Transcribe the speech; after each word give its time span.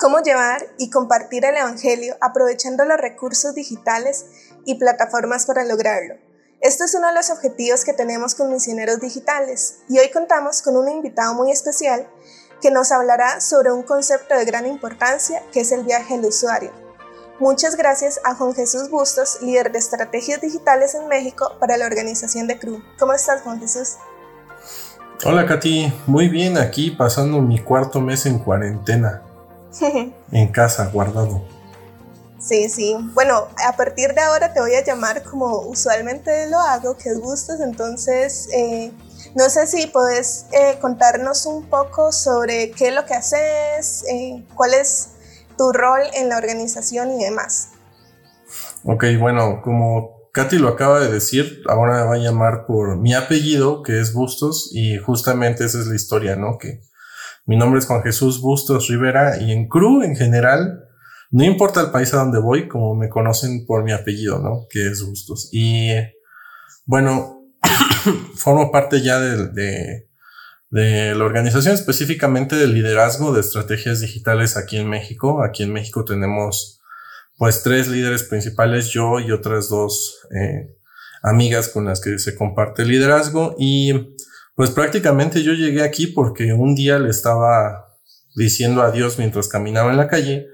cómo 0.00 0.20
llevar 0.20 0.66
y 0.78 0.88
compartir 0.88 1.44
el 1.44 1.56
Evangelio 1.56 2.16
aprovechando 2.22 2.86
los 2.86 2.96
recursos 2.96 3.54
digitales 3.54 4.24
y 4.64 4.76
plataformas 4.76 5.44
para 5.44 5.64
lograrlo. 5.64 6.14
Este 6.62 6.84
es 6.84 6.94
uno 6.94 7.08
de 7.08 7.14
los 7.14 7.30
objetivos 7.30 7.84
que 7.84 7.92
tenemos 7.92 8.34
con 8.34 8.50
Misioneros 8.50 8.98
Digitales 8.98 9.80
y 9.88 9.98
hoy 9.98 10.10
contamos 10.10 10.62
con 10.62 10.76
un 10.76 10.88
invitado 10.88 11.34
muy 11.34 11.52
especial 11.52 12.08
que 12.62 12.70
nos 12.70 12.92
hablará 12.92 13.40
sobre 13.40 13.72
un 13.72 13.82
concepto 13.82 14.34
de 14.34 14.44
gran 14.46 14.66
importancia 14.66 15.42
que 15.52 15.60
es 15.60 15.72
el 15.72 15.84
viaje 15.84 16.16
del 16.16 16.26
usuario. 16.26 16.72
Muchas 17.38 17.76
gracias 17.76 18.20
a 18.24 18.34
Juan 18.34 18.54
Jesús 18.54 18.90
Bustos, 18.90 19.42
líder 19.42 19.70
de 19.70 19.78
estrategias 19.78 20.40
digitales 20.40 20.94
en 20.94 21.08
México 21.08 21.56
para 21.58 21.76
la 21.76 21.86
organización 21.86 22.46
de 22.46 22.58
CRU. 22.58 22.82
¿Cómo 22.98 23.12
estás, 23.12 23.42
Juan 23.42 23.60
Jesús? 23.60 23.96
Hola, 25.24 25.46
Katy. 25.46 25.92
Muy 26.06 26.28
bien, 26.28 26.56
aquí 26.56 26.90
pasando 26.90 27.40
mi 27.42 27.58
cuarto 27.58 28.00
mes 28.00 28.24
en 28.24 28.38
cuarentena. 28.38 29.22
en 30.32 30.48
casa, 30.48 30.90
guardado. 30.92 31.42
Sí, 32.40 32.70
sí. 32.70 32.96
Bueno, 33.12 33.48
a 33.68 33.76
partir 33.76 34.14
de 34.14 34.20
ahora 34.22 34.52
te 34.54 34.60
voy 34.60 34.74
a 34.74 34.82
llamar 34.82 35.22
como 35.22 35.60
usualmente 35.60 36.48
lo 36.48 36.58
hago, 36.58 36.96
que 36.96 37.10
es 37.10 37.20
Bustos. 37.20 37.60
Entonces, 37.60 38.48
eh, 38.54 38.92
no 39.34 39.50
sé 39.50 39.66
si 39.66 39.86
puedes 39.88 40.46
eh, 40.52 40.78
contarnos 40.80 41.44
un 41.44 41.66
poco 41.68 42.12
sobre 42.12 42.70
qué 42.70 42.88
es 42.88 42.94
lo 42.94 43.04
que 43.04 43.14
haces, 43.14 44.04
eh, 44.10 44.42
cuál 44.54 44.72
es 44.72 45.10
tu 45.58 45.70
rol 45.72 46.00
en 46.14 46.30
la 46.30 46.38
organización 46.38 47.20
y 47.20 47.24
demás. 47.24 47.72
Ok, 48.84 49.04
bueno, 49.18 49.60
como 49.62 50.30
Katy 50.32 50.58
lo 50.58 50.68
acaba 50.68 51.00
de 51.00 51.12
decir, 51.12 51.60
ahora 51.68 52.04
va 52.04 52.14
a 52.14 52.18
llamar 52.18 52.64
por 52.66 52.96
mi 52.96 53.12
apellido, 53.12 53.82
que 53.82 54.00
es 54.00 54.14
Bustos, 54.14 54.70
y 54.72 54.96
justamente 54.96 55.66
esa 55.66 55.78
es 55.78 55.86
la 55.86 55.94
historia, 55.94 56.36
¿no? 56.36 56.56
Que 56.56 56.80
mi 57.46 57.56
nombre 57.56 57.80
es 57.80 57.86
Juan 57.86 58.02
Jesús 58.02 58.40
Bustos 58.40 58.88
Rivera 58.88 59.40
y 59.40 59.52
en 59.52 59.68
CRU 59.68 60.02
en 60.02 60.16
general, 60.16 60.84
no 61.30 61.44
importa 61.44 61.80
el 61.80 61.90
país 61.90 62.12
a 62.12 62.18
donde 62.18 62.40
voy, 62.40 62.66
como 62.68 62.94
me 62.94 63.08
conocen 63.08 63.64
por 63.64 63.84
mi 63.84 63.92
apellido, 63.92 64.40
¿no? 64.40 64.66
Que 64.68 64.88
es 64.88 65.04
Bustos. 65.04 65.48
Y 65.52 65.90
bueno, 66.86 67.44
formo 68.34 68.72
parte 68.72 69.00
ya 69.00 69.20
de, 69.20 70.06
la 70.70 71.24
organización, 71.24 71.74
específicamente 71.74 72.56
del 72.56 72.74
liderazgo 72.74 73.32
de 73.32 73.40
estrategias 73.40 74.00
digitales 74.00 74.56
aquí 74.56 74.76
en 74.76 74.88
México. 74.88 75.44
Aquí 75.44 75.62
en 75.62 75.72
México 75.72 76.04
tenemos 76.04 76.80
pues 77.38 77.62
tres 77.62 77.88
líderes 77.88 78.24
principales, 78.24 78.88
yo 78.88 79.20
y 79.20 79.30
otras 79.30 79.68
dos 79.68 80.26
eh, 80.34 80.76
amigas 81.22 81.68
con 81.68 81.84
las 81.86 82.00
que 82.00 82.18
se 82.18 82.34
comparte 82.34 82.82
el 82.82 82.88
liderazgo. 82.88 83.54
Y 83.58 84.16
pues 84.54 84.70
prácticamente 84.70 85.42
yo 85.42 85.52
llegué 85.52 85.82
aquí 85.82 86.08
porque 86.08 86.52
un 86.52 86.74
día 86.74 86.98
le 86.98 87.10
estaba 87.10 87.96
diciendo 88.36 88.82
adiós 88.82 89.18
mientras 89.18 89.48
caminaba 89.48 89.90
en 89.90 89.96
la 89.96 90.08
calle 90.08 90.46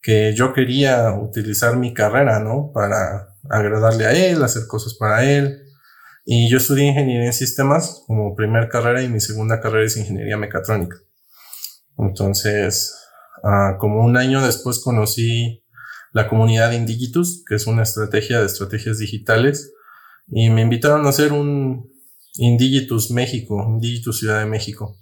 que 0.00 0.34
yo 0.34 0.52
quería 0.52 1.12
utilizar 1.12 1.76
mi 1.76 1.94
carrera, 1.94 2.40
¿no? 2.40 2.72
Para 2.74 3.36
agradarle 3.48 4.06
a 4.06 4.12
él, 4.12 4.42
hacer 4.42 4.66
cosas 4.66 4.94
para 4.94 5.24
él, 5.24 5.62
y 6.24 6.48
yo 6.48 6.58
estudié 6.58 6.86
ingeniería 6.86 7.26
en 7.26 7.32
sistemas 7.32 8.04
como 8.06 8.34
primer 8.36 8.68
carrera 8.68 9.02
y 9.02 9.08
mi 9.08 9.20
segunda 9.20 9.60
carrera 9.60 9.86
es 9.86 9.96
ingeniería 9.96 10.36
mecatrónica. 10.36 10.96
Entonces, 11.98 12.94
ah, 13.42 13.76
como 13.78 14.04
un 14.04 14.16
año 14.16 14.44
después 14.44 14.80
conocí 14.80 15.64
la 16.12 16.28
comunidad 16.28 16.72
Indigitus, 16.72 17.44
que 17.48 17.56
es 17.56 17.66
una 17.66 17.82
estrategia 17.82 18.40
de 18.40 18.46
estrategias 18.46 18.98
digitales, 18.98 19.72
y 20.28 20.50
me 20.50 20.62
invitaron 20.62 21.06
a 21.06 21.08
hacer 21.08 21.32
un 21.32 21.90
Indigitus 22.36 23.10
México, 23.10 23.64
Indigitus 23.68 24.18
Ciudad 24.18 24.40
de 24.40 24.46
México. 24.46 24.96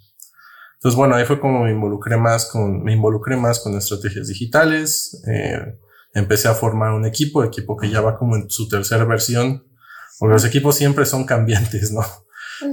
Entonces, 0.75 0.97
bueno, 0.97 1.15
ahí 1.15 1.25
fue 1.25 1.39
como 1.39 1.63
me 1.63 1.71
involucré 1.71 2.17
más 2.17 2.45
con, 2.45 2.83
me 2.83 2.93
involucré 2.93 3.37
más 3.37 3.59
con 3.59 3.75
estrategias 3.77 4.27
digitales, 4.27 5.21
eh, 5.27 5.77
empecé 6.13 6.47
a 6.47 6.55
formar 6.55 6.93
un 6.93 7.05
equipo, 7.05 7.43
equipo 7.43 7.77
que 7.77 7.89
ya 7.89 8.01
va 8.01 8.17
como 8.17 8.35
en 8.35 8.49
su 8.49 8.67
tercera 8.67 9.05
versión, 9.05 9.63
porque 10.19 10.33
los 10.33 10.45
equipos 10.45 10.75
siempre 10.75 11.05
son 11.05 11.25
cambiantes, 11.25 11.91
¿no? 11.91 12.03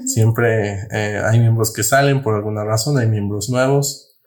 Siempre 0.07 0.87
eh, 0.91 1.23
hay 1.25 1.39
miembros 1.39 1.73
que 1.73 1.83
salen 1.83 2.23
por 2.23 2.35
alguna 2.35 2.65
razón, 2.65 2.99
hay 2.99 3.07
miembros 3.07 3.49
nuevos. 3.49 4.19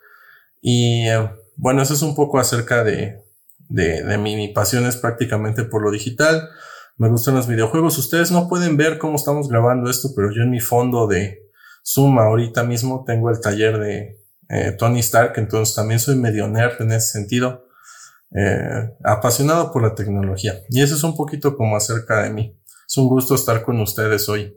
Y 0.61 1.07
eh, 1.07 1.29
bueno, 1.55 1.81
eso 1.81 1.93
es 1.93 2.01
un 2.01 2.15
poco 2.15 2.39
acerca 2.39 2.83
de, 2.83 3.21
de, 3.69 4.03
de 4.03 4.17
mi, 4.17 4.47
pasión 4.49 4.85
es 4.85 4.97
prácticamente 4.97 5.63
por 5.63 5.83
lo 5.83 5.91
digital. 5.91 6.49
Me 7.01 7.09
gustan 7.09 7.33
los 7.33 7.47
videojuegos. 7.47 7.97
Ustedes 7.97 8.29
no 8.29 8.47
pueden 8.47 8.77
ver 8.77 8.99
cómo 8.99 9.15
estamos 9.15 9.49
grabando 9.49 9.89
esto, 9.89 10.09
pero 10.15 10.29
yo 10.29 10.43
en 10.43 10.51
mi 10.51 10.59
fondo 10.59 11.07
de 11.07 11.49
Zoom 11.83 12.19
ahorita 12.19 12.63
mismo 12.63 13.03
tengo 13.07 13.31
el 13.31 13.41
taller 13.41 13.79
de 13.79 14.23
eh, 14.49 14.75
Tony 14.77 14.99
Stark, 14.99 15.33
entonces 15.37 15.73
también 15.73 15.99
soy 15.99 16.15
medio 16.15 16.47
nerd 16.47 16.79
en 16.79 16.91
ese 16.91 17.13
sentido. 17.13 17.65
apasionado 19.03 19.71
por 19.71 19.81
la 19.81 19.95
tecnología. 19.95 20.53
Y 20.69 20.83
eso 20.83 20.93
es 20.93 21.03
un 21.03 21.15
poquito 21.15 21.57
como 21.57 21.75
acerca 21.75 22.21
de 22.21 22.29
mí. 22.29 22.55
Es 22.87 22.95
un 22.97 23.07
gusto 23.07 23.33
estar 23.33 23.63
con 23.63 23.81
ustedes 23.81 24.29
hoy. 24.29 24.55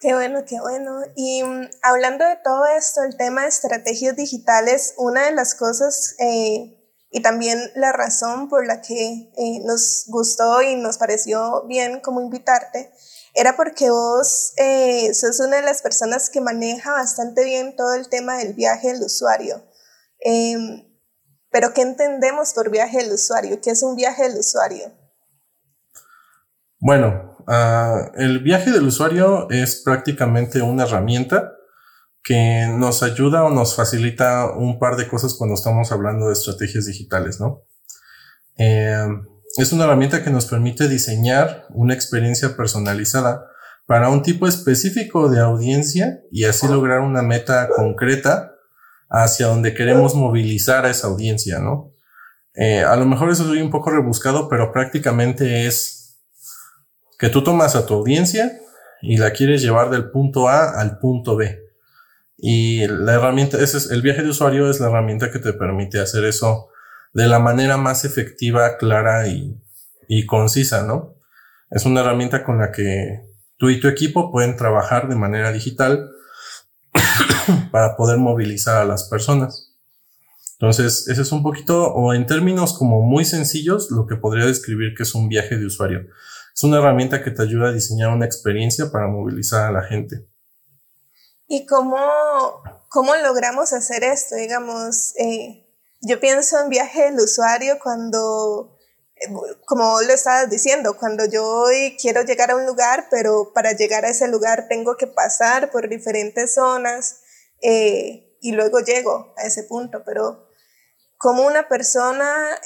Qué 0.00 0.14
bueno, 0.14 0.44
qué 0.46 0.60
bueno. 0.60 1.00
Y 1.16 1.42
mm, 1.42 1.68
hablando 1.82 2.24
de 2.26 2.38
todo 2.44 2.64
esto, 2.78 3.02
el 3.02 3.16
tema 3.16 3.42
de 3.42 3.48
estrategias 3.48 4.14
digitales, 4.14 4.94
una 4.96 5.24
de 5.24 5.32
las 5.32 5.56
cosas 5.56 6.14
eh, 6.20 6.77
y 7.10 7.22
también 7.22 7.58
la 7.74 7.92
razón 7.92 8.48
por 8.48 8.66
la 8.66 8.82
que 8.82 9.30
eh, 9.36 9.60
nos 9.64 10.04
gustó 10.08 10.62
y 10.62 10.76
nos 10.76 10.98
pareció 10.98 11.64
bien 11.66 12.00
como 12.00 12.20
invitarte, 12.20 12.90
era 13.34 13.56
porque 13.56 13.90
vos 13.90 14.52
eh, 14.56 15.12
sos 15.14 15.40
una 15.40 15.56
de 15.56 15.62
las 15.62 15.80
personas 15.80 16.28
que 16.28 16.40
maneja 16.40 16.92
bastante 16.92 17.44
bien 17.44 17.76
todo 17.76 17.94
el 17.94 18.08
tema 18.08 18.36
del 18.38 18.54
viaje 18.54 18.92
del 18.92 19.02
usuario. 19.02 19.62
Em, 20.20 20.84
pero 21.50 21.72
¿qué 21.72 21.82
entendemos 21.82 22.52
por 22.52 22.70
viaje 22.70 22.98
del 22.98 23.12
usuario? 23.12 23.60
¿Qué 23.60 23.70
es 23.70 23.82
un 23.82 23.96
viaje 23.96 24.24
del 24.28 24.38
usuario? 24.38 24.92
Bueno, 26.80 27.36
uh, 27.46 28.10
el 28.20 28.40
viaje 28.40 28.70
del 28.70 28.86
usuario 28.86 29.48
es 29.50 29.82
prácticamente 29.82 30.60
una 30.60 30.84
herramienta 30.84 31.57
que 32.28 32.66
nos 32.68 33.02
ayuda 33.02 33.42
o 33.42 33.48
nos 33.48 33.74
facilita 33.74 34.52
un 34.52 34.78
par 34.78 34.96
de 34.96 35.08
cosas 35.08 35.32
cuando 35.32 35.54
estamos 35.54 35.90
hablando 35.92 36.26
de 36.26 36.34
estrategias 36.34 36.84
digitales, 36.84 37.40
¿no? 37.40 37.62
Eh, 38.58 39.08
es 39.56 39.72
una 39.72 39.84
herramienta 39.84 40.22
que 40.22 40.28
nos 40.28 40.44
permite 40.44 40.88
diseñar 40.88 41.64
una 41.70 41.94
experiencia 41.94 42.54
personalizada 42.54 43.46
para 43.86 44.10
un 44.10 44.20
tipo 44.22 44.46
específico 44.46 45.30
de 45.30 45.40
audiencia 45.40 46.20
y 46.30 46.44
así 46.44 46.68
lograr 46.68 47.00
una 47.00 47.22
meta 47.22 47.70
concreta 47.74 48.52
hacia 49.08 49.46
donde 49.46 49.72
queremos 49.72 50.14
movilizar 50.14 50.84
a 50.84 50.90
esa 50.90 51.06
audiencia, 51.06 51.60
¿no? 51.60 51.94
Eh, 52.52 52.82
a 52.82 52.94
lo 52.96 53.06
mejor 53.06 53.30
eso 53.30 53.54
es 53.54 53.62
un 53.62 53.70
poco 53.70 53.88
rebuscado, 53.88 54.50
pero 54.50 54.70
prácticamente 54.70 55.66
es 55.66 56.20
que 57.18 57.30
tú 57.30 57.42
tomas 57.42 57.74
a 57.74 57.86
tu 57.86 57.94
audiencia 57.94 58.52
y 59.00 59.16
la 59.16 59.30
quieres 59.30 59.62
llevar 59.62 59.88
del 59.88 60.10
punto 60.10 60.46
A 60.46 60.78
al 60.78 60.98
punto 60.98 61.34
B. 61.34 61.67
Y 62.38 62.86
la 62.86 63.14
herramienta, 63.14 63.58
ese 63.58 63.78
es, 63.78 63.90
el 63.90 64.00
viaje 64.00 64.22
de 64.22 64.30
usuario 64.30 64.70
es 64.70 64.78
la 64.78 64.86
herramienta 64.86 65.32
que 65.32 65.40
te 65.40 65.52
permite 65.52 65.98
hacer 65.98 66.24
eso 66.24 66.68
de 67.12 67.26
la 67.26 67.40
manera 67.40 67.76
más 67.76 68.04
efectiva, 68.04 68.78
clara 68.78 69.26
y, 69.26 69.60
y 70.08 70.24
concisa, 70.24 70.84
¿no? 70.84 71.16
Es 71.70 71.84
una 71.84 72.00
herramienta 72.00 72.44
con 72.44 72.58
la 72.58 72.70
que 72.70 73.22
tú 73.56 73.70
y 73.70 73.80
tu 73.80 73.88
equipo 73.88 74.30
pueden 74.30 74.56
trabajar 74.56 75.08
de 75.08 75.16
manera 75.16 75.50
digital 75.50 76.10
para 77.72 77.96
poder 77.96 78.18
movilizar 78.18 78.76
a 78.76 78.84
las 78.84 79.08
personas. 79.08 79.74
Entonces, 80.60 81.08
ese 81.08 81.22
es 81.22 81.32
un 81.32 81.42
poquito, 81.42 81.92
o 81.92 82.14
en 82.14 82.26
términos 82.26 82.76
como 82.76 83.02
muy 83.02 83.24
sencillos, 83.24 83.90
lo 83.90 84.06
que 84.06 84.16
podría 84.16 84.46
describir 84.46 84.94
que 84.96 85.02
es 85.02 85.14
un 85.14 85.28
viaje 85.28 85.56
de 85.56 85.66
usuario. 85.66 86.06
Es 86.54 86.64
una 86.64 86.78
herramienta 86.78 87.22
que 87.22 87.30
te 87.30 87.42
ayuda 87.42 87.68
a 87.68 87.72
diseñar 87.72 88.10
una 88.10 88.26
experiencia 88.26 88.90
para 88.90 89.08
movilizar 89.08 89.68
a 89.68 89.72
la 89.72 89.82
gente. 89.82 90.26
¿Y 91.48 91.64
cómo, 91.64 91.96
cómo 92.90 93.16
logramos 93.16 93.72
hacer 93.72 94.04
esto? 94.04 94.36
Digamos, 94.36 95.14
eh, 95.16 95.66
yo 96.02 96.20
pienso 96.20 96.60
en 96.60 96.68
viaje 96.68 97.04
del 97.04 97.18
usuario 97.18 97.78
cuando, 97.82 98.76
eh, 99.16 99.32
como 99.64 100.02
lo 100.02 100.12
estabas 100.12 100.50
diciendo, 100.50 100.98
cuando 100.98 101.24
yo 101.24 101.64
quiero 101.98 102.22
llegar 102.22 102.50
a 102.50 102.56
un 102.56 102.66
lugar, 102.66 103.06
pero 103.10 103.54
para 103.54 103.72
llegar 103.72 104.04
a 104.04 104.10
ese 104.10 104.28
lugar 104.28 104.68
tengo 104.68 104.98
que 104.98 105.06
pasar 105.06 105.70
por 105.70 105.88
diferentes 105.88 106.52
zonas 106.52 107.20
eh, 107.62 108.36
y 108.42 108.52
luego 108.52 108.80
llego 108.80 109.32
a 109.38 109.44
ese 109.44 109.62
punto, 109.62 110.02
pero 110.04 110.46
como 111.16 111.46
una 111.46 111.66
persona 111.66 112.60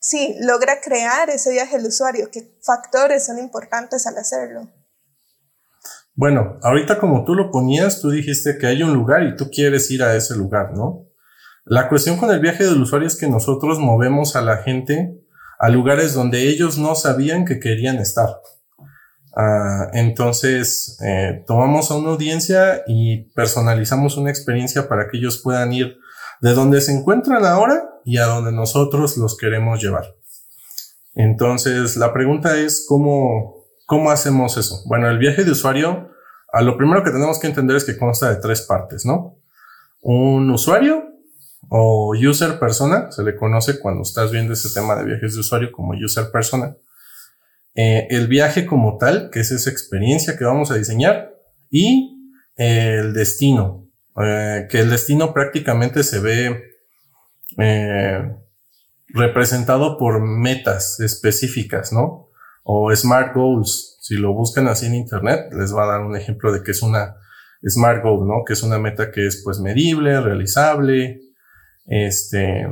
sí, 0.00 0.36
logra 0.40 0.80
crear 0.80 1.28
ese 1.28 1.50
viaje 1.50 1.76
del 1.76 1.86
usuario? 1.86 2.30
¿Qué 2.30 2.58
factores 2.62 3.26
son 3.26 3.38
importantes 3.38 4.06
al 4.06 4.16
hacerlo? 4.16 4.68
Bueno, 6.18 6.58
ahorita 6.64 6.98
como 6.98 7.24
tú 7.24 7.36
lo 7.36 7.52
ponías, 7.52 8.00
tú 8.00 8.10
dijiste 8.10 8.58
que 8.58 8.66
hay 8.66 8.82
un 8.82 8.92
lugar 8.92 9.22
y 9.22 9.36
tú 9.36 9.50
quieres 9.52 9.88
ir 9.92 10.02
a 10.02 10.16
ese 10.16 10.36
lugar, 10.36 10.72
¿no? 10.74 11.06
La 11.64 11.88
cuestión 11.88 12.16
con 12.16 12.32
el 12.32 12.40
viaje 12.40 12.64
del 12.64 12.82
usuario 12.82 13.06
es 13.06 13.14
que 13.14 13.28
nosotros 13.28 13.78
movemos 13.78 14.34
a 14.34 14.42
la 14.42 14.56
gente 14.56 15.16
a 15.60 15.68
lugares 15.68 16.14
donde 16.14 16.48
ellos 16.48 16.76
no 16.76 16.96
sabían 16.96 17.44
que 17.44 17.60
querían 17.60 17.98
estar. 17.98 18.40
Ah, 19.36 19.90
entonces, 19.92 20.98
eh, 21.06 21.44
tomamos 21.46 21.92
a 21.92 21.94
una 21.94 22.08
audiencia 22.08 22.82
y 22.88 23.30
personalizamos 23.36 24.16
una 24.16 24.30
experiencia 24.30 24.88
para 24.88 25.06
que 25.06 25.18
ellos 25.18 25.38
puedan 25.38 25.72
ir 25.72 25.98
de 26.40 26.52
donde 26.52 26.80
se 26.80 26.90
encuentran 26.90 27.44
ahora 27.44 27.90
y 28.04 28.18
a 28.18 28.24
donde 28.24 28.50
nosotros 28.50 29.16
los 29.18 29.36
queremos 29.36 29.80
llevar. 29.80 30.16
Entonces, 31.14 31.96
la 31.96 32.12
pregunta 32.12 32.58
es 32.58 32.84
cómo, 32.88 33.57
cómo 33.88 34.10
hacemos 34.10 34.58
eso. 34.58 34.82
Bueno, 34.84 35.08
el 35.08 35.16
viaje 35.16 35.44
de 35.44 35.50
usuario, 35.50 36.10
a 36.52 36.60
lo 36.60 36.76
primero 36.76 37.02
que 37.02 37.10
tenemos 37.10 37.38
que 37.38 37.46
entender 37.46 37.74
es 37.74 37.84
que 37.84 37.96
consta 37.96 38.28
de 38.28 38.36
tres 38.36 38.60
partes, 38.60 39.06
¿no? 39.06 39.38
Un 40.02 40.50
usuario 40.50 41.04
o 41.70 42.12
user 42.14 42.58
persona, 42.58 43.10
se 43.10 43.22
le 43.22 43.34
conoce 43.34 43.80
cuando 43.80 44.02
estás 44.02 44.30
viendo 44.30 44.52
este 44.52 44.68
tema 44.78 44.94
de 44.94 45.06
viajes 45.06 45.32
de 45.32 45.40
usuario 45.40 45.72
como 45.72 45.94
user 45.94 46.30
persona. 46.30 46.76
Eh, 47.74 48.06
el 48.10 48.28
viaje 48.28 48.66
como 48.66 48.98
tal, 48.98 49.30
que 49.30 49.40
es 49.40 49.52
esa 49.52 49.70
experiencia 49.70 50.36
que 50.36 50.44
vamos 50.44 50.70
a 50.70 50.74
diseñar, 50.74 51.32
y 51.70 52.34
el 52.56 53.14
destino, 53.14 53.86
eh, 54.22 54.66
que 54.70 54.80
el 54.80 54.90
destino 54.90 55.32
prácticamente 55.32 56.02
se 56.02 56.20
ve 56.20 56.62
eh, 57.56 58.36
representado 59.08 59.96
por 59.96 60.20
metas 60.20 61.00
específicas, 61.00 61.90
¿no? 61.90 62.27
O 62.70 62.94
smart 62.94 63.34
goals. 63.34 63.96
Si 64.02 64.16
lo 64.16 64.34
buscan 64.34 64.68
así 64.68 64.86
en 64.86 64.94
internet, 64.94 65.52
les 65.52 65.74
va 65.74 65.84
a 65.84 65.92
dar 65.92 66.00
un 66.02 66.16
ejemplo 66.16 66.52
de 66.52 66.62
que 66.62 66.72
es 66.72 66.82
una 66.82 67.16
smart 67.66 68.02
goal, 68.02 68.26
¿no? 68.28 68.44
Que 68.46 68.52
es 68.52 68.62
una 68.62 68.78
meta 68.78 69.10
que 69.10 69.26
es 69.26 69.40
pues 69.42 69.58
medible, 69.58 70.20
realizable, 70.20 71.22
este, 71.86 72.66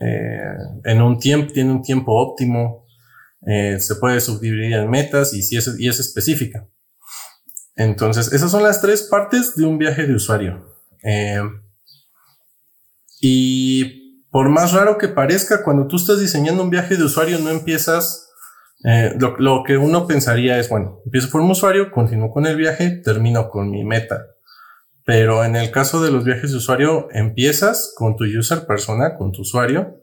eh, 0.00 0.56
en 0.84 1.02
un 1.02 1.18
tiempo, 1.18 1.52
tiene 1.52 1.70
un 1.70 1.82
tiempo 1.82 2.12
óptimo, 2.20 2.84
se 3.78 3.94
puede 4.00 4.20
subdividir 4.20 4.72
en 4.72 4.90
metas 4.90 5.32
y, 5.32 5.40
si 5.40 5.56
es, 5.56 5.72
y 5.78 5.88
es 5.88 6.00
específica. 6.00 6.66
Entonces, 7.76 8.32
esas 8.32 8.50
son 8.50 8.62
las 8.62 8.80
tres 8.80 9.02
partes 9.02 9.54
de 9.54 9.66
un 9.66 9.76
viaje 9.78 10.06
de 10.06 10.14
usuario. 10.14 10.66
Eh, 11.04 11.42
y 13.20 14.24
por 14.30 14.48
más 14.48 14.72
raro 14.72 14.96
que 14.96 15.08
parezca, 15.08 15.62
cuando 15.62 15.86
tú 15.86 15.96
estás 15.96 16.18
diseñando 16.18 16.62
un 16.62 16.70
viaje 16.70 16.96
de 16.96 17.04
usuario, 17.04 17.38
no 17.38 17.50
empiezas, 17.50 18.25
eh, 18.84 19.16
lo, 19.18 19.62
que 19.64 19.76
uno 19.78 20.06
pensaría 20.06 20.58
es, 20.58 20.68
bueno, 20.68 21.00
empiezo 21.04 21.30
por 21.30 21.40
un 21.40 21.50
usuario, 21.50 21.90
continúo 21.90 22.30
con 22.30 22.46
el 22.46 22.56
viaje, 22.56 22.90
termino 23.02 23.48
con 23.48 23.70
mi 23.70 23.84
meta. 23.84 24.26
Pero 25.04 25.44
en 25.44 25.56
el 25.56 25.70
caso 25.70 26.02
de 26.02 26.10
los 26.10 26.24
viajes 26.24 26.50
de 26.50 26.58
usuario, 26.58 27.08
empiezas 27.12 27.92
con 27.96 28.16
tu 28.16 28.24
user 28.24 28.66
persona, 28.66 29.16
con 29.16 29.32
tu 29.32 29.42
usuario, 29.42 30.00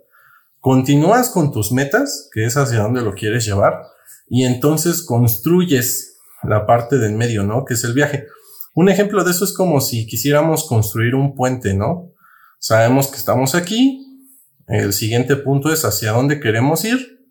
continúas 0.60 1.30
con 1.30 1.52
tus 1.52 1.72
metas, 1.72 2.30
que 2.34 2.46
es 2.46 2.58
hacia 2.58 2.80
dónde 2.80 3.02
lo 3.02 3.14
quieres 3.14 3.46
llevar, 3.46 3.84
y 4.28 4.46
entonces 4.46 5.04
construyes 5.04 6.22
la 6.42 6.66
parte 6.66 6.98
del 6.98 7.14
medio, 7.14 7.44
¿no? 7.44 7.66
Que 7.66 7.76
es 7.76 7.84
el 7.84 7.94
viaje. 7.94 8.28
Un 8.74 8.90
ejemplo 8.90 9.24
de 9.24 9.32
eso 9.32 9.46
es 9.46 9.54
como 9.54 9.82
si 9.82 10.08
quisiéramos 10.08 10.68
construir 10.68 11.16
un 11.16 11.36
puente, 11.36 11.74
¿no? 11.74 12.12
Sabemos 12.60 13.08
que 13.08 13.18
estamos 13.18 13.56
aquí, 13.56 14.00
el 14.68 14.94
siguiente 14.94 15.36
punto 15.36 15.72
es 15.72 15.86
hacia 15.86 16.14
dónde 16.14 16.40
queremos 16.40 16.84
ir 16.86 17.23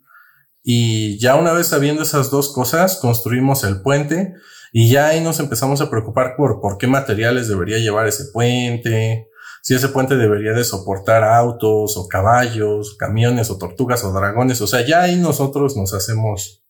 y 0.63 1.19
ya 1.19 1.37
una 1.37 1.53
vez 1.53 1.69
sabiendo 1.69 2.03
esas 2.03 2.31
dos 2.31 2.53
cosas, 2.53 2.97
construimos 2.97 3.65
el 3.65 3.83
puente 3.83 4.35
y 4.73 4.91
ya 4.91 5.09
ahí 5.09 5.21
nos 5.21 5.41
empezamos 5.41 5.81
a 5.81 5.91
preocupar 5.91 6.35
por 6.37 6.61
por 6.61 6.79
qué 6.79 6.87
materiales 6.87 7.49
debería 7.49 7.79
llevar 7.79 8.07
ese 8.07 8.27
puente, 8.33 9.29
si 9.63 9.75
ese 9.75 9.89
puente 9.89 10.17
debería 10.17 10.53
de 10.53 10.65
soportar 10.65 11.23
autos 11.25 11.97
o 11.97 12.09
caballos, 12.09 12.97
camiones 12.97 13.51
o 13.51 13.59
tortugas 13.59 14.03
o 14.05 14.13
dragones, 14.13 14.61
o 14.61 14.67
sea, 14.67 14.85
ya 14.85 15.03
ahí 15.03 15.17
nosotros 15.17 15.77
nos 15.77 15.95
hacemos 15.95 16.65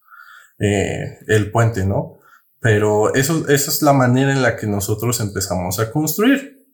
eh, 0.59 1.19
el 1.29 1.51
puente, 1.51 1.87
¿no? 1.87 2.19
Pero 2.61 3.15
eso, 3.15 3.49
esa 3.49 3.71
es 3.71 3.83
la 3.83 3.93
manera 3.93 4.33
en 4.33 4.43
la 4.43 4.57
que 4.57 4.67
nosotros 4.67 5.21
empezamos 5.21 5.81
a 5.81 5.91
construir. 5.91 6.67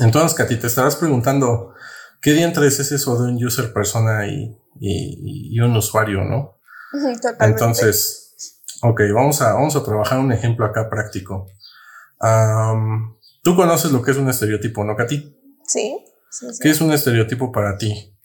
Entonces, 0.00 0.34
Katy, 0.34 0.56
te 0.56 0.66
estarás 0.66 0.96
preguntando, 0.96 1.74
¿qué 2.20 2.32
diantres 2.32 2.80
es 2.80 2.92
eso 2.92 3.16
de 3.16 3.30
un 3.30 3.42
user 3.42 3.72
persona 3.72 4.26
y, 4.26 4.58
y, 4.80 5.58
un 5.60 5.76
usuario, 5.76 6.24
no? 6.24 6.58
Totalmente. 6.92 7.44
Entonces, 7.44 8.34
ok, 8.82 9.00
vamos 9.14 9.40
a, 9.42 9.54
vamos 9.54 9.76
a 9.76 9.84
trabajar 9.84 10.18
un 10.18 10.32
ejemplo 10.32 10.66
acá 10.66 10.88
práctico. 10.88 11.48
Tú 13.42 13.56
conoces 13.56 13.92
lo 13.92 14.02
que 14.02 14.12
es 14.12 14.16
un 14.16 14.28
estereotipo, 14.28 14.84
¿no, 14.84 14.96
Katy? 14.96 15.36
Sí, 15.66 16.04
¿Qué 16.60 16.70
es 16.70 16.80
un 16.80 16.92
estereotipo 16.92 17.52
para 17.52 17.76
ti? 17.76 18.16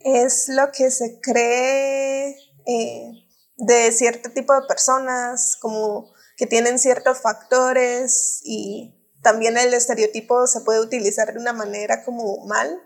Es 0.00 0.48
lo 0.48 0.70
que 0.72 0.90
se 0.90 1.20
cree 1.20 2.36
eh, 2.66 3.12
de 3.56 3.92
cierto 3.92 4.30
tipo 4.30 4.54
de 4.54 4.66
personas, 4.66 5.56
como 5.60 6.12
que 6.36 6.46
tienen 6.46 6.78
ciertos 6.78 7.20
factores 7.20 8.40
y 8.44 8.94
también 9.22 9.56
el 9.56 9.74
estereotipo 9.74 10.46
se 10.46 10.60
puede 10.60 10.80
utilizar 10.80 11.32
de 11.32 11.40
una 11.40 11.52
manera 11.52 12.04
como 12.04 12.44
mal. 12.46 12.80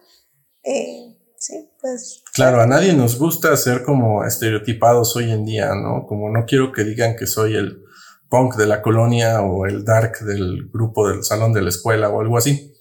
Eh, 0.62 1.17
sí, 1.41 1.69
pues. 1.81 2.23
Claro, 2.33 2.61
a 2.61 2.67
nadie 2.67 2.93
nos 2.93 3.19
gusta 3.19 3.57
ser 3.57 3.83
como 3.83 4.25
estereotipados 4.25 5.17
hoy 5.17 5.33
en 5.33 5.45
día, 5.45 5.75
¿no? 5.75 6.07
Como 6.07 6.31
no 6.31 6.45
quiero 6.47 6.71
que 6.71 6.85
digan 6.85 7.17
que 7.17 7.27
soy 7.27 7.57
el 7.57 7.83
punk 8.29 8.55
de 8.55 8.67
la 8.67 8.83
colonia 8.83 9.43
o 9.43 9.67
el 9.67 9.85
dark 9.85 10.21
del 10.21 10.69
grupo 10.73 11.09
del 11.09 11.25
salón 11.25 11.53
de 11.53 11.63
la 11.63 11.71
escuela 11.71 12.09
o 12.09 12.21
algo 12.21 12.39
así. 12.39 12.73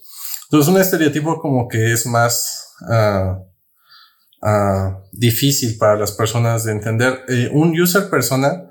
Entonces, 0.44 0.72
un 0.72 0.80
estereotipo 0.80 1.40
como 1.40 1.66
que 1.66 1.92
es 1.92 2.06
más. 2.06 2.76
Uh, 2.88 3.50
uh, 4.42 5.00
difícil 5.12 5.76
para 5.78 5.96
las 5.96 6.12
personas 6.12 6.64
de 6.64 6.72
entender. 6.72 7.24
Eh, 7.28 7.50
un 7.52 7.78
user 7.78 8.08
persona, 8.10 8.68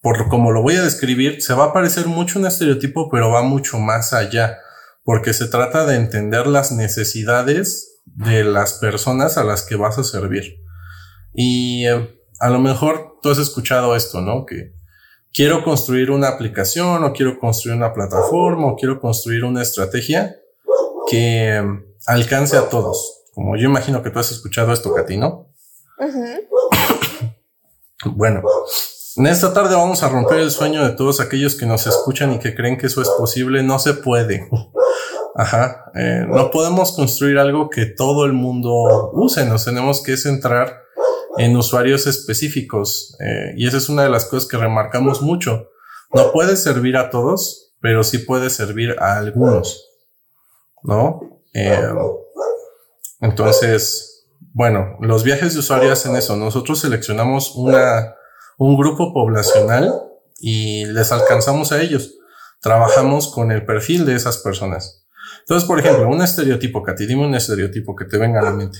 por 0.00 0.28
como 0.28 0.52
lo 0.52 0.62
voy 0.62 0.76
a 0.76 0.82
describir, 0.82 1.42
se 1.42 1.54
va 1.54 1.66
a 1.66 1.72
parecer 1.72 2.06
mucho 2.06 2.38
un 2.38 2.46
estereotipo, 2.46 3.08
pero 3.10 3.30
va 3.30 3.42
mucho 3.42 3.78
más 3.78 4.12
allá, 4.12 4.58
porque 5.04 5.32
se 5.32 5.48
trata 5.48 5.86
de 5.86 5.96
entender 5.96 6.46
las 6.46 6.72
necesidades 6.72 7.91
de 8.04 8.44
las 8.44 8.74
personas 8.74 9.38
a 9.38 9.44
las 9.44 9.62
que 9.62 9.76
vas 9.76 9.98
a 9.98 10.04
servir. 10.04 10.58
Y 11.34 11.86
eh, 11.86 12.18
a 12.40 12.50
lo 12.50 12.58
mejor 12.58 13.18
tú 13.22 13.30
has 13.30 13.38
escuchado 13.38 13.96
esto, 13.96 14.20
¿no? 14.20 14.44
Que 14.44 14.74
quiero 15.32 15.64
construir 15.64 16.10
una 16.10 16.28
aplicación 16.28 17.04
o 17.04 17.12
quiero 17.12 17.38
construir 17.38 17.76
una 17.76 17.92
plataforma 17.92 18.66
o 18.66 18.76
quiero 18.76 19.00
construir 19.00 19.44
una 19.44 19.62
estrategia 19.62 20.36
que 21.08 21.56
eh, 21.56 21.62
alcance 22.06 22.56
a 22.56 22.68
todos. 22.68 23.22
Como 23.32 23.56
yo 23.56 23.64
imagino 23.68 24.02
que 24.02 24.10
tú 24.10 24.18
has 24.18 24.30
escuchado 24.30 24.72
esto, 24.72 24.92
Katy, 24.92 25.16
¿no? 25.16 25.48
bueno, 28.04 28.42
en 29.16 29.26
esta 29.26 29.52
tarde 29.52 29.74
vamos 29.74 30.02
a 30.02 30.08
romper 30.08 30.40
el 30.40 30.50
sueño 30.50 30.84
de 30.84 30.94
todos 30.94 31.20
aquellos 31.20 31.54
que 31.54 31.66
nos 31.66 31.86
escuchan 31.86 32.32
y 32.32 32.38
que 32.38 32.54
creen 32.54 32.76
que 32.76 32.86
eso 32.86 33.00
es 33.02 33.08
posible. 33.10 33.62
No 33.62 33.78
se 33.78 33.94
puede. 33.94 34.48
Ajá. 35.34 35.90
Eh, 35.94 36.24
no 36.28 36.50
podemos 36.50 36.94
construir 36.94 37.38
algo 37.38 37.70
que 37.70 37.86
todo 37.86 38.26
el 38.26 38.32
mundo 38.32 39.10
use. 39.12 39.44
Nos 39.46 39.64
tenemos 39.64 40.02
que 40.02 40.16
centrar 40.16 40.82
en 41.38 41.56
usuarios 41.56 42.06
específicos. 42.06 43.16
Eh, 43.20 43.54
y 43.56 43.66
esa 43.66 43.78
es 43.78 43.88
una 43.88 44.04
de 44.04 44.10
las 44.10 44.26
cosas 44.26 44.48
que 44.48 44.56
remarcamos 44.56 45.22
mucho. 45.22 45.68
No 46.12 46.32
puede 46.32 46.56
servir 46.56 46.96
a 46.96 47.10
todos, 47.10 47.74
pero 47.80 48.04
sí 48.04 48.18
puede 48.18 48.50
servir 48.50 48.96
a 48.98 49.18
algunos. 49.18 49.88
¿No? 50.82 51.20
Eh, 51.54 51.78
entonces, 53.20 54.26
bueno, 54.52 54.96
los 55.00 55.24
viajes 55.24 55.54
de 55.54 55.60
usuario 55.60 55.92
hacen 55.92 56.16
eso. 56.16 56.36
Nosotros 56.36 56.80
seleccionamos 56.80 57.54
una, 57.54 58.14
un 58.58 58.76
grupo 58.76 59.14
poblacional 59.14 60.02
y 60.38 60.84
les 60.86 61.12
alcanzamos 61.12 61.72
a 61.72 61.80
ellos. 61.80 62.18
Trabajamos 62.60 63.32
con 63.32 63.50
el 63.50 63.64
perfil 63.64 64.04
de 64.04 64.14
esas 64.14 64.38
personas. 64.38 65.01
Entonces, 65.42 65.66
por 65.66 65.78
ejemplo, 65.78 66.08
un 66.08 66.22
estereotipo, 66.22 66.82
Katy, 66.82 67.06
dime 67.06 67.26
un 67.26 67.34
estereotipo 67.34 67.94
que 67.94 68.04
te 68.04 68.18
venga 68.18 68.40
a 68.40 68.44
la 68.44 68.52
mente. 68.52 68.78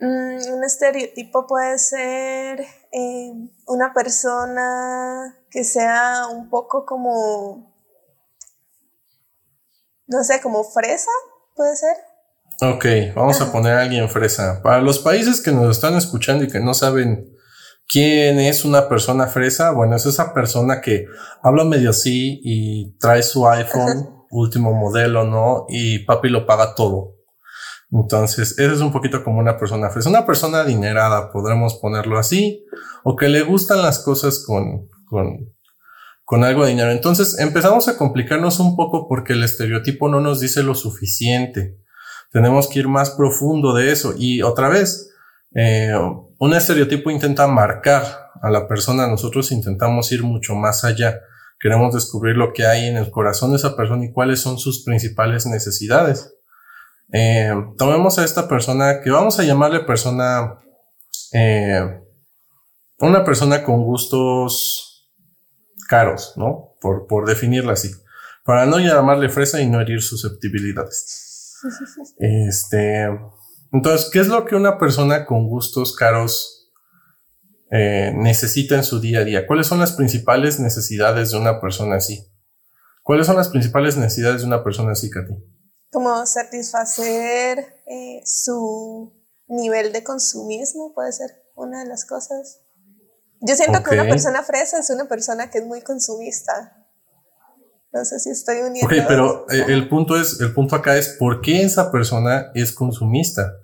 Mm, 0.00 0.54
un 0.54 0.64
estereotipo 0.64 1.46
puede 1.46 1.78
ser 1.78 2.60
eh, 2.60 3.32
una 3.66 3.92
persona 3.94 5.36
que 5.50 5.64
sea 5.64 6.26
un 6.30 6.50
poco 6.50 6.84
como, 6.84 7.74
no 10.06 10.24
sé, 10.24 10.40
como 10.42 10.64
fresa, 10.64 11.10
puede 11.54 11.76
ser. 11.76 11.96
Ok, 12.60 13.14
vamos 13.16 13.40
a 13.40 13.50
poner 13.50 13.74
a 13.74 13.82
alguien 13.82 14.08
fresa. 14.08 14.60
Para 14.62 14.80
los 14.80 14.98
países 14.98 15.40
que 15.40 15.52
nos 15.52 15.76
están 15.76 15.94
escuchando 15.94 16.44
y 16.44 16.48
que 16.48 16.60
no 16.60 16.74
saben 16.74 17.34
quién 17.88 18.38
es 18.38 18.64
una 18.64 18.88
persona 18.88 19.26
fresa, 19.26 19.70
bueno, 19.70 19.96
es 19.96 20.06
esa 20.06 20.34
persona 20.34 20.80
que 20.80 21.06
habla 21.42 21.64
medio 21.64 21.90
así 21.90 22.40
y 22.44 22.96
trae 22.98 23.22
su 23.22 23.48
iPhone 23.48 24.23
último 24.40 24.72
modelo, 24.72 25.24
¿no? 25.24 25.66
Y 25.68 26.00
papi 26.00 26.28
lo 26.28 26.46
paga 26.46 26.74
todo. 26.74 27.14
Entonces, 27.90 28.58
eso 28.58 28.72
es 28.72 28.80
un 28.80 28.92
poquito 28.92 29.22
como 29.22 29.38
una 29.38 29.56
persona 29.56 29.90
fresa. 29.90 30.10
Una 30.10 30.26
persona 30.26 30.60
adinerada, 30.60 31.30
podremos 31.30 31.74
ponerlo 31.74 32.18
así, 32.18 32.64
o 33.04 33.14
que 33.16 33.28
le 33.28 33.42
gustan 33.42 33.82
las 33.82 34.00
cosas 34.00 34.44
con, 34.44 34.88
con, 35.06 35.54
con 36.24 36.42
algo 36.42 36.64
de 36.64 36.70
dinero. 36.70 36.90
Entonces, 36.90 37.38
empezamos 37.38 37.86
a 37.88 37.96
complicarnos 37.96 38.58
un 38.58 38.76
poco 38.76 39.06
porque 39.08 39.34
el 39.34 39.44
estereotipo 39.44 40.08
no 40.08 40.20
nos 40.20 40.40
dice 40.40 40.62
lo 40.62 40.74
suficiente. 40.74 41.78
Tenemos 42.32 42.68
que 42.68 42.80
ir 42.80 42.88
más 42.88 43.10
profundo 43.10 43.72
de 43.74 43.92
eso. 43.92 44.14
Y 44.18 44.42
otra 44.42 44.68
vez, 44.68 45.14
eh, 45.54 45.92
un 46.38 46.52
estereotipo 46.52 47.10
intenta 47.10 47.46
marcar 47.46 48.02
a 48.42 48.50
la 48.50 48.66
persona, 48.66 49.06
nosotros 49.06 49.52
intentamos 49.52 50.10
ir 50.10 50.24
mucho 50.24 50.54
más 50.54 50.84
allá. 50.84 51.20
Queremos 51.64 51.94
descubrir 51.94 52.36
lo 52.36 52.52
que 52.52 52.66
hay 52.66 52.88
en 52.88 52.98
el 52.98 53.10
corazón 53.10 53.52
de 53.52 53.56
esa 53.56 53.74
persona 53.74 54.04
y 54.04 54.12
cuáles 54.12 54.38
son 54.38 54.58
sus 54.58 54.84
principales 54.84 55.46
necesidades. 55.46 56.36
Eh, 57.10 57.54
tomemos 57.78 58.18
a 58.18 58.24
esta 58.26 58.46
persona 58.46 59.00
que 59.02 59.10
vamos 59.10 59.40
a 59.40 59.44
llamarle 59.44 59.80
persona, 59.80 60.58
eh, 61.32 62.02
una 62.98 63.24
persona 63.24 63.64
con 63.64 63.82
gustos 63.82 65.10
caros, 65.88 66.34
¿no? 66.36 66.74
Por, 66.82 67.06
por 67.06 67.24
definirla 67.26 67.72
así, 67.72 67.90
para 68.44 68.66
no 68.66 68.78
llamarle 68.78 69.30
fresa 69.30 69.62
y 69.62 69.66
no 69.66 69.80
herir 69.80 70.02
susceptibilidades. 70.02 71.56
Este, 72.18 73.08
entonces, 73.72 74.10
¿qué 74.12 74.18
es 74.18 74.28
lo 74.28 74.44
que 74.44 74.54
una 74.54 74.76
persona 74.76 75.24
con 75.24 75.48
gustos 75.48 75.96
caros 75.96 76.53
eh, 77.76 78.12
necesita 78.14 78.76
en 78.76 78.84
su 78.84 79.00
día 79.00 79.18
a 79.18 79.24
día? 79.24 79.48
¿Cuáles 79.48 79.66
son 79.66 79.80
las 79.80 79.94
principales 79.94 80.60
necesidades 80.60 81.32
de 81.32 81.38
una 81.38 81.60
persona 81.60 81.96
así? 81.96 82.24
¿Cuáles 83.02 83.26
son 83.26 83.34
las 83.34 83.48
principales 83.48 83.96
necesidades 83.96 84.42
de 84.42 84.46
una 84.46 84.62
persona 84.62 84.92
así, 84.92 85.10
Katy? 85.10 85.34
Como 85.90 86.24
satisfacer 86.24 87.82
eh, 87.86 88.20
su 88.24 89.12
nivel 89.48 89.92
de 89.92 90.04
consumismo, 90.04 90.92
puede 90.94 91.10
ser 91.10 91.30
una 91.56 91.82
de 91.82 91.88
las 91.88 92.04
cosas. 92.04 92.60
Yo 93.40 93.56
siento 93.56 93.82
que 93.82 93.94
una 93.94 94.04
persona 94.04 94.44
fresa 94.44 94.78
es 94.78 94.90
una 94.90 95.06
persona 95.06 95.50
que 95.50 95.58
es 95.58 95.66
muy 95.66 95.82
consumista. 95.82 96.86
No 97.92 98.04
sé 98.04 98.20
si 98.20 98.30
estoy 98.30 98.58
uniendo. 98.58 98.86
Ok, 98.86 99.04
pero 99.08 99.50
eh, 99.50 99.64
el 99.66 99.88
punto 99.88 100.16
es, 100.16 100.40
el 100.40 100.54
punto 100.54 100.76
acá 100.76 100.96
es 100.96 101.16
por 101.18 101.40
qué 101.40 101.62
esa 101.62 101.90
persona 101.90 102.52
es 102.54 102.72
consumista 102.72 103.63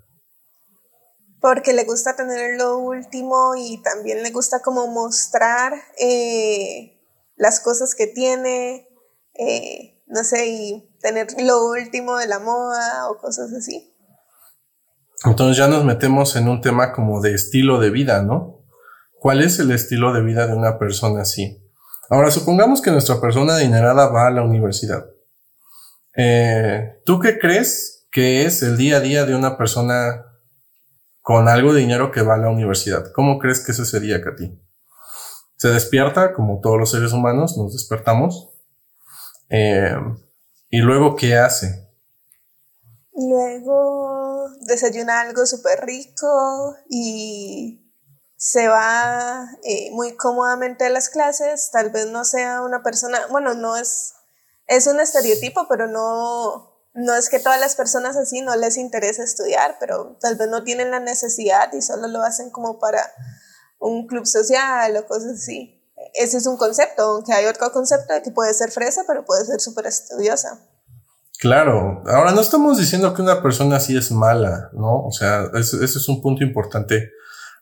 porque 1.41 1.73
le 1.73 1.85
gusta 1.85 2.17
tener 2.17 2.59
lo 2.59 2.79
último 2.79 3.55
y 3.57 3.83
también 3.83 4.23
le 4.23 4.31
gusta 4.31 4.61
como 4.61 4.87
mostrar 4.89 5.73
eh, 5.99 7.01
las 7.37 7.61
cosas 7.61 7.95
que 7.95 8.07
tiene, 8.07 8.89
eh, 9.35 10.03
no 10.07 10.23
sé, 10.23 10.47
y 10.49 10.97
tener 11.01 11.29
lo 11.41 11.67
último 11.67 12.19
de 12.19 12.27
la 12.27 12.39
moda 12.39 13.11
o 13.11 13.19
cosas 13.19 13.53
así. 13.53 13.95
Entonces 15.25 15.57
ya 15.57 15.69
nos 15.69 15.85
metemos 15.85 16.37
en 16.37 16.49
un 16.49 16.61
tema 16.61 16.93
como 16.93 17.21
de 17.21 17.35
estilo 17.35 17.81
de 17.81 17.91
vida, 17.91 18.23
¿no? 18.23 18.65
¿Cuál 19.19 19.43
es 19.43 19.59
el 19.59 19.71
estilo 19.71 20.13
de 20.13 20.23
vida 20.23 20.47
de 20.47 20.55
una 20.55 20.79
persona 20.79 21.23
así? 21.23 21.63
Ahora, 22.09 22.31
supongamos 22.31 22.83
que 22.83 22.91
nuestra 22.91 23.21
persona 23.21 23.57
adinerada 23.57 24.09
va 24.09 24.27
a 24.27 24.31
la 24.31 24.43
universidad. 24.43 25.07
Eh, 26.17 27.01
¿Tú 27.05 27.21
qué 27.21 27.39
crees 27.39 28.09
que 28.11 28.45
es 28.45 28.63
el 28.63 28.77
día 28.77 28.97
a 28.97 29.01
día 29.01 29.27
de 29.27 29.35
una 29.35 29.57
persona 29.57 30.30
con 31.23 31.49
algo 31.49 31.73
de 31.73 31.81
dinero 31.81 32.11
que 32.11 32.23
va 32.23 32.35
a 32.35 32.39
la 32.39 32.51
universidad. 32.51 33.13
¿Cómo 33.15 33.39
crees 33.39 33.61
que 33.61 33.73
ese 33.73 33.85
sería, 33.85 34.23
Katy? 34.23 34.59
Se 35.57 35.69
despierta, 35.69 36.33
como 36.33 36.61
todos 36.61 36.79
los 36.79 36.91
seres 36.91 37.13
humanos, 37.13 37.57
nos 37.59 37.73
despertamos. 37.73 38.51
Eh, 39.51 39.95
¿Y 40.71 40.79
luego 40.79 41.17
qué 41.17 41.37
hace? 41.37 41.89
Luego 43.13 44.49
desayuna 44.61 45.21
algo 45.21 45.45
súper 45.45 45.85
rico 45.85 46.77
y 46.89 47.93
se 48.37 48.69
va 48.69 49.51
eh, 49.65 49.91
muy 49.93 50.17
cómodamente 50.17 50.87
a 50.87 50.91
las 50.91 51.11
clases. 51.11 51.71
Tal 51.71 51.91
vez 51.91 52.07
no 52.07 52.25
sea 52.25 52.63
una 52.63 52.83
persona, 52.83 53.27
bueno, 53.31 53.53
no 53.55 53.77
es, 53.77 54.15
es 54.67 54.87
un 54.87 55.01
estereotipo, 55.01 55.67
pero 55.69 55.89
no, 55.89 56.70
no 56.95 57.15
es 57.15 57.29
que 57.29 57.39
todas 57.39 57.61
las 57.61 57.77
personas 57.77 58.17
así 58.17 58.43
no 58.43 58.57
les 58.57 58.77
interesa 58.77 59.23
estudiar, 59.23 59.77
pero 59.79 60.17
tal 60.21 60.37
vez 60.37 60.49
no 60.49 60.65
tienen 60.65 60.91
la 60.91 61.01
necesidad 61.01 61.73
y 61.73 61.83
solo 61.83 62.09
lo 62.09 62.23
hacen 62.23 62.51
como 62.51 62.79
para 62.79 63.03
un 63.79 64.07
club 64.07 64.27
social 64.27 64.97
o 64.97 65.07
cosas 65.07 65.35
así. 65.43 65.77
Ese 66.15 66.39
es 66.39 66.47
un 66.47 66.57
concepto, 66.57 67.03
aunque 67.03 67.33
hay 67.33 67.47
otro 67.47 67.71
concepto 67.73 68.15
de 68.15 68.23
que 68.23 68.31
puede 68.31 68.53
ser 68.55 68.71
fresa, 68.71 69.05
pero 69.07 69.25
puede 69.25 69.45
ser 69.45 69.61
súper 69.61 69.87
estudiosa. 69.87 70.59
Claro, 71.39 72.03
ahora 72.07 72.33
no 72.33 72.41
estamos 72.41 72.79
diciendo 72.79 73.15
que 73.15 73.23
una 73.23 73.43
persona 73.43 73.77
así 73.77 73.97
es 73.97 74.11
mala, 74.11 74.71
¿no? 74.73 75.07
O 75.07 75.13
sea, 75.13 75.45
ese, 75.55 75.83
es 75.83 76.09
un 76.09 76.21
punto 76.21 76.45
importante 76.45 77.11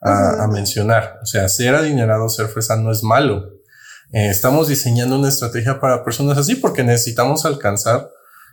a, 0.01 0.47
mencionar. 0.49 1.19
O 1.23 1.27
sea, 1.27 1.49
ser 1.49 1.75
adinerado, 1.75 2.29
ser 2.29 2.49
fresa 2.49 2.77
no 2.77 2.91
es 2.91 3.03
malo. 3.03 3.45
Eh, 4.13 4.31
estamos 4.31 4.69
diseñando 4.69 5.19
una 5.19 5.29
estrategia 5.29 5.81
para 5.81 6.03
personas 6.03 6.39
así 6.39 6.57
porque 6.57 6.83
necesitamos 6.83 7.45
alcanzar 7.45 8.11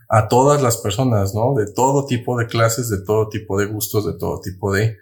a 0.10 0.28
todas 0.28 0.62
las 0.62 0.78
personas, 0.78 1.34
¿no? 1.34 1.54
De 1.56 1.72
todo 1.72 2.06
tipo 2.06 2.38
de 2.38 2.48
clases, 2.48 2.90
de 2.90 3.04
todo 3.04 3.30
tipo 3.30 3.60
de 3.60 3.66
gustos, 3.66 4.06
de 4.06 4.18
todo 4.18 4.40
tipo 4.40 4.74
de 4.74 4.98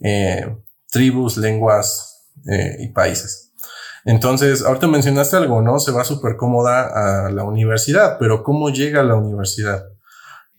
eh, 0.00 0.56
tribus, 0.90 1.36
lenguas 1.36 2.28
eh, 2.50 2.76
y 2.80 2.88
países. 2.88 3.52
Entonces, 4.04 4.62
ahorita 4.62 4.86
mencionaste 4.86 5.36
algo, 5.36 5.62
¿no? 5.62 5.78
Se 5.78 5.92
va 5.92 6.04
súper 6.04 6.36
cómoda 6.36 7.26
a 7.26 7.30
la 7.30 7.44
universidad, 7.44 8.16
pero 8.18 8.42
¿cómo 8.42 8.68
llega 8.68 9.00
a 9.00 9.04
la 9.04 9.14
universidad? 9.14 9.84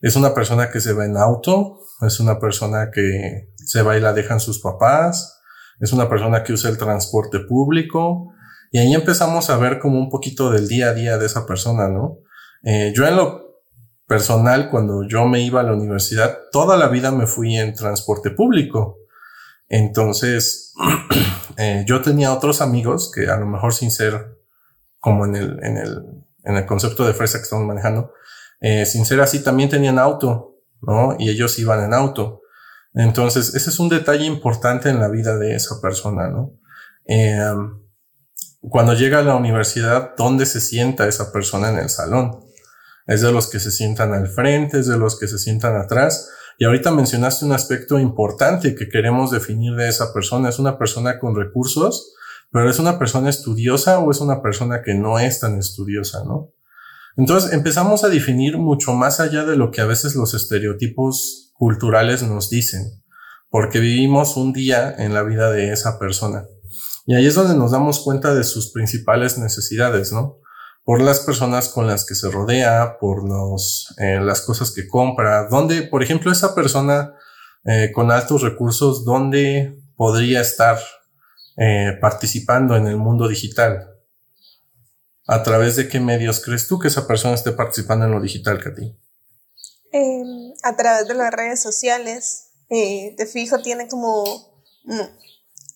Es 0.02 0.16
una 0.16 0.34
persona 0.34 0.72
que 0.72 0.80
se 0.80 0.94
va 0.94 1.06
en 1.06 1.16
auto, 1.16 1.80
es 2.02 2.20
una 2.20 2.40
persona 2.40 2.90
que 2.92 3.54
se 3.56 3.82
va 3.82 3.98
y 3.98 4.02
la 4.02 4.14
dejan 4.14 4.40
sus 4.40 4.60
papás, 4.60 5.40
es 5.80 5.94
una 5.94 6.10
persona 6.10 6.44
que 6.44 6.54
usa 6.54 6.70
el 6.70 6.78
transporte 6.78 7.40
público, 7.40 8.32
y 8.72 8.80
ahí 8.80 8.94
empezamos 8.94 9.50
a 9.50 9.58
ver 9.58 9.80
como 9.80 10.00
un 10.00 10.10
poquito 10.10 10.50
del 10.50 10.68
día 10.68 10.90
a 10.90 10.94
día 10.94 11.18
de 11.18 11.28
esa 11.28 11.46
persona, 11.46 11.88
¿no? 11.88 12.18
Eh, 12.64 12.94
yo 12.96 13.08
en 13.08 13.16
lo 13.16 13.45
personal, 14.08 14.70
cuando 14.70 15.08
yo 15.08 15.26
me 15.26 15.42
iba 15.42 15.62
a 15.62 15.64
la 15.64 15.74
universidad, 15.74 16.38
toda 16.52 16.78
la 16.78 16.88
vida 16.88 17.12
me 17.12 17.28
fui 17.28 17.56
en 17.58 17.74
transporte 17.74 18.32
público. 18.32 19.00
Entonces, 19.68 20.74
eh, 21.58 21.84
yo 21.88 22.02
tenía 22.02 22.34
otros 22.34 22.62
amigos 22.62 23.12
que 23.14 23.28
a 23.30 23.38
lo 23.38 23.48
mejor 23.48 23.74
sin 23.74 23.92
ser 23.92 24.38
como 25.00 25.26
en 25.26 25.36
el, 25.36 25.64
en 25.64 25.78
el, 25.78 26.04
en 26.44 26.56
el 26.56 26.66
concepto 26.66 27.06
de 27.06 27.14
fresa 27.14 27.38
que 27.38 27.44
estamos 27.44 27.66
manejando, 27.66 28.12
eh, 28.60 28.86
sin 28.86 29.06
ser 29.06 29.22
así, 29.22 29.44
también 29.44 29.70
tenían 29.70 30.00
auto, 30.00 30.56
¿no? 30.82 31.16
Y 31.20 31.30
ellos 31.30 31.58
iban 31.60 31.84
en 31.84 31.94
auto. 31.94 32.42
Entonces, 32.94 33.54
ese 33.54 33.70
es 33.70 33.80
un 33.80 33.90
detalle 33.90 34.26
importante 34.26 34.90
en 34.90 35.00
la 35.00 35.10
vida 35.10 35.38
de 35.38 35.56
esa 35.56 35.82
persona, 35.82 36.30
¿no? 36.30 36.54
Eh, 37.06 37.54
cuando 38.62 38.94
llega 38.94 39.20
a 39.20 39.24
la 39.24 39.36
universidad, 39.36 40.16
¿dónde 40.18 40.46
se 40.46 40.60
sienta 40.60 41.08
esa 41.08 41.32
persona 41.32 41.70
en 41.70 41.78
el 41.78 41.90
salón? 41.90 42.45
Es 43.08 43.22
de 43.22 43.32
los 43.32 43.50
que 43.50 43.60
se 43.60 43.72
sientan 43.72 44.14
al 44.14 44.28
frente, 44.28 44.80
es 44.80 44.88
de 44.88 44.98
los 44.98 45.20
que 45.20 45.28
se 45.28 45.38
sientan 45.38 45.76
atrás. 45.76 46.30
Y 46.58 46.66
ahorita 46.66 46.92
mencionaste 46.92 47.46
un 47.46 47.52
aspecto 47.52 48.00
importante 48.00 48.76
que 48.76 48.90
queremos 48.90 49.32
definir 49.32 49.76
de 49.76 49.90
esa 49.90 50.14
persona. 50.14 50.50
¿Es 50.50 50.60
una 50.60 50.78
persona 50.78 51.20
con 51.20 51.36
recursos, 51.36 52.14
pero 52.52 52.70
es 52.70 52.80
una 52.80 52.98
persona 52.98 53.30
estudiosa 53.30 54.00
o 54.00 54.12
es 54.12 54.22
una 54.22 54.42
persona 54.42 54.82
que 54.82 54.94
no 54.94 55.20
es 55.20 55.40
tan 55.40 55.60
estudiosa, 55.60 56.24
¿no? 56.24 56.54
Entonces 57.18 57.54
empezamos 57.54 58.04
a 58.04 58.10
definir 58.10 58.58
mucho 58.58 58.94
más 58.94 59.20
allá 59.20 59.46
de 59.46 59.56
lo 59.56 59.72
que 59.72 59.82
a 59.82 59.86
veces 59.86 60.16
los 60.16 60.34
estereotipos 60.34 61.52
culturales 61.54 62.24
nos 62.24 62.50
dicen, 62.50 63.04
porque 63.50 63.80
vivimos 63.80 64.36
un 64.36 64.52
día 64.52 64.94
en 64.98 65.14
la 65.14 65.24
vida 65.24 65.52
de 65.52 65.72
esa 65.72 65.98
persona. 65.98 66.46
Y 67.06 67.16
ahí 67.16 67.26
es 67.26 67.36
donde 67.36 67.56
nos 67.56 67.72
damos 67.72 68.00
cuenta 68.00 68.34
de 68.34 68.44
sus 68.44 68.72
principales 68.72 69.38
necesidades, 69.38 70.12
¿no? 70.12 70.40
Por 70.86 71.01
las 71.01 71.22
personas 71.22 71.70
con 71.70 71.88
las 71.88 72.06
que 72.06 72.13
se 72.13 72.30
rodea, 72.30 73.00
por 73.00 73.27
los, 73.27 73.94
eh, 73.98 74.20
las 74.22 74.42
cosas 74.42 74.72
que 74.72 74.88
compra, 74.88 75.48
donde, 75.50 75.82
por 75.82 76.04
ejemplo, 76.04 76.32
esa 76.32 76.54
persona 76.54 77.15
eh, 77.65 77.92
con 77.92 78.12
altos 78.12 78.44
recursos, 78.44 79.04
¿dónde 79.04 79.82
podría 79.98 80.42
estar 80.42 80.80
eh, 81.58 81.94
participando 82.00 82.75
en 82.75 82.86
el 82.86 82.98
mundo 82.98 83.27
digital? 83.27 83.96
¿A 85.25 85.42
través 85.42 85.75
de 85.75 85.89
qué 85.89 86.00
medios 86.00 86.39
crees 86.39 86.68
tú 86.68 86.77
que 86.77 86.89
esa 86.89 87.08
persona 87.08 87.34
esté 87.34 87.51
participando 87.51 88.06
en 88.06 88.12
lo 88.12 88.22
digital, 88.22 88.63
Katy? 88.63 88.96
Em, 89.92 90.54
a 90.62 90.75
través 90.77 91.08
de 91.08 91.15
las 91.15 91.32
redes 91.34 91.62
sociales. 91.62 92.44
de 92.70 93.30
fijo 93.32 93.60
tiene 93.62 93.88
como 93.88 94.24
mm, 94.86 95.01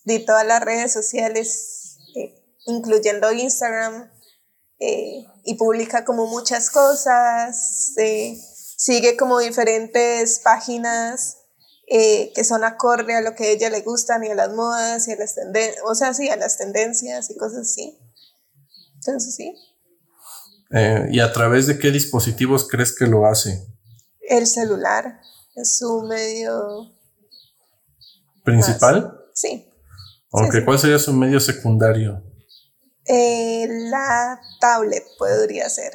de 0.04 0.18
todas 0.20 0.46
las 0.46 0.60
redes 0.60 0.92
sociales, 0.92 1.98
incluyendo 2.66 3.32
Instagram, 3.32 4.10
eh, 4.82 5.26
y 5.44 5.54
publica 5.56 6.06
como 6.06 6.26
muchas 6.26 6.70
cosas, 6.70 7.92
eh, 7.98 8.40
sigue 8.78 9.14
como 9.14 9.38
diferentes 9.38 10.40
páginas 10.40 11.36
eh, 11.86 12.32
que 12.34 12.44
son 12.44 12.64
acorde 12.64 13.14
a 13.14 13.20
lo 13.20 13.34
que 13.34 13.44
a 13.44 13.48
ella 13.48 13.68
le 13.68 13.82
gustan 13.82 14.24
y 14.24 14.30
a 14.30 14.34
las 14.34 14.54
modas 14.54 15.06
y 15.06 15.12
a 15.12 15.16
las 15.16 15.34
tendencias, 15.34 15.82
o 15.84 15.94
sea, 15.94 16.14
sí, 16.14 16.30
a 16.30 16.36
las 16.36 16.56
tendencias 16.56 17.30
y 17.30 17.36
cosas 17.36 17.68
así. 17.70 17.98
Entonces, 18.94 19.34
sí. 19.34 19.54
¿Y 21.10 21.20
a 21.20 21.32
través 21.32 21.66
de 21.66 21.78
qué 21.78 21.90
dispositivos 21.90 22.66
crees 22.66 22.94
que 22.96 23.06
lo 23.06 23.26
hace? 23.26 23.66
El 24.22 24.46
celular 24.46 25.20
es 25.56 25.76
su 25.76 26.02
medio... 26.02 26.90
¿Principal? 28.44 29.20
Sí. 29.34 29.68
Aunque, 30.32 30.64
¿cuál 30.64 30.78
sería 30.78 30.98
su 30.98 31.12
medio 31.12 31.40
secundario? 31.40 32.22
Eh, 33.12 33.66
la 33.90 34.40
tablet 34.60 35.02
podría 35.18 35.68
ser. 35.68 35.90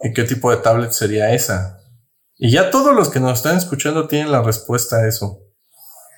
¿Y 0.00 0.14
qué 0.14 0.24
tipo 0.24 0.50
de 0.50 0.56
tablet 0.56 0.90
sería 0.92 1.34
esa? 1.34 1.80
Y 2.36 2.50
ya 2.50 2.70
todos 2.70 2.94
los 2.94 3.10
que 3.10 3.20
nos 3.20 3.38
están 3.38 3.58
escuchando 3.58 4.08
tienen 4.08 4.32
la 4.32 4.42
respuesta 4.42 4.96
a 4.96 5.06
eso. 5.06 5.42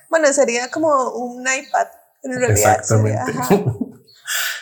Bueno, 0.09 0.31
sería 0.31 0.71
como 0.71 1.11
un 1.11 1.41
iPad. 1.41 1.87
En 2.23 2.39
realidad 2.39 2.77
Exactamente. 2.79 3.33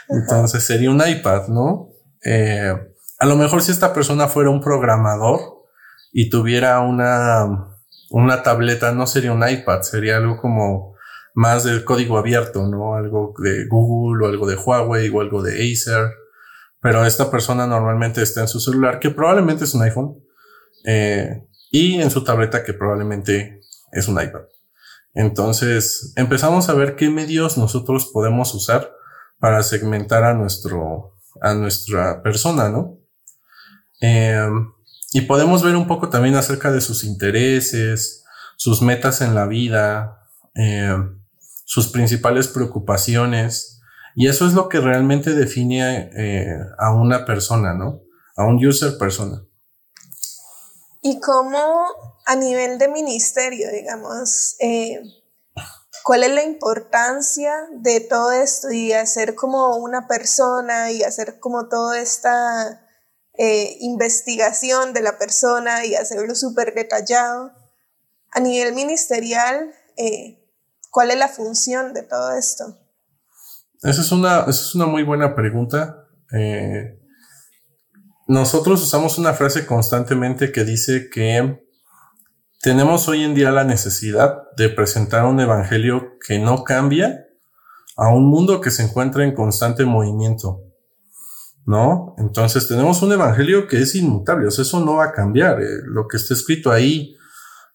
Entonces 0.09 0.63
sería 0.63 0.89
un 0.89 1.07
iPad, 1.07 1.47
¿no? 1.49 1.89
Eh, 2.23 2.73
a 3.19 3.25
lo 3.27 3.35
mejor 3.35 3.61
si 3.61 3.71
esta 3.71 3.93
persona 3.93 4.27
fuera 4.27 4.49
un 4.49 4.61
programador 4.61 5.63
y 6.11 6.31
tuviera 6.31 6.79
una, 6.79 7.77
una 8.09 8.41
tableta 8.41 8.93
no 8.93 9.05
sería 9.05 9.31
un 9.31 9.47
iPad, 9.47 9.83
sería 9.83 10.17
algo 10.17 10.37
como 10.41 10.94
más 11.35 11.65
del 11.65 11.83
código 11.83 12.17
abierto, 12.17 12.65
¿no? 12.65 12.95
Algo 12.95 13.33
de 13.37 13.67
Google 13.67 14.25
o 14.25 14.29
algo 14.29 14.47
de 14.47 14.55
Huawei 14.55 15.09
o 15.09 15.21
algo 15.21 15.43
de 15.43 15.71
Acer. 15.71 16.09
Pero 16.79 17.05
esta 17.05 17.29
persona 17.29 17.67
normalmente 17.67 18.21
está 18.21 18.41
en 18.41 18.47
su 18.47 18.59
celular, 18.59 18.99
que 18.99 19.09
probablemente 19.09 19.65
es 19.65 19.73
un 19.73 19.83
iPhone, 19.83 20.15
eh, 20.85 21.45
y 21.71 22.01
en 22.01 22.09
su 22.09 22.23
tableta, 22.23 22.63
que 22.63 22.73
probablemente 22.73 23.59
es 23.91 24.07
un 24.07 24.21
iPad. 24.21 24.43
Entonces 25.13 26.13
empezamos 26.15 26.69
a 26.69 26.73
ver 26.73 26.95
qué 26.95 27.09
medios 27.09 27.57
nosotros 27.57 28.09
podemos 28.13 28.53
usar 28.53 28.93
para 29.39 29.61
segmentar 29.63 30.23
a 30.23 30.33
nuestro, 30.33 31.17
a 31.41 31.53
nuestra 31.53 32.21
persona, 32.23 32.69
¿no? 32.69 32.97
Eh, 33.99 34.47
y 35.11 35.21
podemos 35.21 35.63
ver 35.63 35.75
un 35.75 35.87
poco 35.87 36.09
también 36.09 36.35
acerca 36.35 36.71
de 36.71 36.81
sus 36.81 37.03
intereses, 37.03 38.23
sus 38.55 38.81
metas 38.81 39.21
en 39.21 39.35
la 39.35 39.47
vida, 39.47 40.21
eh, 40.55 40.97
sus 41.65 41.89
principales 41.89 42.47
preocupaciones. 42.47 43.81
Y 44.15 44.29
eso 44.29 44.47
es 44.47 44.53
lo 44.53 44.69
que 44.69 44.79
realmente 44.79 45.31
define 45.31 46.09
eh, 46.15 46.57
a 46.79 46.93
una 46.93 47.25
persona, 47.25 47.73
¿no? 47.73 48.01
A 48.37 48.45
un 48.45 48.65
user 48.65 48.97
persona. 48.97 49.43
Y 51.01 51.19
cómo 51.19 51.85
a 52.25 52.35
nivel 52.35 52.77
de 52.79 52.87
ministerio, 52.87 53.69
digamos, 53.71 54.55
eh, 54.59 55.01
¿cuál 56.05 56.23
es 56.23 56.31
la 56.31 56.43
importancia 56.43 57.53
de 57.73 57.99
todo 57.99 58.31
esto 58.31 58.71
y 58.71 58.93
hacer 58.93 59.35
como 59.35 59.75
una 59.75 60.07
persona 60.07 60.91
y 60.91 61.03
hacer 61.03 61.39
como 61.39 61.67
toda 61.67 61.99
esta 61.99 62.85
eh, 63.37 63.77
investigación 63.81 64.93
de 64.93 65.01
la 65.01 65.17
persona 65.17 65.85
y 65.85 65.95
hacerlo 65.95 66.35
súper 66.35 66.73
detallado. 66.73 67.51
A 68.31 68.39
nivel 68.39 68.73
ministerial, 68.73 69.73
eh, 69.97 70.39
¿cuál 70.95 71.11
es 71.11 71.17
la 71.17 71.27
función 71.27 71.93
de 71.93 72.03
todo 72.03 72.31
esto? 72.37 72.77
Esa 73.83 73.99
es 73.99 74.13
una, 74.13 74.45
es 74.47 74.73
una 74.75 74.85
muy 74.85 75.03
buena 75.03 75.35
pregunta. 75.35 76.07
Eh, 76.31 76.97
nosotros 78.27 78.81
usamos 78.81 79.17
una 79.17 79.33
frase 79.33 79.65
constantemente 79.65 80.53
que 80.53 80.63
dice 80.63 81.09
que 81.09 81.61
tenemos 82.61 83.09
hoy 83.09 83.25
en 83.25 83.35
día 83.35 83.51
la 83.51 83.65
necesidad 83.65 84.43
de 84.55 84.69
presentar 84.69 85.25
un 85.25 85.41
evangelio 85.41 86.17
que 86.25 86.39
no 86.39 86.63
cambia 86.63 87.25
a 87.97 88.07
un 88.07 88.29
mundo 88.29 88.61
que 88.61 88.71
se 88.71 88.83
encuentra 88.83 89.25
en 89.25 89.35
constante 89.35 89.83
movimiento. 89.83 90.61
¿no? 91.65 92.15
Entonces 92.19 92.69
tenemos 92.69 93.01
un 93.01 93.11
evangelio 93.11 93.67
que 93.67 93.81
es 93.81 93.95
inmutable, 93.95 94.47
o 94.47 94.51
sea, 94.51 94.61
eso 94.61 94.79
no 94.79 94.95
va 94.95 95.05
a 95.07 95.11
cambiar. 95.11 95.61
Eh, 95.61 95.81
lo 95.83 96.07
que 96.07 96.15
está 96.15 96.35
escrito 96.35 96.71
ahí 96.71 97.17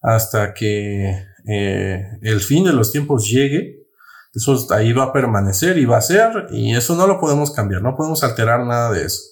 hasta 0.00 0.54
que 0.54 1.29
eh, 1.47 2.04
el 2.23 2.40
fin 2.40 2.64
de 2.64 2.73
los 2.73 2.92
tiempos 2.92 3.28
llegue, 3.28 3.87
eso 4.35 4.66
ahí 4.73 4.92
va 4.92 5.04
a 5.04 5.12
permanecer 5.12 5.78
y 5.78 5.85
va 5.85 5.99
a 5.99 6.02
ser, 6.02 6.47
y 6.50 6.75
eso 6.75 6.94
no 6.94 7.06
lo 7.06 7.18
podemos 7.18 7.50
cambiar, 7.50 7.82
no 7.82 7.97
podemos 7.97 8.23
alterar 8.23 8.64
nada 8.64 8.92
de 8.92 9.04
eso. 9.04 9.23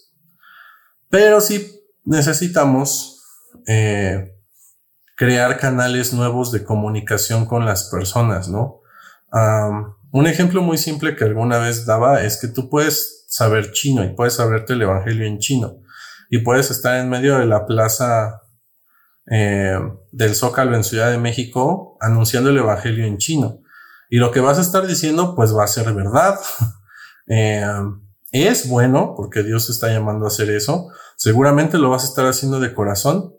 Pero 1.08 1.40
sí 1.40 1.80
necesitamos 2.04 3.22
eh, 3.66 4.34
crear 5.14 5.58
canales 5.58 6.12
nuevos 6.12 6.52
de 6.52 6.64
comunicación 6.64 7.46
con 7.46 7.64
las 7.64 7.84
personas, 7.90 8.48
¿no? 8.48 8.80
un 10.10 10.26
ejemplo 10.26 10.62
muy 10.62 10.78
simple 10.78 11.14
que 11.14 11.24
alguna 11.24 11.58
vez 11.58 11.84
daba 11.84 12.22
es 12.22 12.40
que 12.40 12.48
tú 12.48 12.70
puedes 12.70 13.26
saber 13.28 13.72
chino 13.72 14.02
y 14.02 14.14
puedes 14.14 14.34
saberte 14.34 14.72
el 14.72 14.80
Evangelio 14.80 15.26
en 15.26 15.38
chino 15.38 15.82
y 16.30 16.38
puedes 16.38 16.70
estar 16.70 16.96
en 16.96 17.10
medio 17.10 17.38
de 17.38 17.46
la 17.46 17.66
plaza 17.66 18.42
eh, 19.30 19.78
del 20.12 20.34
Zócalo 20.34 20.74
en 20.74 20.84
Ciudad 20.84 21.10
de 21.10 21.18
México 21.18 21.96
anunciando 22.00 22.50
el 22.50 22.58
Evangelio 22.58 23.04
en 23.04 23.18
chino. 23.18 23.60
Y 24.10 24.16
lo 24.16 24.30
que 24.30 24.40
vas 24.40 24.58
a 24.58 24.62
estar 24.62 24.86
diciendo 24.86 25.34
pues 25.34 25.54
va 25.54 25.64
a 25.64 25.68
ser 25.68 25.92
verdad. 25.92 26.38
Eh, 27.30 27.62
es 28.32 28.68
bueno 28.70 29.12
porque 29.14 29.42
Dios 29.42 29.68
está 29.68 29.88
llamando 29.88 30.24
a 30.24 30.28
hacer 30.28 30.48
eso. 30.50 30.88
Seguramente 31.16 31.76
lo 31.76 31.90
vas 31.90 32.04
a 32.04 32.06
estar 32.06 32.26
haciendo 32.26 32.58
de 32.58 32.72
corazón, 32.72 33.34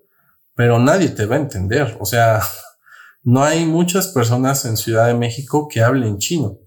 pero 0.55 0.77
nadie 0.77 1.09
te 1.09 1.25
va 1.25 1.37
a 1.37 1.39
entender. 1.39 1.97
O 1.99 2.05
sea, 2.05 2.41
no 3.23 3.43
hay 3.43 3.65
muchas 3.65 4.07
personas 4.09 4.65
en 4.65 4.77
Ciudad 4.77 5.07
de 5.07 5.15
México 5.15 5.67
que 5.67 5.81
hablen 5.81 6.19
chino. 6.19 6.59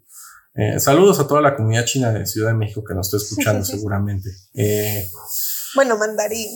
Eh, 0.54 0.78
saludos 0.80 1.18
a 1.18 1.26
toda 1.26 1.40
la 1.40 1.56
comunidad 1.56 1.86
china 1.86 2.12
de 2.12 2.26
Ciudad 2.26 2.48
de 2.48 2.56
México 2.56 2.84
que 2.84 2.94
nos 2.94 3.06
está 3.06 3.16
escuchando 3.24 3.64
seguramente. 3.64 4.30
Eh, 4.54 5.08
bueno, 5.74 5.96
mandarín. 5.96 6.48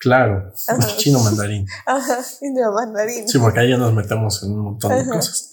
Claro, 0.00 0.50
chino 0.96 1.20
mandarín. 1.20 1.66
Ajá, 1.86 2.18
chino 2.22 2.72
mandarín. 2.72 3.28
Sí, 3.28 3.38
porque 3.38 3.60
ahí 3.60 3.68
ya 3.68 3.76
nos 3.76 3.92
metemos 3.92 4.42
en 4.42 4.52
un 4.52 4.60
montón 4.60 4.96
de 4.96 5.06
cosas. 5.06 5.52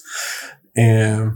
Eh, 0.73 1.31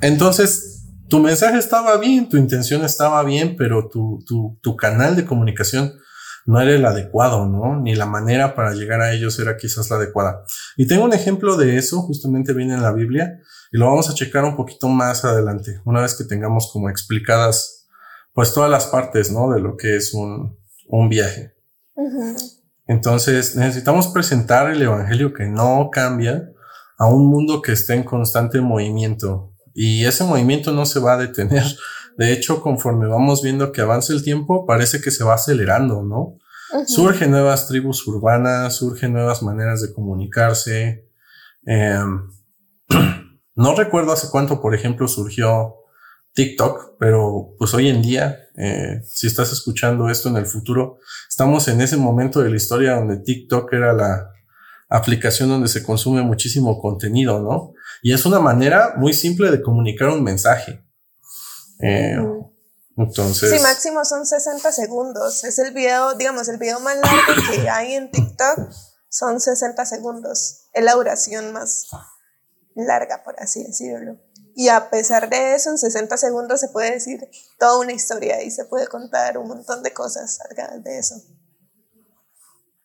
entonces, 0.00 0.86
tu 1.08 1.18
mensaje 1.18 1.58
estaba 1.58 1.96
bien, 1.96 2.28
tu 2.28 2.36
intención 2.36 2.84
estaba 2.84 3.22
bien, 3.24 3.56
pero 3.58 3.88
tu, 3.88 4.22
tu, 4.24 4.58
tu 4.62 4.76
canal 4.76 5.16
de 5.16 5.24
comunicación 5.24 5.92
no 6.46 6.60
era 6.60 6.70
el 6.70 6.86
adecuado, 6.86 7.46
¿no? 7.46 7.80
Ni 7.80 7.96
la 7.96 8.06
manera 8.06 8.54
para 8.54 8.74
llegar 8.74 9.00
a 9.00 9.12
ellos 9.12 9.38
era 9.40 9.56
quizás 9.56 9.90
la 9.90 9.96
adecuada. 9.96 10.44
Y 10.76 10.86
tengo 10.86 11.04
un 11.04 11.12
ejemplo 11.12 11.56
de 11.56 11.78
eso, 11.78 12.00
justamente 12.02 12.52
viene 12.54 12.74
en 12.74 12.82
la 12.82 12.92
Biblia, 12.92 13.40
y 13.72 13.78
lo 13.78 13.86
vamos 13.86 14.08
a 14.08 14.14
checar 14.14 14.44
un 14.44 14.56
poquito 14.56 14.88
más 14.88 15.24
adelante, 15.24 15.80
una 15.84 16.00
vez 16.00 16.14
que 16.14 16.24
tengamos 16.24 16.70
como 16.72 16.88
explicadas 16.88 17.88
pues 18.32 18.54
todas 18.54 18.70
las 18.70 18.86
partes, 18.86 19.32
¿no? 19.32 19.50
De 19.50 19.60
lo 19.60 19.76
que 19.76 19.96
es 19.96 20.14
un, 20.14 20.56
un 20.86 21.08
viaje. 21.08 21.54
Entonces 22.86 23.56
necesitamos 23.56 24.08
presentar 24.08 24.70
el 24.70 24.82
Evangelio 24.82 25.32
que 25.32 25.46
no 25.46 25.90
cambia 25.92 26.50
a 26.98 27.06
un 27.06 27.28
mundo 27.28 27.62
que 27.62 27.72
está 27.72 27.94
en 27.94 28.04
constante 28.04 28.60
movimiento 28.60 29.52
y 29.74 30.04
ese 30.04 30.24
movimiento 30.24 30.72
no 30.72 30.84
se 30.86 31.00
va 31.00 31.14
a 31.14 31.18
detener. 31.18 31.64
De 32.16 32.32
hecho, 32.32 32.60
conforme 32.60 33.06
vamos 33.06 33.42
viendo 33.42 33.72
que 33.72 33.80
avanza 33.80 34.12
el 34.12 34.22
tiempo, 34.22 34.66
parece 34.66 35.00
que 35.00 35.10
se 35.10 35.24
va 35.24 35.34
acelerando, 35.34 36.02
¿no? 36.02 36.36
Surgen 36.86 37.30
nuevas 37.30 37.66
tribus 37.66 38.06
urbanas, 38.06 38.76
surgen 38.76 39.12
nuevas 39.12 39.42
maneras 39.42 39.80
de 39.82 39.92
comunicarse. 39.92 41.08
Eh, 41.66 41.98
No 43.60 43.74
recuerdo 43.74 44.12
hace 44.12 44.28
cuánto, 44.30 44.62
por 44.62 44.74
ejemplo, 44.74 45.06
surgió 45.06 45.74
TikTok, 46.32 46.96
pero 46.98 47.54
pues 47.58 47.74
hoy 47.74 47.88
en 47.88 48.00
día, 48.00 48.48
eh, 48.62 49.02
si 49.06 49.26
estás 49.26 49.52
escuchando 49.52 50.10
esto 50.10 50.28
en 50.28 50.36
el 50.36 50.46
futuro, 50.46 50.98
estamos 51.28 51.66
en 51.68 51.80
ese 51.80 51.96
momento 51.96 52.40
de 52.40 52.50
la 52.50 52.56
historia 52.56 52.96
donde 52.96 53.18
TikTok 53.18 53.72
era 53.72 53.92
la 53.92 54.30
aplicación 54.90 55.48
donde 55.48 55.68
se 55.68 55.82
consume 55.82 56.22
muchísimo 56.22 56.78
contenido, 56.78 57.40
¿no? 57.40 57.72
Y 58.02 58.12
es 58.12 58.26
una 58.26 58.38
manera 58.38 58.94
muy 58.96 59.14
simple 59.14 59.50
de 59.50 59.62
comunicar 59.62 60.08
un 60.08 60.22
mensaje. 60.22 60.84
Eh, 61.80 62.18
entonces. 62.96 63.50
Sí, 63.50 63.62
máximo 63.62 64.04
son 64.04 64.26
60 64.26 64.72
segundos. 64.72 65.42
Es 65.44 65.58
el 65.58 65.72
video, 65.72 66.14
digamos, 66.14 66.48
el 66.48 66.58
video 66.58 66.80
más 66.80 66.96
largo 66.96 67.42
que 67.50 67.70
hay 67.70 67.94
en 67.94 68.10
TikTok 68.10 68.70
son 69.08 69.40
60 69.40 69.86
segundos. 69.86 70.68
Es 70.72 70.84
la 70.84 70.96
oración 70.96 71.52
más 71.52 71.88
larga, 72.74 73.22
por 73.24 73.40
así 73.40 73.64
decirlo. 73.64 74.18
Y 74.54 74.68
a 74.68 74.90
pesar 74.90 75.30
de 75.30 75.54
eso, 75.54 75.70
en 75.70 75.78
60 75.78 76.16
segundos 76.16 76.60
se 76.60 76.68
puede 76.68 76.92
decir 76.92 77.20
toda 77.58 77.78
una 77.78 77.92
historia 77.92 78.42
y 78.42 78.50
se 78.50 78.64
puede 78.64 78.86
contar 78.86 79.38
un 79.38 79.48
montón 79.48 79.82
de 79.82 79.92
cosas 79.92 80.38
de 80.82 80.98
eso. 80.98 81.16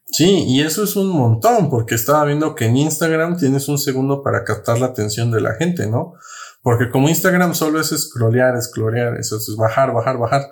Sí, 0.08 0.46
y 0.48 0.62
eso 0.62 0.84
es 0.84 0.96
un 0.96 1.10
montón, 1.10 1.70
porque 1.70 1.96
estaba 1.96 2.24
viendo 2.26 2.56
que 2.56 2.66
en 2.66 2.78
Instagram 2.78 3.38
tienes 3.38 3.68
un 3.68 3.78
segundo 3.78 4.22
para 4.22 4.44
captar 4.44 4.80
la 4.80 4.86
atención 4.88 5.32
de 5.32 5.42
la 5.42 5.56
gente, 5.56 5.88
¿no? 5.88 6.14
Porque 6.62 6.90
como 6.90 7.10
Instagram 7.10 7.54
solo 7.54 7.82
es 7.82 7.90
scrollear, 7.90 8.62
scrollear, 8.62 9.18
eso 9.20 9.38
es 9.38 9.56
bajar, 9.58 9.94
bajar, 9.94 10.18
bajar. 10.18 10.50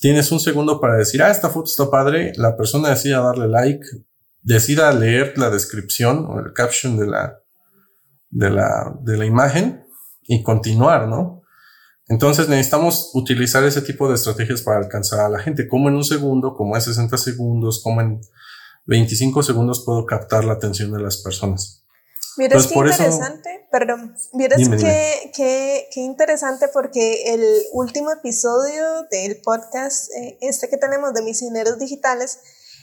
Tienes 0.00 0.30
un 0.32 0.40
segundo 0.40 0.80
para 0.80 0.96
decir, 0.96 1.22
ah, 1.22 1.30
esta 1.30 1.48
foto 1.48 1.70
está 1.70 1.90
padre, 1.90 2.32
la 2.36 2.56
persona 2.56 2.90
decida 2.90 3.20
darle 3.20 3.48
like, 3.48 3.86
decida 4.42 4.92
leer 4.92 5.38
la 5.38 5.50
descripción 5.50 6.26
o 6.26 6.40
el 6.40 6.52
caption 6.52 6.98
de 6.98 7.06
la, 7.06 7.40
de 8.30 8.50
la, 8.50 8.94
de 9.00 9.16
la 9.16 9.24
imagen 9.24 9.85
y 10.28 10.42
continuar, 10.42 11.08
¿no? 11.08 11.42
Entonces 12.08 12.48
necesitamos 12.48 13.10
utilizar 13.14 13.64
ese 13.64 13.82
tipo 13.82 14.08
de 14.08 14.14
estrategias 14.14 14.62
para 14.62 14.78
alcanzar 14.78 15.20
a 15.20 15.28
la 15.28 15.40
gente. 15.40 15.66
Como 15.66 15.88
en 15.88 15.96
un 15.96 16.04
segundo, 16.04 16.54
como 16.54 16.76
en 16.76 16.82
60 16.82 17.18
segundos, 17.18 17.82
como 17.82 18.00
en 18.00 18.20
25 18.86 19.42
segundos 19.42 19.84
puedo 19.84 20.06
captar 20.06 20.44
la 20.44 20.54
atención 20.54 20.92
de 20.92 21.00
las 21.00 21.18
personas. 21.18 21.82
Mira, 22.38 22.58
qué 22.58 22.74
interesante, 22.74 23.66
perdón, 23.72 24.14
miras 24.34 24.68
qué, 24.68 25.32
qué, 25.34 25.88
qué, 25.90 26.00
interesante 26.00 26.66
porque 26.70 27.32
el 27.32 27.42
último 27.72 28.12
episodio 28.12 28.84
del 29.10 29.40
podcast, 29.40 30.10
eh, 30.12 30.36
este 30.42 30.68
que 30.68 30.76
tenemos 30.76 31.14
de 31.14 31.22
misioneros 31.22 31.78
digitales, 31.78 32.40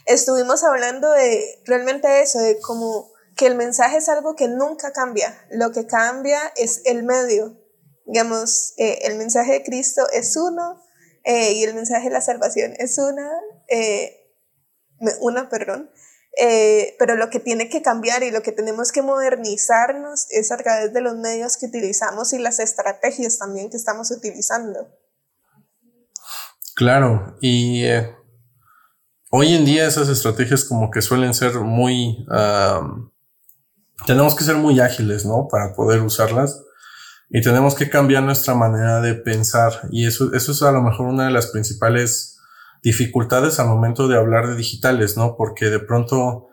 estuvimos 0.07 0.63
hablando 0.63 1.11
de 1.11 1.61
realmente 1.65 2.23
eso, 2.23 2.39
de 2.39 2.59
cómo 2.61 3.12
que 3.35 3.47
el 3.47 3.55
mensaje 3.55 3.97
es 3.97 4.09
algo 4.09 4.35
que 4.35 4.47
nunca 4.47 4.91
cambia, 4.91 5.45
lo 5.49 5.71
que 5.71 5.87
cambia 5.87 6.39
es 6.55 6.81
el 6.85 7.03
medio. 7.03 7.59
Digamos, 8.05 8.73
eh, 8.77 8.99
el 9.03 9.17
mensaje 9.17 9.53
de 9.53 9.63
Cristo 9.63 10.03
es 10.11 10.35
uno 10.35 10.81
eh, 11.23 11.53
y 11.53 11.63
el 11.63 11.73
mensaje 11.73 12.09
de 12.09 12.13
la 12.13 12.21
salvación 12.21 12.73
es 12.77 12.97
una, 12.97 13.29
eh, 13.69 14.29
una, 15.21 15.49
perdón. 15.49 15.89
pero 16.99 17.15
lo 17.15 17.29
que 17.29 17.39
tiene 17.39 17.69
que 17.69 17.81
cambiar 17.81 18.23
y 18.23 18.31
lo 18.31 18.41
que 18.41 18.51
tenemos 18.51 18.91
que 18.91 19.01
modernizarnos 19.01 20.27
es 20.31 20.51
a 20.51 20.57
través 20.57 20.93
de 20.93 21.01
los 21.01 21.15
medios 21.15 21.57
que 21.57 21.67
utilizamos 21.67 22.33
y 22.33 22.39
las 22.39 22.59
estrategias 22.59 23.37
también 23.37 23.69
que 23.69 23.77
estamos 23.77 24.11
utilizando. 24.11 24.87
Claro, 26.75 27.37
y 27.39 27.85
hoy 29.29 29.53
en 29.53 29.63
día 29.63 29.87
esas 29.87 30.09
estrategias 30.09 30.65
como 30.65 30.91
que 30.91 31.01
suelen 31.01 31.33
ser 31.33 31.53
muy... 31.53 32.25
tenemos 34.05 34.35
que 34.35 34.43
ser 34.43 34.55
muy 34.55 34.79
ágiles, 34.79 35.25
¿no? 35.25 35.47
Para 35.49 35.73
poder 35.73 36.01
usarlas 36.01 36.63
y 37.29 37.41
tenemos 37.41 37.75
que 37.75 37.89
cambiar 37.89 38.23
nuestra 38.23 38.53
manera 38.53 39.01
de 39.01 39.15
pensar 39.15 39.87
y 39.91 40.05
eso, 40.05 40.33
eso 40.33 40.51
es 40.51 40.61
a 40.61 40.71
lo 40.71 40.81
mejor 40.81 41.07
una 41.07 41.25
de 41.25 41.31
las 41.31 41.47
principales 41.47 42.37
dificultades 42.83 43.59
al 43.59 43.67
momento 43.67 44.07
de 44.07 44.17
hablar 44.17 44.47
de 44.47 44.55
digitales, 44.55 45.17
¿no? 45.17 45.35
Porque 45.37 45.69
de 45.69 45.79
pronto 45.79 46.49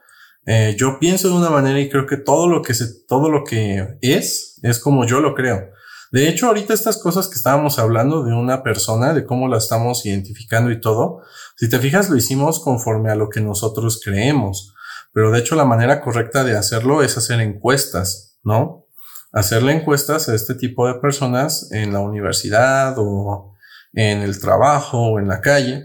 eh, 0.46 0.74
yo 0.78 0.98
pienso 0.98 1.28
de 1.28 1.34
una 1.34 1.50
manera 1.50 1.80
y 1.80 1.90
creo 1.90 2.06
que 2.06 2.16
todo 2.16 2.48
lo 2.48 2.62
que 2.62 2.74
se, 2.74 3.04
todo 3.06 3.30
lo 3.30 3.44
que 3.44 3.98
es, 4.00 4.58
es 4.62 4.78
como 4.78 5.04
yo 5.04 5.20
lo 5.20 5.34
creo. 5.34 5.70
De 6.12 6.28
hecho, 6.28 6.48
ahorita 6.48 6.74
estas 6.74 6.98
cosas 6.98 7.28
que 7.28 7.36
estábamos 7.36 7.78
hablando 7.78 8.24
de 8.24 8.32
una 8.32 8.64
persona, 8.64 9.12
de 9.12 9.24
cómo 9.24 9.46
la 9.46 9.58
estamos 9.58 10.04
identificando 10.06 10.70
y 10.72 10.80
todo, 10.80 11.20
si 11.56 11.68
te 11.68 11.78
fijas, 11.78 12.10
lo 12.10 12.16
hicimos 12.16 12.58
conforme 12.58 13.10
a 13.10 13.14
lo 13.14 13.28
que 13.28 13.40
nosotros 13.40 14.00
creemos. 14.02 14.74
Pero 15.12 15.30
de 15.30 15.40
hecho, 15.40 15.56
la 15.56 15.64
manera 15.64 16.00
correcta 16.00 16.44
de 16.44 16.56
hacerlo 16.56 17.02
es 17.02 17.16
hacer 17.16 17.40
encuestas, 17.40 18.38
¿no? 18.42 18.86
Hacerle 19.32 19.72
encuestas 19.72 20.28
a 20.28 20.34
este 20.34 20.54
tipo 20.54 20.86
de 20.86 20.94
personas 21.00 21.70
en 21.72 21.92
la 21.92 22.00
universidad 22.00 22.94
o 22.98 23.54
en 23.92 24.20
el 24.20 24.40
trabajo 24.40 25.12
o 25.12 25.18
en 25.18 25.28
la 25.28 25.40
calle 25.40 25.84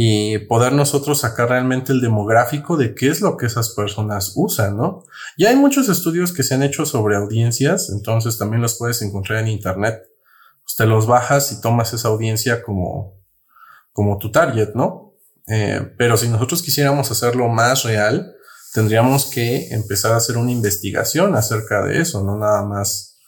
y 0.00 0.38
poder 0.38 0.72
nosotros 0.74 1.22
sacar 1.22 1.48
realmente 1.48 1.92
el 1.92 2.00
demográfico 2.00 2.76
de 2.76 2.94
qué 2.94 3.08
es 3.08 3.20
lo 3.20 3.36
que 3.36 3.46
esas 3.46 3.70
personas 3.70 4.32
usan, 4.36 4.76
¿no? 4.76 5.02
Y 5.36 5.46
hay 5.46 5.56
muchos 5.56 5.88
estudios 5.88 6.32
que 6.32 6.44
se 6.44 6.54
han 6.54 6.62
hecho 6.62 6.86
sobre 6.86 7.16
audiencias, 7.16 7.90
entonces 7.90 8.38
también 8.38 8.62
los 8.62 8.78
puedes 8.78 9.02
encontrar 9.02 9.40
en 9.40 9.48
internet. 9.48 10.04
Usted 10.64 10.84
los 10.86 11.08
bajas 11.08 11.50
y 11.50 11.60
tomas 11.60 11.92
esa 11.94 12.06
audiencia 12.06 12.62
como, 12.62 13.20
como 13.92 14.18
tu 14.18 14.30
target, 14.30 14.74
¿no? 14.76 15.14
Eh, 15.48 15.92
pero 15.98 16.16
si 16.16 16.28
nosotros 16.28 16.62
quisiéramos 16.62 17.10
hacerlo 17.10 17.48
más 17.48 17.82
real, 17.82 18.36
tendríamos 18.72 19.26
que 19.26 19.68
empezar 19.70 20.12
a 20.12 20.16
hacer 20.16 20.36
una 20.36 20.52
investigación 20.52 21.34
acerca 21.34 21.84
de 21.84 22.00
eso, 22.00 22.22
no 22.24 22.36
nada 22.38 22.62
más, 22.64 23.18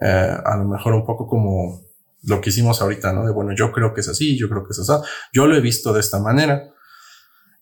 eh, 0.00 0.36
a 0.44 0.56
lo 0.56 0.64
mejor 0.64 0.94
un 0.94 1.04
poco 1.04 1.26
como 1.26 1.82
lo 2.24 2.40
que 2.40 2.50
hicimos 2.50 2.80
ahorita, 2.80 3.12
¿no? 3.12 3.24
De 3.24 3.32
bueno, 3.32 3.52
yo 3.56 3.72
creo 3.72 3.94
que 3.94 4.00
es 4.00 4.08
así, 4.08 4.38
yo 4.38 4.48
creo 4.48 4.64
que 4.64 4.72
es 4.72 4.78
así, 4.78 4.92
yo 5.32 5.46
lo 5.46 5.56
he 5.56 5.60
visto 5.60 5.92
de 5.92 6.00
esta 6.00 6.18
manera. 6.18 6.72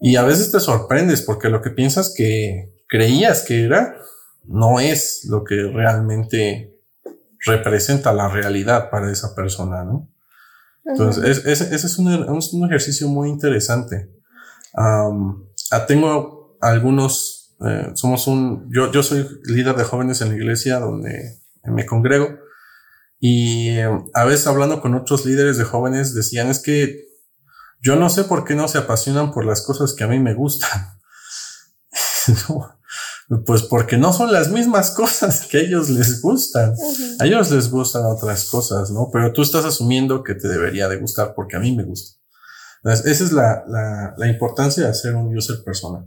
Y 0.00 0.16
a 0.16 0.22
veces 0.22 0.50
te 0.50 0.60
sorprendes 0.60 1.22
porque 1.22 1.48
lo 1.48 1.62
que 1.62 1.70
piensas 1.70 2.12
que 2.14 2.74
creías 2.88 3.42
que 3.42 3.64
era, 3.64 3.96
no 4.44 4.80
es 4.80 5.26
lo 5.28 5.44
que 5.44 5.54
realmente 5.72 6.78
representa 7.46 8.12
la 8.12 8.28
realidad 8.28 8.90
para 8.90 9.10
esa 9.10 9.34
persona, 9.34 9.84
¿no? 9.84 10.10
Entonces, 10.84 11.46
ese 11.46 11.74
es, 11.74 11.98
un, 11.98 12.64
ejercicio 12.66 13.08
muy 13.08 13.30
interesante. 13.30 14.10
Ah, 14.76 15.10
tengo 15.86 16.43
algunos, 16.70 17.54
eh, 17.66 17.92
somos 17.94 18.26
un, 18.26 18.70
yo, 18.72 18.90
yo 18.90 19.02
soy 19.02 19.26
líder 19.44 19.76
de 19.76 19.84
jóvenes 19.84 20.20
en 20.20 20.30
la 20.30 20.36
iglesia 20.36 20.78
donde 20.78 21.40
me 21.64 21.86
congrego 21.86 22.38
y 23.20 23.70
eh, 23.70 23.88
a 24.12 24.24
veces 24.24 24.46
hablando 24.46 24.80
con 24.80 24.94
otros 24.94 25.24
líderes 25.24 25.56
de 25.56 25.64
jóvenes 25.64 26.14
decían 26.14 26.48
es 26.48 26.60
que 26.60 27.04
yo 27.80 27.96
no 27.96 28.08
sé 28.08 28.24
por 28.24 28.44
qué 28.44 28.54
no 28.54 28.68
se 28.68 28.78
apasionan 28.78 29.32
por 29.32 29.44
las 29.44 29.62
cosas 29.62 29.94
que 29.94 30.04
a 30.04 30.08
mí 30.08 30.18
me 30.18 30.34
gustan. 30.34 30.70
pues 33.46 33.62
porque 33.62 33.96
no 33.96 34.12
son 34.12 34.32
las 34.32 34.50
mismas 34.50 34.90
cosas 34.90 35.46
que 35.46 35.58
a 35.58 35.60
ellos 35.60 35.90
les 35.90 36.20
gustan. 36.20 36.74
A 37.18 37.26
ellos 37.26 37.50
les 37.50 37.70
gustan 37.70 38.04
otras 38.06 38.46
cosas, 38.46 38.90
¿no? 38.90 39.10
Pero 39.12 39.32
tú 39.32 39.42
estás 39.42 39.64
asumiendo 39.64 40.22
que 40.22 40.34
te 40.34 40.48
debería 40.48 40.88
de 40.88 40.96
gustar 40.96 41.34
porque 41.34 41.56
a 41.56 41.60
mí 41.60 41.76
me 41.76 41.84
gusta. 41.84 42.18
Entonces, 42.82 43.06
esa 43.06 43.24
es 43.24 43.32
la, 43.32 43.64
la, 43.66 44.14
la 44.16 44.28
importancia 44.28 44.86
de 44.86 44.94
ser 44.94 45.14
un 45.14 45.34
user 45.34 45.64
persona. 45.64 46.06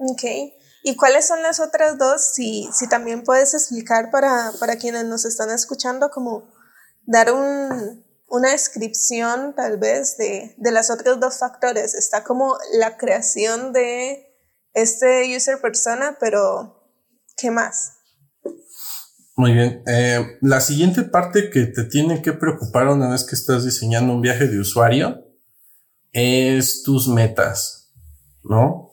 Ok. 0.00 0.22
¿Y 0.82 0.96
cuáles 0.96 1.26
son 1.26 1.42
las 1.42 1.60
otras 1.60 1.98
dos? 1.98 2.24
Si, 2.24 2.68
si 2.72 2.88
también 2.88 3.22
puedes 3.22 3.52
explicar 3.52 4.10
para, 4.10 4.50
para 4.58 4.76
quienes 4.76 5.04
nos 5.04 5.26
están 5.26 5.50
escuchando, 5.50 6.10
como 6.10 6.48
dar 7.04 7.32
un, 7.32 8.02
una 8.28 8.50
descripción 8.50 9.54
tal 9.54 9.76
vez 9.76 10.16
de, 10.16 10.54
de 10.56 10.72
los 10.72 10.90
otros 10.90 11.20
dos 11.20 11.38
factores. 11.38 11.94
Está 11.94 12.24
como 12.24 12.56
la 12.78 12.96
creación 12.96 13.74
de 13.74 14.26
este 14.72 15.36
user 15.36 15.60
persona, 15.60 16.16
pero 16.18 16.82
¿qué 17.36 17.50
más? 17.50 17.98
Muy 19.36 19.52
bien. 19.52 19.82
Eh, 19.86 20.38
la 20.40 20.62
siguiente 20.62 21.02
parte 21.02 21.50
que 21.50 21.66
te 21.66 21.84
tiene 21.84 22.22
que 22.22 22.32
preocupar 22.32 22.88
una 22.88 23.10
vez 23.10 23.24
que 23.24 23.34
estás 23.34 23.66
diseñando 23.66 24.14
un 24.14 24.22
viaje 24.22 24.46
de 24.46 24.60
usuario 24.60 25.26
es 26.12 26.82
tus 26.82 27.06
metas, 27.06 27.92
¿no? 28.42 28.89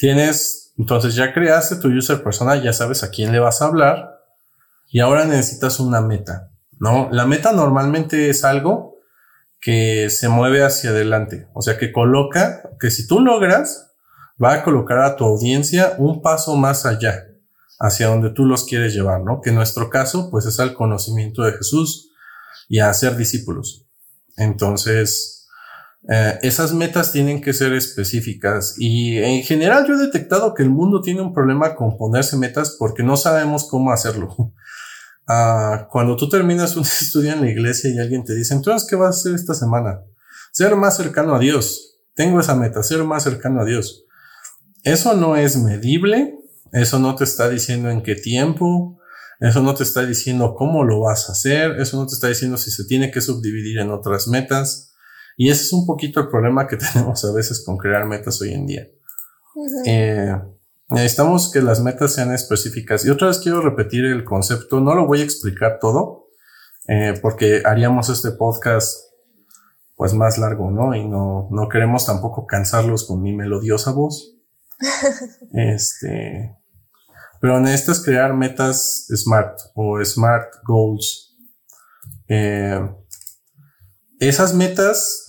Tienes 0.00 0.60
entonces 0.80 1.14
ya 1.14 1.34
creaste 1.34 1.76
tu 1.76 1.88
user 1.88 2.22
persona, 2.22 2.56
ya 2.56 2.72
sabes 2.72 3.02
a 3.02 3.10
quién 3.10 3.32
le 3.32 3.38
vas 3.38 3.60
a 3.60 3.66
hablar 3.66 4.18
y 4.88 5.00
ahora 5.00 5.26
necesitas 5.26 5.78
una 5.78 6.00
meta, 6.00 6.48
¿no? 6.78 7.10
La 7.12 7.26
meta 7.26 7.52
normalmente 7.52 8.30
es 8.30 8.44
algo 8.44 8.96
que 9.60 10.08
se 10.08 10.30
mueve 10.30 10.64
hacia 10.64 10.88
adelante, 10.88 11.48
o 11.52 11.60
sea, 11.60 11.76
que 11.76 11.92
coloca, 11.92 12.62
que 12.80 12.90
si 12.90 13.06
tú 13.06 13.20
logras, 13.20 13.90
va 14.42 14.54
a 14.54 14.62
colocar 14.62 15.00
a 15.00 15.16
tu 15.16 15.24
audiencia 15.26 15.96
un 15.98 16.22
paso 16.22 16.56
más 16.56 16.86
allá, 16.86 17.26
hacia 17.78 18.06
donde 18.06 18.30
tú 18.30 18.46
los 18.46 18.64
quieres 18.64 18.94
llevar, 18.94 19.20
¿no? 19.20 19.42
Que 19.42 19.50
en 19.50 19.56
nuestro 19.56 19.90
caso, 19.90 20.30
pues 20.30 20.46
es 20.46 20.60
al 20.60 20.72
conocimiento 20.72 21.42
de 21.42 21.52
Jesús 21.52 22.10
y 22.70 22.78
a 22.78 22.88
hacer 22.88 23.16
discípulos. 23.16 23.84
Entonces, 24.38 25.39
eh, 26.08 26.38
esas 26.42 26.72
metas 26.72 27.12
tienen 27.12 27.42
que 27.42 27.52
ser 27.52 27.74
específicas 27.74 28.74
y 28.78 29.18
en 29.18 29.42
general 29.42 29.86
yo 29.86 29.94
he 29.94 29.98
detectado 29.98 30.54
que 30.54 30.62
el 30.62 30.70
mundo 30.70 31.02
tiene 31.02 31.20
un 31.20 31.34
problema 31.34 31.74
con 31.74 31.98
ponerse 31.98 32.38
metas 32.38 32.76
porque 32.78 33.02
no 33.02 33.16
sabemos 33.16 33.68
cómo 33.68 33.92
hacerlo. 33.92 34.54
Ah, 35.32 35.86
cuando 35.92 36.16
tú 36.16 36.28
terminas 36.28 36.74
un 36.74 36.82
estudio 37.00 37.32
en 37.32 37.42
la 37.42 37.48
iglesia 37.48 37.88
y 37.88 38.00
alguien 38.00 38.24
te 38.24 38.34
dice, 38.34 38.52
entonces, 38.52 38.88
¿qué 38.90 38.96
vas 38.96 39.06
a 39.06 39.20
hacer 39.20 39.34
esta 39.36 39.54
semana? 39.54 40.00
Ser 40.50 40.74
más 40.74 40.96
cercano 40.96 41.36
a 41.36 41.38
Dios. 41.38 42.00
Tengo 42.16 42.40
esa 42.40 42.56
meta, 42.56 42.82
ser 42.82 43.04
más 43.04 43.22
cercano 43.22 43.60
a 43.60 43.64
Dios. 43.64 44.06
Eso 44.82 45.14
no 45.14 45.36
es 45.36 45.56
medible, 45.56 46.36
eso 46.72 46.98
no 46.98 47.14
te 47.14 47.22
está 47.22 47.48
diciendo 47.48 47.90
en 47.90 48.02
qué 48.02 48.16
tiempo, 48.16 48.98
eso 49.38 49.62
no 49.62 49.74
te 49.74 49.84
está 49.84 50.04
diciendo 50.04 50.56
cómo 50.56 50.82
lo 50.82 51.00
vas 51.00 51.28
a 51.28 51.32
hacer, 51.32 51.78
eso 51.78 51.96
no 51.96 52.06
te 52.06 52.14
está 52.14 52.26
diciendo 52.26 52.56
si 52.56 52.72
se 52.72 52.84
tiene 52.84 53.12
que 53.12 53.20
subdividir 53.20 53.78
en 53.78 53.90
otras 53.90 54.26
metas. 54.26 54.89
Y 55.40 55.48
ese 55.48 55.62
es 55.62 55.72
un 55.72 55.86
poquito 55.86 56.20
el 56.20 56.28
problema 56.28 56.66
que 56.66 56.76
tenemos 56.92 57.24
a 57.24 57.32
veces 57.32 57.64
con 57.64 57.78
crear 57.78 58.04
metas 58.04 58.42
hoy 58.42 58.52
en 58.52 58.66
día. 58.66 58.86
Eh, 59.86 60.34
necesitamos 60.90 61.50
que 61.50 61.62
las 61.62 61.80
metas 61.80 62.12
sean 62.12 62.34
específicas. 62.34 63.06
Y 63.06 63.10
otra 63.10 63.28
vez 63.28 63.38
quiero 63.38 63.62
repetir 63.62 64.04
el 64.04 64.22
concepto, 64.22 64.80
no 64.80 64.94
lo 64.94 65.06
voy 65.06 65.22
a 65.22 65.24
explicar 65.24 65.78
todo, 65.80 66.26
eh, 66.88 67.18
porque 67.22 67.62
haríamos 67.64 68.10
este 68.10 68.32
podcast 68.32 68.98
pues 69.96 70.12
más 70.12 70.36
largo, 70.36 70.70
¿no? 70.70 70.94
Y 70.94 71.08
no, 71.08 71.48
no 71.50 71.70
queremos 71.70 72.04
tampoco 72.04 72.46
cansarlos 72.46 73.06
con 73.06 73.22
mi 73.22 73.34
melodiosa 73.34 73.92
voz. 73.92 74.36
este, 75.54 76.54
pero 77.40 77.60
necesitas 77.60 78.04
crear 78.04 78.34
metas 78.34 79.06
SMART 79.08 79.58
o 79.74 80.04
SMART 80.04 80.52
Goals. 80.66 81.34
Eh, 82.28 82.78
esas 84.18 84.52
metas 84.52 85.19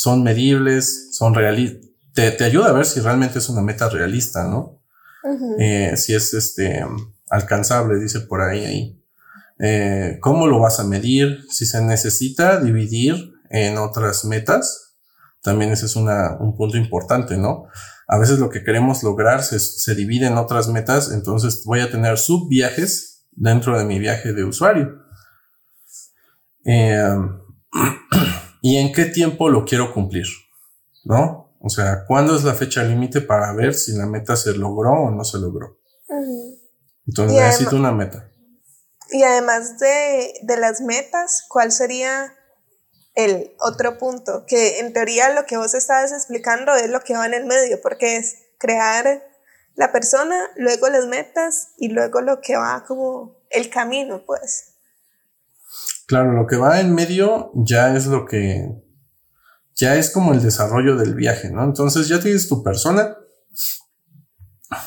son 0.00 0.22
medibles, 0.22 1.08
son 1.12 1.34
realistas, 1.34 1.90
te, 2.14 2.30
te, 2.30 2.44
ayuda 2.44 2.70
a 2.70 2.72
ver 2.72 2.86
si 2.86 3.00
realmente 3.00 3.38
es 3.38 3.50
una 3.50 3.60
meta 3.60 3.90
realista, 3.90 4.44
¿no? 4.44 4.80
eh, 5.58 5.94
si 5.98 6.14
es 6.14 6.32
este 6.32 6.82
alcanzable, 7.28 8.00
dice 8.00 8.20
por 8.20 8.40
ahí 8.40 8.64
ahí. 8.64 9.04
Eh, 9.58 10.16
¿Cómo 10.22 10.46
lo 10.46 10.58
vas 10.58 10.80
a 10.80 10.84
medir? 10.84 11.44
Si 11.50 11.66
se 11.66 11.82
necesita 11.82 12.58
dividir 12.58 13.34
en 13.50 13.76
otras 13.76 14.24
metas, 14.24 14.94
también 15.42 15.70
ese 15.70 15.84
es 15.84 15.96
una, 15.96 16.34
un 16.40 16.56
punto 16.56 16.78
importante, 16.78 17.36
¿no? 17.36 17.66
A 18.08 18.16
veces 18.16 18.38
lo 18.38 18.48
que 18.48 18.64
queremos 18.64 19.02
lograr 19.02 19.42
se, 19.42 19.60
se 19.60 19.94
divide 19.94 20.28
en 20.28 20.38
otras 20.38 20.68
metas, 20.68 21.12
entonces 21.12 21.62
voy 21.66 21.80
a 21.80 21.90
tener 21.90 22.16
subviajes 22.16 23.26
dentro 23.32 23.78
de 23.78 23.84
mi 23.84 23.98
viaje 23.98 24.32
de 24.32 24.44
usuario. 24.44 24.98
Eh, 26.64 27.16
y 28.62 28.76
en 28.76 28.92
qué 28.92 29.06
tiempo 29.06 29.48
lo 29.48 29.64
quiero 29.64 29.92
cumplir, 29.92 30.26
¿no? 31.04 31.54
O 31.60 31.68
sea, 31.68 32.04
¿cuándo 32.06 32.36
es 32.36 32.44
la 32.44 32.54
fecha 32.54 32.82
límite 32.82 33.20
para 33.20 33.52
ver 33.52 33.74
si 33.74 33.92
la 33.92 34.06
meta 34.06 34.36
se 34.36 34.54
logró 34.54 34.92
o 34.92 35.10
no 35.10 35.24
se 35.24 35.38
logró? 35.38 35.78
Entonces 37.06 37.38
necesito 37.38 37.76
una 37.76 37.92
meta. 37.92 38.30
Y 39.10 39.22
además 39.24 39.78
de, 39.78 40.32
de 40.42 40.56
las 40.56 40.80
metas, 40.80 41.44
¿cuál 41.48 41.72
sería 41.72 42.32
el 43.14 43.54
otro 43.58 43.98
punto? 43.98 44.44
Que 44.46 44.78
en 44.78 44.92
teoría 44.92 45.32
lo 45.34 45.44
que 45.46 45.56
vos 45.56 45.74
estabas 45.74 46.12
explicando 46.12 46.74
es 46.76 46.88
lo 46.88 47.00
que 47.00 47.16
va 47.16 47.26
en 47.26 47.34
el 47.34 47.44
medio, 47.44 47.80
porque 47.82 48.16
es 48.16 48.36
crear 48.58 49.22
la 49.74 49.92
persona, 49.92 50.50
luego 50.56 50.88
las 50.88 51.06
metas 51.06 51.72
y 51.76 51.88
luego 51.88 52.20
lo 52.20 52.40
que 52.40 52.56
va 52.56 52.84
como 52.86 53.36
el 53.50 53.68
camino, 53.70 54.24
pues. 54.24 54.69
Claro, 56.10 56.32
lo 56.32 56.48
que 56.48 56.56
va 56.56 56.80
en 56.80 56.92
medio 56.92 57.52
ya 57.54 57.94
es 57.94 58.06
lo 58.06 58.26
que, 58.26 58.68
ya 59.76 59.94
es 59.94 60.10
como 60.10 60.32
el 60.32 60.42
desarrollo 60.42 60.96
del 60.96 61.14
viaje, 61.14 61.52
¿no? 61.52 61.62
Entonces 61.62 62.08
ya 62.08 62.18
tienes 62.18 62.48
tu 62.48 62.64
persona, 62.64 63.16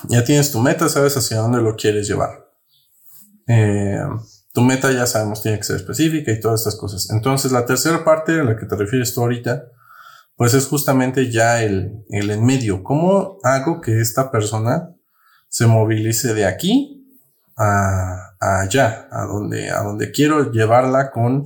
ya 0.10 0.26
tienes 0.26 0.52
tu 0.52 0.60
meta, 0.60 0.90
sabes 0.90 1.16
hacia 1.16 1.38
dónde 1.38 1.62
lo 1.62 1.78
quieres 1.78 2.10
llevar. 2.10 2.52
Eh, 3.48 4.02
tu 4.52 4.60
meta 4.64 4.92
ya 4.92 5.08
sabemos 5.08 5.42
tiene 5.42 5.60
que 5.60 5.64
ser 5.64 5.78
específica 5.78 6.30
y 6.30 6.42
todas 6.42 6.60
estas 6.60 6.76
cosas. 6.76 7.10
Entonces 7.10 7.54
la 7.54 7.66
tercera 7.66 8.04
parte 8.04 8.42
a 8.42 8.44
la 8.44 8.58
que 8.58 8.66
te 8.66 8.76
refieres 8.76 9.14
tú 9.14 9.22
ahorita, 9.22 9.64
pues 10.36 10.54
es 10.54 10.66
justamente 10.66 11.32
ya 11.32 11.64
el, 11.64 12.04
el 12.10 12.32
en 12.32 12.44
medio. 12.44 12.84
¿Cómo 12.84 13.38
hago 13.44 13.80
que 13.80 14.02
esta 14.02 14.30
persona 14.30 14.94
se 15.48 15.68
movilice 15.68 16.34
de 16.34 16.44
aquí 16.44 16.93
a, 17.58 18.36
allá, 18.40 19.08
a 19.12 19.26
donde, 19.26 19.70
a 19.70 19.84
donde 19.84 20.12
quiero 20.12 20.52
llevarla 20.52 21.12
con 21.12 21.46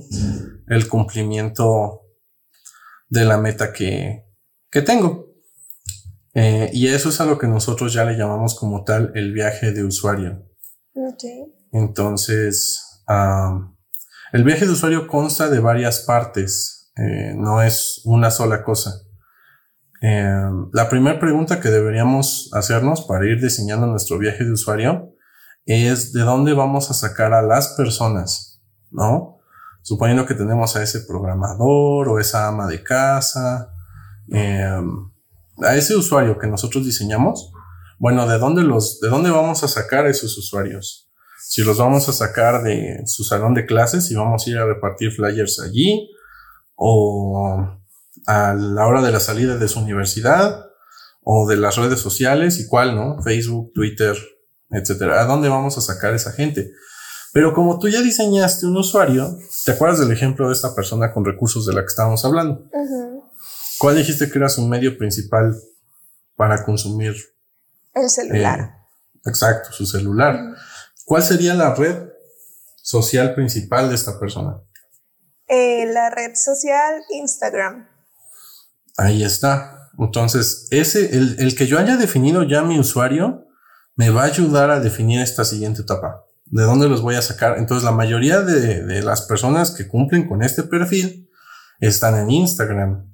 el 0.66 0.88
cumplimiento 0.88 2.02
de 3.08 3.24
la 3.24 3.38
meta 3.38 3.72
que, 3.72 4.24
que 4.70 4.82
tengo? 4.82 5.28
Eh, 6.34 6.70
y 6.72 6.88
eso 6.88 7.08
es 7.08 7.20
a 7.20 7.26
lo 7.26 7.38
que 7.38 7.48
nosotros 7.48 7.92
ya 7.92 8.04
le 8.04 8.16
llamamos 8.16 8.54
como 8.54 8.84
tal 8.84 9.12
el 9.14 9.32
viaje 9.32 9.72
de 9.72 9.84
usuario. 9.84 10.44
Entonces, 11.72 13.02
el 14.32 14.44
viaje 14.44 14.66
de 14.66 14.72
usuario 14.72 15.06
consta 15.06 15.48
de 15.48 15.60
varias 15.60 16.00
partes, 16.00 16.92
eh, 16.96 17.34
no 17.36 17.62
es 17.62 18.02
una 18.04 18.30
sola 18.30 18.62
cosa. 18.62 18.92
Eh, 20.00 20.48
la 20.72 20.88
primera 20.88 21.18
pregunta 21.18 21.60
que 21.60 21.70
deberíamos 21.70 22.50
hacernos 22.52 23.02
para 23.02 23.26
ir 23.26 23.40
diseñando 23.40 23.86
nuestro 23.86 24.18
viaje 24.18 24.44
de 24.44 24.52
usuario 24.52 25.14
es 25.68 26.12
de 26.14 26.22
dónde 26.22 26.54
vamos 26.54 26.90
a 26.90 26.94
sacar 26.94 27.34
a 27.34 27.42
las 27.42 27.74
personas, 27.76 28.62
¿no? 28.90 29.38
Suponiendo 29.82 30.24
que 30.24 30.34
tenemos 30.34 30.74
a 30.76 30.82
ese 30.82 31.00
programador 31.00 32.08
o 32.08 32.18
esa 32.18 32.48
ama 32.48 32.66
de 32.66 32.82
casa, 32.82 33.74
a 34.32 35.76
ese 35.76 35.94
usuario 35.94 36.38
que 36.38 36.46
nosotros 36.46 36.86
diseñamos, 36.86 37.52
bueno, 37.98 38.26
¿de 38.26 38.38
dónde 38.38 38.62
los, 38.62 38.98
de 39.00 39.08
dónde 39.08 39.30
vamos 39.30 39.62
a 39.62 39.68
sacar 39.68 40.06
a 40.06 40.10
esos 40.10 40.38
usuarios? 40.38 41.10
Si 41.38 41.62
los 41.62 41.78
vamos 41.78 42.08
a 42.08 42.12
sacar 42.12 42.62
de 42.62 43.02
su 43.04 43.24
salón 43.24 43.54
de 43.54 43.66
clases 43.66 44.10
y 44.10 44.14
vamos 44.14 44.46
a 44.46 44.50
ir 44.50 44.58
a 44.58 44.66
repartir 44.66 45.12
flyers 45.12 45.60
allí, 45.60 46.08
o 46.76 47.66
a 48.26 48.54
la 48.54 48.86
hora 48.86 49.02
de 49.02 49.10
la 49.10 49.20
salida 49.20 49.56
de 49.56 49.68
su 49.68 49.80
universidad, 49.80 50.66
o 51.22 51.46
de 51.46 51.56
las 51.56 51.76
redes 51.76 52.00
sociales, 52.00 52.58
y 52.58 52.68
cuál, 52.68 52.94
¿no? 52.94 53.20
Facebook, 53.22 53.72
Twitter, 53.74 54.16
etcétera. 54.70 55.20
¿A 55.20 55.24
dónde 55.24 55.48
vamos 55.48 55.78
a 55.78 55.80
sacar 55.80 56.14
esa 56.14 56.32
gente? 56.32 56.72
Pero 57.32 57.54
como 57.54 57.78
tú 57.78 57.88
ya 57.88 58.00
diseñaste 58.00 58.66
un 58.66 58.76
usuario, 58.76 59.38
¿te 59.64 59.72
acuerdas 59.72 60.00
del 60.00 60.12
ejemplo 60.12 60.48
de 60.48 60.54
esta 60.54 60.74
persona 60.74 61.12
con 61.12 61.24
recursos 61.24 61.66
de 61.66 61.74
la 61.74 61.82
que 61.82 61.88
estábamos 61.88 62.24
hablando? 62.24 62.64
¿Cuál 63.78 63.96
dijiste 63.96 64.30
que 64.30 64.38
era 64.38 64.48
su 64.48 64.66
medio 64.66 64.96
principal 64.96 65.54
para 66.36 66.64
consumir? 66.64 67.14
El 67.94 68.08
celular. 68.08 68.60
Eh, 68.60 69.28
exacto, 69.28 69.72
su 69.72 69.86
celular. 69.86 70.38
¿Cuál 71.04 71.22
sería 71.22 71.54
la 71.54 71.74
red 71.74 72.08
social 72.76 73.34
principal 73.34 73.88
de 73.88 73.94
esta 73.94 74.18
persona? 74.18 74.60
Eh, 75.46 75.86
la 75.86 76.10
red 76.10 76.34
social 76.34 77.02
Instagram. 77.10 77.88
Ahí 78.96 79.22
está. 79.22 79.90
Entonces, 79.98 80.68
ese, 80.70 81.16
el, 81.16 81.36
el, 81.38 81.56
que 81.56 81.66
yo 81.66 81.78
haya 81.78 81.96
definido 81.96 82.42
ya 82.42 82.62
mi 82.62 82.78
usuario, 82.78 83.47
me 83.98 84.10
va 84.10 84.22
a 84.22 84.26
ayudar 84.26 84.70
a 84.70 84.78
definir 84.78 85.20
esta 85.20 85.44
siguiente 85.44 85.82
etapa. 85.82 86.24
¿De 86.46 86.62
dónde 86.62 86.88
los 86.88 87.02
voy 87.02 87.16
a 87.16 87.20
sacar? 87.20 87.58
Entonces, 87.58 87.84
la 87.84 87.90
mayoría 87.90 88.42
de, 88.42 88.84
de 88.84 89.02
las 89.02 89.22
personas 89.22 89.72
que 89.72 89.88
cumplen 89.88 90.28
con 90.28 90.40
este 90.44 90.62
perfil 90.62 91.28
están 91.80 92.16
en 92.16 92.30
Instagram. 92.30 93.12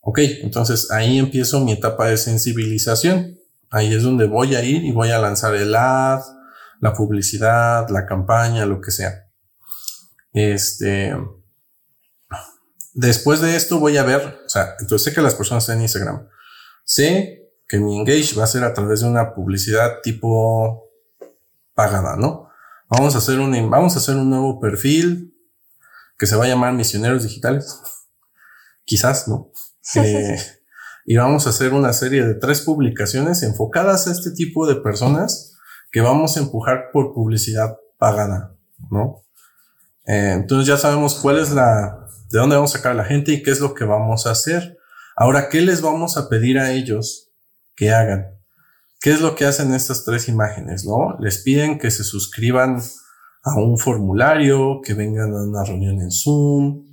Ok, 0.00 0.20
entonces 0.42 0.92
ahí 0.92 1.18
empiezo 1.18 1.64
mi 1.64 1.72
etapa 1.72 2.06
de 2.06 2.16
sensibilización. 2.16 3.40
Ahí 3.70 3.92
es 3.92 4.04
donde 4.04 4.26
voy 4.26 4.54
a 4.54 4.62
ir 4.62 4.84
y 4.84 4.92
voy 4.92 5.10
a 5.10 5.18
lanzar 5.18 5.56
el 5.56 5.74
ad, 5.74 6.22
la 6.80 6.94
publicidad, 6.94 7.88
la 7.90 8.06
campaña, 8.06 8.66
lo 8.66 8.80
que 8.80 8.92
sea. 8.92 9.26
Este, 10.32 11.12
después 12.92 13.40
de 13.40 13.56
esto 13.56 13.80
voy 13.80 13.96
a 13.96 14.04
ver, 14.04 14.42
o 14.46 14.48
sea, 14.48 14.76
entonces 14.78 15.06
sé 15.06 15.12
que 15.12 15.22
las 15.22 15.34
personas 15.34 15.64
están 15.64 15.78
en 15.78 15.82
Instagram. 15.82 16.28
Sé 16.84 17.43
que 17.68 17.78
mi 17.78 17.98
engage 17.98 18.34
va 18.36 18.44
a 18.44 18.48
ser 18.48 18.64
a 18.64 18.74
través 18.74 19.00
de 19.00 19.08
una 19.08 19.34
publicidad 19.34 20.00
tipo 20.02 20.90
pagada, 21.74 22.16
¿no? 22.16 22.48
Vamos 22.88 23.14
a 23.14 23.18
hacer 23.18 23.38
un, 23.38 23.70
vamos 23.70 23.94
a 23.96 23.98
hacer 23.98 24.16
un 24.16 24.30
nuevo 24.30 24.60
perfil 24.60 25.34
que 26.18 26.26
se 26.26 26.36
va 26.36 26.44
a 26.44 26.48
llamar 26.48 26.72
Misioneros 26.72 27.22
Digitales. 27.22 27.80
Quizás, 28.84 29.28
¿no? 29.28 29.50
Eh, 29.96 30.38
y 31.06 31.16
vamos 31.16 31.46
a 31.46 31.50
hacer 31.50 31.72
una 31.72 31.92
serie 31.92 32.24
de 32.24 32.34
tres 32.34 32.60
publicaciones 32.60 33.42
enfocadas 33.42 34.06
a 34.06 34.12
este 34.12 34.30
tipo 34.30 34.66
de 34.66 34.76
personas 34.76 35.56
que 35.90 36.00
vamos 36.00 36.36
a 36.36 36.40
empujar 36.40 36.90
por 36.92 37.12
publicidad 37.14 37.76
pagada, 37.98 38.56
¿no? 38.90 39.22
Eh, 40.06 40.32
entonces 40.34 40.66
ya 40.66 40.76
sabemos 40.76 41.14
cuál 41.16 41.38
es 41.38 41.50
la, 41.50 42.06
de 42.30 42.38
dónde 42.38 42.56
vamos 42.56 42.74
a 42.74 42.78
sacar 42.78 42.92
a 42.92 42.96
la 42.96 43.04
gente 43.04 43.32
y 43.32 43.42
qué 43.42 43.50
es 43.50 43.60
lo 43.60 43.74
que 43.74 43.84
vamos 43.84 44.26
a 44.26 44.32
hacer. 44.32 44.78
Ahora, 45.16 45.48
¿qué 45.48 45.60
les 45.60 45.80
vamos 45.80 46.16
a 46.16 46.28
pedir 46.28 46.58
a 46.58 46.72
ellos 46.72 47.23
que 47.76 47.90
hagan? 47.90 48.38
¿Qué 49.00 49.10
es 49.10 49.20
lo 49.20 49.34
que 49.34 49.44
hacen 49.44 49.74
estas 49.74 50.04
tres 50.04 50.28
imágenes, 50.28 50.84
no? 50.84 51.16
Les 51.20 51.38
piden 51.38 51.78
que 51.78 51.90
se 51.90 52.04
suscriban 52.04 52.80
a 53.42 53.60
un 53.60 53.78
formulario, 53.78 54.80
que 54.82 54.94
vengan 54.94 55.34
a 55.34 55.42
una 55.44 55.64
reunión 55.64 56.00
en 56.00 56.10
Zoom. 56.10 56.86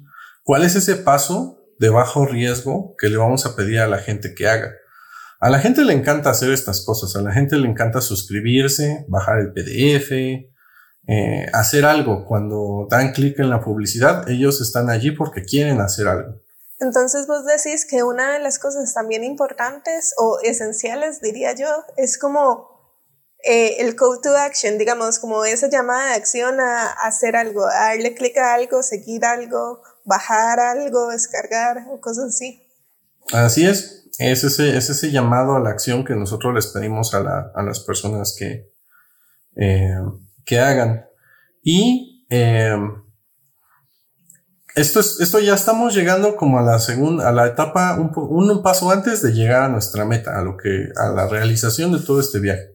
¿Cuál 0.44 0.63
es 0.63 0.76
ese 0.76 0.96
paso 0.98 1.62
de 1.82 1.89
bajo 1.89 2.28
riesgo 2.28 2.96
que 2.96 3.10
le 3.10 3.17
vamos 3.17 3.48
a 3.48 3.56
pedir 3.56 3.80
a 3.80 3.88
la 3.88 3.98
gente 3.98 4.36
que 4.36 4.48
haga. 4.48 4.72
A 5.39 5.50
la 5.50 5.58
gente 5.58 5.84
le 5.84 5.94
encanta 5.94 6.30
hacer 6.30 6.52
estas 6.52 6.86
cosas, 6.86 7.15
a 7.15 7.24
la 7.24 7.34
gente 7.34 7.58
le 7.58 7.67
encanta 7.67 8.02
suscribirse, 8.02 9.04
bajar 9.10 9.39
el 9.39 9.52
PDF, 9.52 10.12
eh, 11.08 11.48
hacer 11.54 11.86
algo. 11.86 12.24
Cuando 12.28 12.88
dan 12.88 13.13
clic 13.13 13.39
en 13.39 13.50
la 13.50 13.62
publicidad, 13.62 14.30
ellos 14.30 14.62
están 14.62 14.91
allí 14.91 15.10
porque 15.10 15.44
quieren 15.44 15.82
hacer 15.82 16.08
algo. 16.08 16.39
Entonces 16.82 17.28
vos 17.28 17.46
decís 17.46 17.86
que 17.86 18.04
una 18.04 18.34
de 18.34 18.39
las 18.39 18.58
cosas 18.58 18.94
también 18.94 19.24
importantes 19.24 20.13
o 20.17 20.39
esenciales, 20.44 21.22
diría 21.22 21.54
yo, 21.54 21.67
es 21.96 22.17
como 22.17 22.72
eh, 23.44 23.78
el 23.80 23.96
call 23.96 24.20
to 24.22 24.36
action, 24.36 24.78
digamos, 24.78 25.20
como 25.20 25.46
esa 25.46 25.70
llamada 25.70 26.10
de 26.10 26.15
acción 26.15 26.60
a, 26.60 26.89
hacer 27.04 27.36
algo, 27.36 27.65
a 27.65 27.89
darle 27.89 28.15
clic 28.15 28.36
a 28.38 28.56
algo, 28.56 28.82
seguir 28.82 29.26
algo, 29.26 29.82
bajar 30.06 30.60
algo, 30.60 31.10
descargar 31.10 31.86
o 31.91 32.02
cosas 32.02 32.26
así. 32.36 32.63
Así 33.32 33.65
es. 33.65 34.10
Es 34.17 34.44
ese, 34.44 34.78
es 34.78 34.89
ese 34.89 35.12
llamado 35.12 35.56
a 35.56 35.60
la 35.60 35.70
acción 35.70 36.04
que 36.04 36.15
nosotros 36.15 36.54
les 36.54 36.67
pedimos 36.67 37.13
a, 37.13 37.22
la, 37.22 37.52
a 37.56 37.63
las 37.63 37.80
personas 37.80 38.36
que, 38.38 38.72
eh, 39.56 39.96
que 40.46 40.60
hagan. 40.60 41.06
Y 41.63 42.26
eh, 42.30 42.76
esto, 44.75 44.99
es, 44.99 45.19
esto 45.19 45.39
ya 45.39 45.53
estamos 45.53 45.93
llegando 45.93 46.36
como 46.36 46.60
a 46.60 46.62
la 46.62 46.79
segunda, 46.79 47.27
a 47.27 47.31
la 47.31 47.47
etapa, 47.47 47.95
un, 47.95 48.12
un 48.15 48.63
paso 48.63 48.91
antes 48.91 49.21
de 49.21 49.34
llegar 49.34 49.63
a 49.63 49.69
nuestra 49.69 50.05
meta, 50.05 50.38
a 50.38 50.41
lo 50.41 50.57
que, 50.57 50.89
a 50.95 51.10
la 51.10 51.27
realización 51.27 51.91
de 51.91 51.99
todo 51.99 52.19
este 52.19 52.39
viaje. 52.39 52.71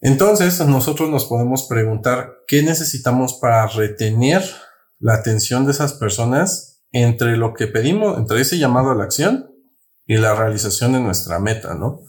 Entonces, 0.00 0.64
nosotros 0.64 1.10
nos 1.10 1.24
podemos 1.24 1.66
preguntar 1.68 2.36
qué 2.46 2.62
necesitamos 2.62 3.34
para 3.34 3.66
retener 3.66 4.44
la 5.00 5.14
atención 5.14 5.64
de 5.64 5.72
esas 5.72 5.94
personas 5.94 6.80
entre 6.92 7.36
lo 7.36 7.54
que 7.54 7.66
pedimos, 7.66 8.16
entre 8.16 8.40
ese 8.40 8.58
llamado 8.58 8.90
a 8.90 8.94
la 8.94 9.04
acción 9.04 9.50
y 10.06 10.16
la 10.16 10.34
realización 10.34 10.92
de 10.92 11.00
nuestra 11.00 11.38
meta, 11.38 11.74
¿no? 11.74 12.00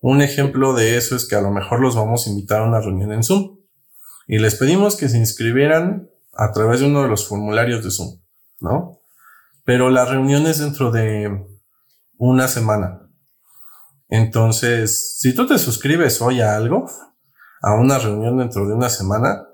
Un 0.00 0.22
ejemplo 0.22 0.74
de 0.74 0.96
eso 0.96 1.16
es 1.16 1.26
que 1.26 1.34
a 1.34 1.40
lo 1.40 1.50
mejor 1.50 1.80
los 1.80 1.96
vamos 1.96 2.26
a 2.26 2.30
invitar 2.30 2.60
a 2.60 2.66
una 2.66 2.80
reunión 2.80 3.12
en 3.12 3.22
Zoom 3.22 3.58
y 4.26 4.38
les 4.38 4.54
pedimos 4.54 4.96
que 4.96 5.08
se 5.08 5.18
inscribieran 5.18 6.08
a 6.36 6.52
través 6.52 6.80
de 6.80 6.86
uno 6.86 7.02
de 7.02 7.08
los 7.08 7.26
formularios 7.26 7.84
de 7.84 7.90
Zoom, 7.90 8.20
¿no? 8.60 9.00
Pero 9.64 9.90
la 9.90 10.04
reunión 10.04 10.46
es 10.46 10.58
dentro 10.58 10.90
de 10.90 11.46
una 12.18 12.48
semana. 12.48 13.00
Entonces, 14.08 15.18
si 15.18 15.34
tú 15.34 15.46
te 15.46 15.58
suscribes 15.58 16.20
hoy 16.20 16.40
a 16.40 16.56
algo, 16.56 16.88
a 17.62 17.74
una 17.74 17.98
reunión 17.98 18.38
dentro 18.38 18.66
de 18.66 18.74
una 18.74 18.90
semana, 18.90 19.46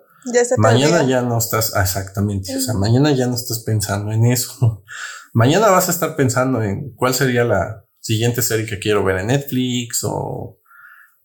mañana 0.59 1.03
ya 1.05 1.23
no 1.23 1.39
estás, 1.39 1.75
exactamente, 1.77 2.57
o 2.57 2.61
sea, 2.61 2.75
mañana 2.75 3.13
ya 3.13 3.27
no 3.27 3.37
estás 3.37 3.61
pensando 3.61 4.13
en 4.13 4.27
eso. 4.27 4.85
mañana 5.33 5.71
vas 5.71 5.89
a 5.89 5.93
estar 5.93 6.17
pensando 6.17 6.63
en 6.63 6.93
cuál 6.95 7.15
sería 7.15 7.45
la 7.45 7.85
siguiente 8.01 8.43
serie 8.43 8.67
que 8.67 8.79
quiero 8.79 9.05
ver 9.05 9.19
en 9.19 9.29
Netflix 9.29 10.01
o 10.05 10.59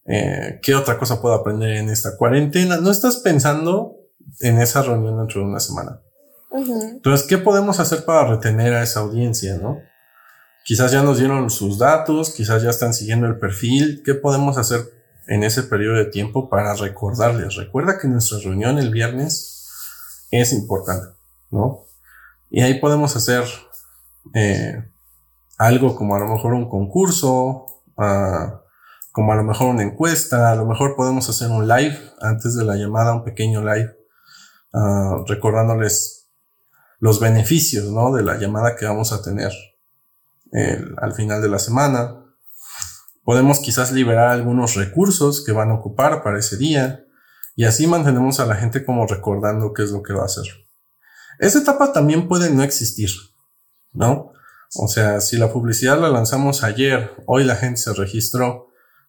eh, 0.05 0.59
qué 0.61 0.75
otra 0.75 0.97
cosa 0.97 1.21
puedo 1.21 1.35
aprender 1.35 1.71
en 1.77 1.89
esta 1.89 2.15
cuarentena. 2.17 2.77
No 2.77 2.91
estás 2.91 3.17
pensando 3.17 3.95
en 4.41 4.59
esa 4.59 4.81
reunión 4.81 5.17
dentro 5.17 5.41
de 5.41 5.47
una 5.47 5.59
semana. 5.59 5.99
Entonces, 6.51 7.27
¿qué 7.27 7.38
podemos 7.38 7.79
hacer 7.79 8.05
para 8.05 8.27
retener 8.27 8.73
a 8.73 8.83
esa 8.83 9.01
audiencia, 9.01 9.57
no? 9.57 9.79
Quizás 10.63 10.91
ya 10.91 11.03
nos 11.03 11.19
dieron 11.19 11.49
sus 11.49 11.77
datos, 11.77 12.33
quizás 12.33 12.63
ya 12.63 12.69
están 12.69 12.93
siguiendo 12.93 13.27
el 13.27 13.38
perfil. 13.38 14.01
¿Qué 14.03 14.15
podemos 14.15 14.57
hacer 14.57 14.81
en 15.27 15.43
ese 15.43 15.63
periodo 15.63 15.97
de 15.97 16.05
tiempo 16.05 16.49
para 16.49 16.73
recordarles? 16.73 17.55
Recuerda 17.55 17.99
que 17.99 18.07
nuestra 18.07 18.39
reunión 18.39 18.79
el 18.79 18.89
viernes 18.89 19.69
es 20.31 20.53
importante, 20.53 21.07
¿no? 21.51 21.85
Y 22.49 22.61
ahí 22.61 22.79
podemos 22.79 23.15
hacer 23.15 23.43
eh, 24.33 24.83
algo 25.57 25.95
como 25.95 26.15
a 26.15 26.19
lo 26.19 26.27
mejor 26.27 26.53
un 26.53 26.69
concurso, 26.69 27.65
uh, 27.97 28.57
como 29.11 29.31
a 29.31 29.35
lo 29.35 29.43
mejor 29.43 29.67
una 29.67 29.83
encuesta, 29.83 30.51
a 30.51 30.55
lo 30.55 30.65
mejor 30.65 30.95
podemos 30.95 31.29
hacer 31.29 31.49
un 31.49 31.67
live 31.67 31.97
antes 32.21 32.55
de 32.55 32.65
la 32.65 32.75
llamada, 32.75 33.13
un 33.13 33.23
pequeño 33.23 33.61
live, 33.61 33.95
uh, 34.75 35.25
recordándoles 35.25 36.29
los 36.99 37.19
beneficios 37.19 37.91
¿no? 37.91 38.13
de 38.13 38.23
la 38.23 38.38
llamada 38.38 38.75
que 38.75 38.85
vamos 38.85 39.11
a 39.13 39.21
tener 39.21 39.51
al 40.97 41.13
final 41.13 41.41
de 41.41 41.49
la 41.49 41.59
semana. 41.59 42.23
Podemos 43.23 43.59
quizás 43.59 43.91
liberar 43.91 44.29
algunos 44.29 44.75
recursos 44.75 45.43
que 45.43 45.51
van 45.51 45.69
a 45.69 45.73
ocupar 45.73 46.23
para 46.23 46.39
ese 46.39 46.55
día 46.55 47.05
y 47.55 47.65
así 47.65 47.88
mantenemos 47.88 48.39
a 48.39 48.45
la 48.45 48.55
gente 48.55 48.85
como 48.85 49.07
recordando 49.07 49.73
qué 49.73 49.83
es 49.83 49.91
lo 49.91 50.03
que 50.03 50.13
va 50.13 50.23
a 50.23 50.25
hacer. 50.25 50.45
Esa 51.39 51.59
etapa 51.59 51.91
también 51.91 52.27
puede 52.27 52.49
no 52.51 52.63
existir, 52.63 53.09
¿no? 53.91 54.31
O 54.77 54.88
sea, 54.88 55.21
si 55.21 55.38
la 55.38 55.51
publicidad 55.51 55.99
la 55.99 56.09
lanzamos 56.09 56.63
ayer, 56.63 57.11
hoy 57.27 57.43
la 57.43 57.55
gente 57.55 57.77
se 57.79 57.93
registró 57.93 58.67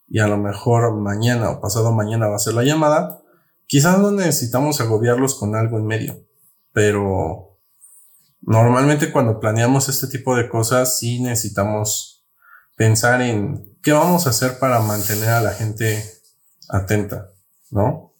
y 0.08 0.20
a 0.20 0.28
lo 0.28 0.38
mejor 0.38 0.94
mañana 0.94 1.50
o 1.50 1.60
pasado 1.60 1.92
mañana 1.92 2.28
va 2.28 2.36
a 2.36 2.40
ser 2.40 2.54
la 2.54 2.62
llamada, 2.62 3.20
quizás 3.66 3.98
no 3.98 4.10
necesitamos 4.10 4.80
agobiarlos 4.80 5.34
con 5.34 5.54
algo 5.54 5.78
en 5.78 5.86
medio, 5.86 6.24
pero 6.72 7.58
normalmente 8.40 9.12
cuando 9.12 9.40
planeamos 9.40 9.88
este 9.88 10.06
tipo 10.06 10.36
de 10.36 10.48
cosas 10.48 10.98
sí 10.98 11.20
necesitamos 11.20 12.26
pensar 12.76 13.22
en 13.22 13.76
qué 13.82 13.92
vamos 13.92 14.26
a 14.26 14.30
hacer 14.30 14.58
para 14.58 14.80
mantener 14.80 15.30
a 15.30 15.40
la 15.40 15.52
gente 15.52 16.02
atenta, 16.68 17.30
¿no? 17.70 18.12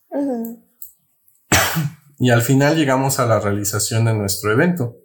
y 2.19 2.31
al 2.31 2.43
final 2.43 2.77
llegamos 2.77 3.19
a 3.19 3.27
la 3.27 3.41
realización 3.41 4.07
de 4.07 4.15
nuestro 4.15 4.53
evento, 4.53 4.97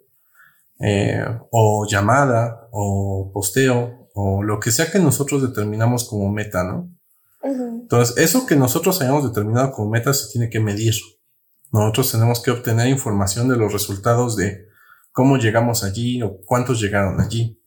eh, 0.80 1.24
o 1.50 1.86
llamada, 1.88 2.68
o 2.70 3.30
posteo, 3.32 4.08
o 4.14 4.42
lo 4.42 4.58
que 4.58 4.72
sea 4.72 4.90
que 4.90 4.98
nosotros 4.98 5.42
determinamos 5.42 6.08
como 6.08 6.30
meta, 6.30 6.64
¿no? 6.64 6.91
Entonces, 7.42 8.16
eso 8.18 8.46
que 8.46 8.56
nosotros 8.56 9.00
hayamos 9.00 9.24
determinado 9.24 9.72
como 9.72 9.90
meta 9.90 10.14
se 10.14 10.30
tiene 10.30 10.48
que 10.48 10.60
medir. 10.60 10.94
Nosotros 11.72 12.12
tenemos 12.12 12.40
que 12.40 12.50
obtener 12.50 12.86
información 12.88 13.48
de 13.48 13.56
los 13.56 13.72
resultados 13.72 14.36
de 14.36 14.68
cómo 15.10 15.36
llegamos 15.36 15.84
allí 15.84 16.22
o 16.22 16.38
cuántos 16.44 16.80
llegaron 16.80 17.20
allí. 17.20 17.60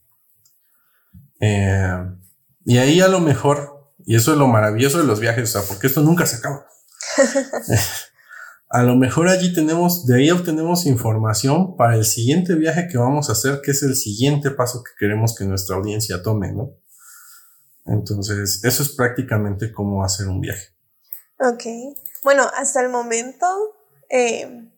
Eh, 1.40 1.98
y 2.66 2.78
ahí 2.78 3.02
a 3.02 3.08
lo 3.08 3.20
mejor, 3.20 3.94
y 4.06 4.16
eso 4.16 4.32
es 4.32 4.38
lo 4.38 4.48
maravilloso 4.48 5.00
de 5.00 5.06
los 5.06 5.20
viajes, 5.20 5.56
o 5.56 5.60
sea, 5.60 5.68
porque 5.68 5.88
esto 5.88 6.02
nunca 6.02 6.26
se 6.26 6.38
acaba. 6.38 6.66
a 8.70 8.84
lo 8.84 8.96
mejor 8.96 9.28
allí 9.28 9.54
tenemos, 9.54 10.06
de 10.06 10.18
ahí 10.18 10.32
obtenemos 10.32 10.86
información 10.86 11.76
para 11.76 11.96
el 11.96 12.06
siguiente 12.06 12.56
viaje 12.56 12.88
que 12.92 12.98
vamos 12.98 13.30
a 13.30 13.34
hacer, 13.34 13.62
que 13.64 13.72
es 13.72 13.84
el 13.84 13.96
siguiente 13.96 14.52
paso 14.52 14.84
que 14.84 14.92
queremos 15.00 15.36
que 15.36 15.46
nuestra 15.46 15.76
audiencia 15.76 16.24
tome, 16.24 16.52
¿no? 16.54 16.72
Entonces, 17.86 18.62
eso 18.64 18.84
es 18.84 18.96
prácticamente 18.96 19.72
cómo 19.72 20.04
hacer 20.04 20.28
un 20.28 20.42
viaje. 20.42 20.76
Ok. 21.40 21.64
Bueno, 22.24 22.50
hasta 22.56 22.82
el 22.82 22.90
momento 22.90 23.46
eh, 24.10 24.72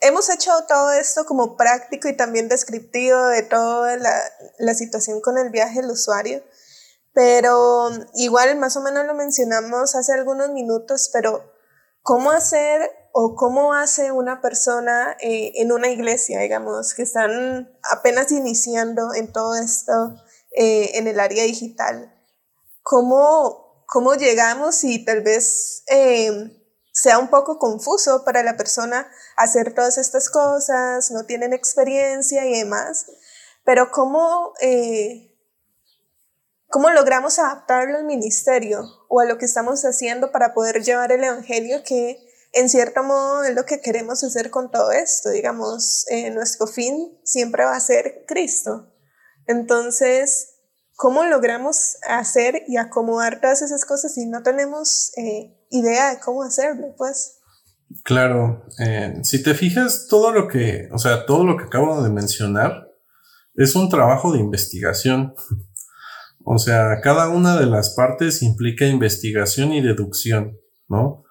hemos 0.00 0.30
hecho 0.30 0.50
todo 0.66 0.92
esto 0.92 1.24
como 1.24 1.56
práctico 1.56 2.08
y 2.08 2.16
también 2.16 2.48
descriptivo 2.48 3.26
de 3.26 3.42
toda 3.42 3.96
la, 3.96 4.74
situación 4.74 5.20
con 5.20 5.38
el 5.38 5.50
viaje 5.50 5.80
del 5.82 5.90
usuario, 5.90 6.42
pero 7.12 7.90
igual 8.14 8.56
más 8.58 8.76
o 8.76 8.80
menos 8.80 9.06
lo 9.06 9.14
mencionamos 9.14 9.94
hace 9.94 10.12
algunos 10.14 10.50
minutos, 10.50 11.10
pero 11.12 11.52
¿cómo 12.00 12.30
hacer 12.30 12.90
o 13.12 13.34
cómo 13.36 13.74
hace 13.74 14.10
una 14.10 14.40
persona 14.40 15.16
eh, 15.20 15.52
en 15.56 15.72
una 15.72 15.88
iglesia, 15.88 16.40
digamos, 16.40 16.94
que 16.94 17.02
están 17.02 17.70
apenas 17.90 18.32
iniciando 18.32 19.12
en 19.14 19.30
todo 19.30 19.54
esto 19.56 20.16
eh, 20.54 20.98
en 20.98 21.06
el 21.06 21.18
área 21.18 21.44
digital. 21.44 22.14
¿Cómo, 22.82 23.84
cómo 23.86 24.14
llegamos 24.14 24.84
y 24.84 25.04
tal 25.04 25.22
vez 25.22 25.84
eh, 25.86 26.30
sea 26.92 27.18
un 27.18 27.28
poco 27.28 27.58
confuso 27.58 28.24
para 28.24 28.42
la 28.42 28.56
persona 28.56 29.10
hacer 29.36 29.74
todas 29.74 29.98
estas 29.98 30.28
cosas, 30.28 31.10
no 31.10 31.24
tienen 31.24 31.52
experiencia 31.52 32.44
y 32.46 32.58
demás, 32.58 33.06
pero 33.64 33.90
cómo, 33.90 34.52
cómo 36.68 36.90
logramos 36.90 37.38
adaptarlo 37.38 37.98
al 37.98 38.04
ministerio 38.04 38.84
o 39.08 39.20
a 39.20 39.24
lo 39.24 39.38
que 39.38 39.46
estamos 39.46 39.84
haciendo 39.84 40.32
para 40.32 40.52
poder 40.52 40.82
llevar 40.82 41.12
el 41.12 41.24
Evangelio 41.24 41.82
que 41.84 42.18
en 42.52 42.68
cierto 42.68 43.02
modo 43.02 43.44
es 43.44 43.54
lo 43.54 43.64
que 43.64 43.80
queremos 43.80 44.22
hacer 44.22 44.50
con 44.50 44.70
todo 44.70 44.92
esto, 44.92 45.30
digamos, 45.30 46.04
eh, 46.08 46.30
nuestro 46.30 46.66
fin 46.66 47.18
siempre 47.24 47.64
va 47.64 47.74
a 47.74 47.80
ser 47.80 48.24
Cristo. 48.26 48.92
Entonces, 49.46 50.51
¿cómo 51.02 51.24
logramos 51.24 51.96
hacer 52.08 52.62
y 52.68 52.76
acomodar 52.76 53.40
todas 53.40 53.60
esas 53.60 53.84
cosas 53.84 54.14
si 54.14 54.26
no 54.26 54.44
tenemos 54.44 55.10
eh, 55.16 55.52
idea 55.68 56.10
de 56.10 56.20
cómo 56.20 56.44
hacerlo, 56.44 56.94
pues? 56.96 57.40
Claro, 58.04 58.64
eh, 58.78 59.18
si 59.24 59.42
te 59.42 59.54
fijas, 59.54 60.06
todo 60.08 60.30
lo 60.30 60.46
que, 60.46 60.88
o 60.92 60.98
sea, 60.98 61.26
todo 61.26 61.44
lo 61.44 61.56
que 61.56 61.64
acabo 61.64 62.04
de 62.04 62.08
mencionar 62.08 62.88
es 63.56 63.74
un 63.74 63.88
trabajo 63.88 64.32
de 64.32 64.38
investigación. 64.38 65.34
O 66.44 66.58
sea, 66.58 67.00
cada 67.02 67.30
una 67.30 67.56
de 67.56 67.66
las 67.66 67.96
partes 67.96 68.40
implica 68.40 68.86
investigación 68.86 69.72
y 69.72 69.82
deducción, 69.82 70.56
¿no? 70.86 71.24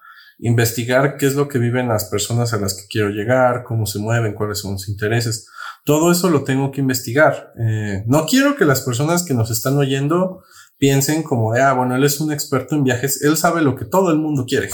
investigar 0.44 1.16
qué 1.16 1.26
es 1.26 1.36
lo 1.36 1.48
que 1.48 1.60
viven 1.60 1.86
las 1.86 2.06
personas 2.06 2.52
a 2.52 2.58
las 2.58 2.74
que 2.74 2.88
quiero 2.90 3.10
llegar, 3.10 3.62
cómo 3.62 3.86
se 3.86 4.00
mueven, 4.00 4.34
cuáles 4.34 4.58
son 4.58 4.76
sus 4.76 4.88
intereses. 4.88 5.48
Todo 5.84 6.12
eso 6.12 6.30
lo 6.30 6.44
tengo 6.44 6.70
que 6.70 6.80
investigar. 6.80 7.52
Eh, 7.58 8.04
no 8.06 8.26
quiero 8.26 8.56
que 8.56 8.64
las 8.64 8.82
personas 8.82 9.24
que 9.24 9.34
nos 9.34 9.50
están 9.50 9.76
oyendo 9.76 10.42
piensen 10.78 11.22
como 11.22 11.52
de, 11.52 11.62
ah, 11.62 11.72
bueno, 11.72 11.96
él 11.96 12.04
es 12.04 12.20
un 12.20 12.32
experto 12.32 12.74
en 12.74 12.84
viajes, 12.84 13.22
él 13.22 13.36
sabe 13.36 13.62
lo 13.62 13.76
que 13.76 13.84
todo 13.84 14.10
el 14.10 14.18
mundo 14.18 14.44
quiere. 14.46 14.68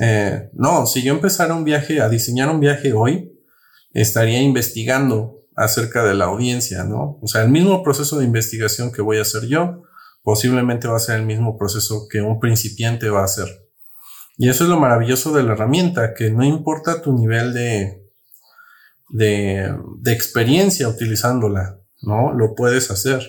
Eh, 0.00 0.50
no, 0.54 0.86
si 0.86 1.02
yo 1.02 1.12
empezara 1.12 1.54
un 1.54 1.64
viaje, 1.64 2.00
a 2.00 2.08
diseñar 2.08 2.48
un 2.50 2.58
viaje 2.58 2.92
hoy, 2.92 3.32
estaría 3.92 4.42
investigando 4.42 5.44
acerca 5.54 6.04
de 6.04 6.14
la 6.14 6.24
audiencia, 6.24 6.84
¿no? 6.84 7.18
O 7.22 7.28
sea, 7.28 7.42
el 7.42 7.50
mismo 7.50 7.82
proceso 7.82 8.18
de 8.18 8.24
investigación 8.24 8.90
que 8.90 9.02
voy 9.02 9.18
a 9.18 9.22
hacer 9.22 9.46
yo, 9.46 9.82
posiblemente 10.22 10.88
va 10.88 10.96
a 10.96 11.00
ser 11.00 11.20
el 11.20 11.26
mismo 11.26 11.56
proceso 11.56 12.08
que 12.10 12.22
un 12.22 12.40
principiante 12.40 13.08
va 13.08 13.20
a 13.20 13.24
hacer. 13.26 13.46
Y 14.36 14.48
eso 14.48 14.64
es 14.64 14.70
lo 14.70 14.80
maravilloso 14.80 15.32
de 15.32 15.44
la 15.44 15.52
herramienta, 15.52 16.14
que 16.14 16.30
no 16.30 16.42
importa 16.44 17.00
tu 17.02 17.12
nivel 17.16 17.54
de, 17.54 18.03
de, 19.14 19.72
de 20.00 20.12
experiencia 20.12 20.88
utilizándola, 20.88 21.78
¿no? 22.02 22.32
Lo 22.32 22.56
puedes 22.56 22.90
hacer. 22.90 23.22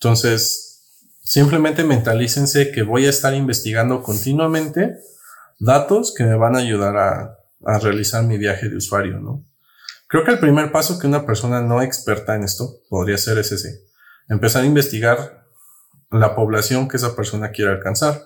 Entonces, 0.00 1.10
simplemente 1.22 1.84
mentalícense 1.84 2.72
que 2.72 2.82
voy 2.82 3.04
a 3.04 3.10
estar 3.10 3.34
investigando 3.34 4.02
continuamente 4.02 4.96
datos 5.60 6.14
que 6.16 6.24
me 6.24 6.36
van 6.36 6.56
a 6.56 6.60
ayudar 6.60 6.96
a, 6.96 7.38
a 7.66 7.78
realizar 7.80 8.24
mi 8.24 8.38
viaje 8.38 8.70
de 8.70 8.76
usuario, 8.78 9.20
¿no? 9.20 9.44
Creo 10.08 10.24
que 10.24 10.30
el 10.30 10.38
primer 10.38 10.72
paso 10.72 10.98
que 10.98 11.06
una 11.06 11.26
persona 11.26 11.60
no 11.60 11.82
experta 11.82 12.34
en 12.34 12.44
esto 12.44 12.80
podría 12.88 13.18
ser 13.18 13.36
es 13.36 13.52
ese. 13.52 13.80
Empezar 14.28 14.62
a 14.62 14.66
investigar 14.66 15.44
la 16.10 16.34
población 16.34 16.88
que 16.88 16.96
esa 16.96 17.14
persona 17.14 17.50
quiere 17.50 17.72
alcanzar. 17.72 18.22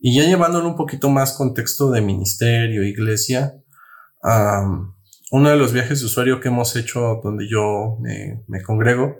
Y 0.00 0.16
ya 0.16 0.26
llevándolo 0.26 0.66
un 0.66 0.76
poquito 0.76 1.08
más 1.08 1.34
contexto 1.34 1.92
de 1.92 2.00
ministerio, 2.00 2.82
iglesia, 2.82 3.54
uno 5.30 5.50
de 5.50 5.56
los 5.56 5.72
viajes 5.72 6.00
de 6.00 6.06
usuario 6.06 6.40
que 6.40 6.48
hemos 6.48 6.76
hecho 6.76 7.20
donde 7.22 7.48
yo 7.50 7.96
me, 8.00 8.44
me, 8.46 8.62
congrego 8.62 9.16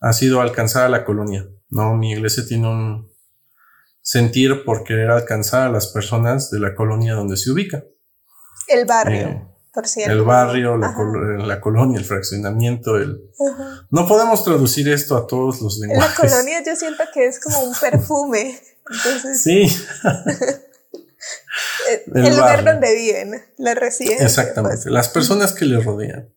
ha 0.00 0.12
sido 0.12 0.40
alcanzar 0.40 0.84
a 0.84 0.88
la 0.88 1.04
colonia, 1.04 1.46
¿no? 1.70 1.96
Mi 1.96 2.12
iglesia 2.12 2.44
tiene 2.46 2.68
un 2.68 3.10
sentir 4.02 4.64
por 4.64 4.84
querer 4.84 5.10
alcanzar 5.10 5.62
a 5.62 5.72
las 5.72 5.88
personas 5.88 6.50
de 6.50 6.60
la 6.60 6.74
colonia 6.74 7.14
donde 7.14 7.36
se 7.36 7.50
ubica. 7.50 7.82
El 8.68 8.84
barrio. 8.84 9.28
Eh, 9.28 9.48
por 9.72 9.86
cierto. 9.88 10.12
El 10.12 10.22
barrio, 10.22 10.76
la, 10.76 10.94
la, 11.44 11.60
colonia, 11.60 11.98
el 11.98 12.04
fraccionamiento, 12.04 12.96
el... 12.96 13.20
No 13.90 14.06
podemos 14.06 14.44
traducir 14.44 14.88
esto 14.88 15.16
a 15.16 15.26
todos 15.26 15.60
los 15.60 15.78
lenguajes. 15.78 16.18
La 16.18 16.28
colonia 16.28 16.62
yo 16.64 16.76
siento 16.76 17.04
que 17.12 17.26
es 17.26 17.40
como 17.40 17.60
un 17.60 17.74
perfume. 17.80 18.58
sí. 19.34 19.66
el, 22.14 22.36
lugar 22.36 22.64
donde 22.64 22.94
viven, 22.94 23.32
la 23.58 23.74
residencia. 23.74 24.24
Exactamente, 24.24 24.82
pues. 24.84 24.92
las 24.92 25.08
personas 25.08 25.52
que 25.52 25.64
le 25.64 25.80
rodean. 25.80 26.32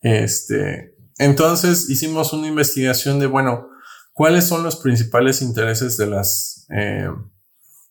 Este, 0.00 0.96
entonces 1.18 1.88
hicimos 1.88 2.32
una 2.32 2.48
investigación 2.48 3.20
de, 3.20 3.26
bueno, 3.26 3.68
cuáles 4.12 4.46
son 4.46 4.62
los 4.62 4.76
principales 4.76 5.42
intereses 5.42 5.96
de 5.96 6.06
las, 6.06 6.66
eh, 6.76 7.08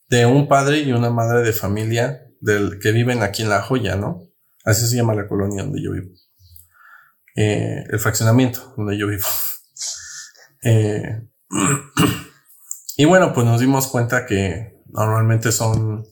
de 0.10 0.26
un 0.26 0.48
padre 0.48 0.80
y 0.80 0.92
una 0.92 1.10
madre 1.10 1.42
de 1.42 1.54
familia 1.54 2.28
del, 2.42 2.80
que 2.80 2.92
viven 2.92 3.24
aquí 3.24 3.44
en 3.44 3.50
La 3.50 3.62
Joya, 3.62 3.96
¿no? 3.96 4.28
Así 4.66 4.88
se 4.88 4.96
llama 4.96 5.16
la 5.16 5.28
colonia 5.28 5.64
donde 5.64 5.82
yo 5.82 5.94
vivo. 5.94 6.10
Eh, 7.36 7.86
el 7.90 8.00
fraccionamiento 8.00 8.74
donde 8.78 8.98
yo 8.98 9.08
vivo. 9.08 9.26
Eh, 10.64 11.28
y 12.98 13.06
bueno, 13.06 13.34
pues 13.34 13.48
nos 13.48 13.60
dimos 13.60 13.88
cuenta 13.88 14.28
que 14.28 14.80
normalmente 14.90 15.52
son 15.52 16.06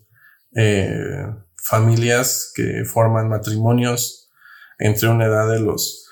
eh, 0.55 1.25
familias 1.63 2.51
que 2.55 2.83
forman 2.85 3.29
matrimonios 3.29 4.29
entre 4.77 5.09
una 5.09 5.25
edad 5.25 5.49
de 5.49 5.59
los 5.59 6.09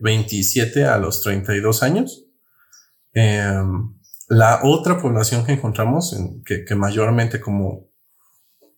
27 0.00 0.80
eh, 0.80 0.84
a 0.86 0.98
los 0.98 1.22
32 1.22 1.82
años. 1.82 2.24
Em, 3.12 3.94
la 4.28 4.60
otra 4.64 4.98
población 4.98 5.44
que 5.44 5.52
encontramos, 5.52 6.14
en, 6.14 6.42
que, 6.44 6.74
mayormente 6.74 7.40
como 7.40 7.90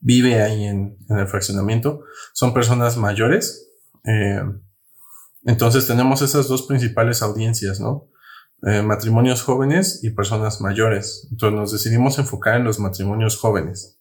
vive 0.01 0.43
ahí 0.43 0.65
en, 0.65 0.99
el 1.09 1.29
fraccionamiento, 1.29 2.03
son 2.33 2.53
personas 2.53 2.97
mayores. 2.97 3.71
Em, 4.03 4.61
entonces 5.45 5.87
tenemos 5.87 6.23
esas 6.23 6.49
dos 6.49 6.67
principales 6.67 7.23
audiencias, 7.23 7.81
¿no? 7.81 8.09
Eh, 8.67 8.81
matrimonios 8.81 9.43
jóvenes 9.43 10.01
y 10.03 10.11
personas 10.11 10.63
mayores. 10.63 11.29
Entonces 11.31 11.59
nos 11.59 11.73
decidimos 11.73 12.19
enfocar 12.19 12.57
en 12.57 12.65
los 12.65 12.79
matrimonios 12.79 13.37
jóvenes 13.37 13.99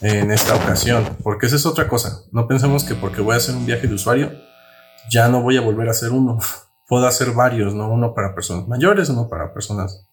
en 0.00 0.30
esta 0.30 0.54
ocasión, 0.54 1.04
porque 1.22 1.46
esa 1.46 1.56
es 1.56 1.66
otra 1.66 1.86
cosa. 1.86 2.22
No 2.32 2.48
pensemos 2.48 2.84
que 2.84 2.94
porque 2.94 3.20
voy 3.20 3.34
a 3.34 3.36
hacer 3.36 3.54
un 3.54 3.66
viaje 3.66 3.86
de 3.86 3.94
usuario, 3.94 4.32
ya 5.10 5.28
no 5.28 5.42
voy 5.42 5.58
a 5.58 5.60
volver 5.60 5.88
a 5.88 5.90
hacer 5.90 6.10
uno. 6.10 6.38
Puedo 6.88 7.06
hacer 7.06 7.32
varios, 7.32 7.74
¿no? 7.74 7.90
Uno 7.92 8.14
para 8.14 8.34
personas 8.34 8.66
mayores, 8.66 9.10
uno 9.10 9.28
para 9.28 9.52
personas, 9.52 10.06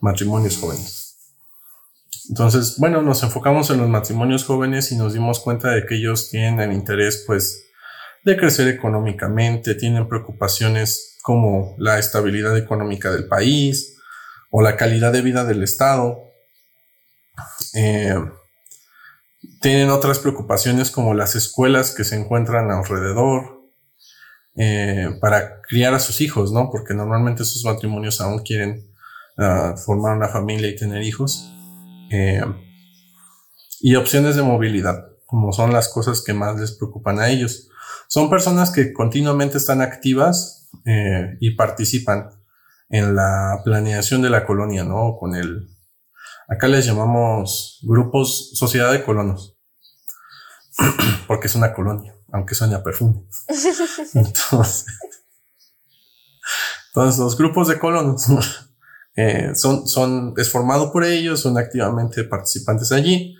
matrimonios 0.00 0.56
jóvenes. 0.56 1.18
Entonces, 2.30 2.76
bueno, 2.78 3.02
nos 3.02 3.22
enfocamos 3.24 3.68
en 3.70 3.78
los 3.78 3.88
matrimonios 3.88 4.44
jóvenes 4.44 4.92
y 4.92 4.96
nos 4.96 5.12
dimos 5.12 5.40
cuenta 5.40 5.70
de 5.70 5.84
que 5.84 5.96
ellos 5.96 6.30
tienen 6.30 6.60
el 6.60 6.72
interés, 6.72 7.24
pues, 7.26 7.64
de 8.24 8.36
crecer 8.36 8.68
económicamente, 8.68 9.74
tienen 9.74 10.08
preocupaciones 10.08 11.11
como 11.22 11.74
la 11.78 11.98
estabilidad 11.98 12.58
económica 12.58 13.10
del 13.10 13.28
país 13.28 13.96
o 14.50 14.60
la 14.60 14.76
calidad 14.76 15.12
de 15.12 15.22
vida 15.22 15.44
del 15.44 15.62
Estado. 15.62 16.18
Eh, 17.74 18.14
tienen 19.60 19.90
otras 19.90 20.18
preocupaciones 20.18 20.90
como 20.90 21.14
las 21.14 21.36
escuelas 21.36 21.94
que 21.94 22.04
se 22.04 22.16
encuentran 22.16 22.70
alrededor 22.70 23.62
eh, 24.56 25.16
para 25.20 25.62
criar 25.62 25.94
a 25.94 26.00
sus 26.00 26.20
hijos, 26.20 26.52
¿no? 26.52 26.68
Porque 26.70 26.92
normalmente 26.92 27.44
esos 27.44 27.64
matrimonios 27.64 28.20
aún 28.20 28.40
quieren 28.40 28.92
ah, 29.38 29.74
formar 29.82 30.16
una 30.16 30.28
familia 30.28 30.68
y 30.68 30.76
tener 30.76 31.02
hijos. 31.02 31.50
Eh, 32.10 32.44
y 33.80 33.94
opciones 33.94 34.36
de 34.36 34.42
movilidad, 34.42 35.06
como 35.26 35.52
son 35.52 35.72
las 35.72 35.88
cosas 35.88 36.22
que 36.22 36.34
más 36.34 36.60
les 36.60 36.72
preocupan 36.72 37.18
a 37.20 37.30
ellos. 37.30 37.68
Son 38.08 38.28
personas 38.28 38.70
que 38.70 38.92
continuamente 38.92 39.56
están 39.56 39.80
activas 39.80 40.61
eh, 40.84 41.36
y 41.40 41.54
participan 41.54 42.30
en 42.88 43.14
la 43.14 43.60
planeación 43.64 44.22
de 44.22 44.30
la 44.30 44.44
colonia, 44.44 44.84
¿no? 44.84 45.16
Con 45.18 45.34
el, 45.34 45.68
acá 46.48 46.68
les 46.68 46.84
llamamos 46.84 47.80
grupos, 47.82 48.50
sociedad 48.54 48.92
de 48.92 49.02
colonos, 49.02 49.56
porque 51.26 51.46
es 51.46 51.54
una 51.54 51.72
colonia, 51.72 52.14
aunque 52.32 52.54
suene 52.54 52.74
a 52.74 52.82
perfume. 52.82 53.24
Entonces, 54.14 54.86
los 57.18 57.38
grupos 57.38 57.68
de 57.68 57.78
colonos 57.78 58.26
eh, 59.16 59.52
son, 59.54 59.88
son, 59.88 60.34
es 60.36 60.50
formado 60.50 60.92
por 60.92 61.04
ellos, 61.04 61.40
son 61.40 61.56
activamente 61.56 62.24
participantes 62.24 62.92
allí. 62.92 63.36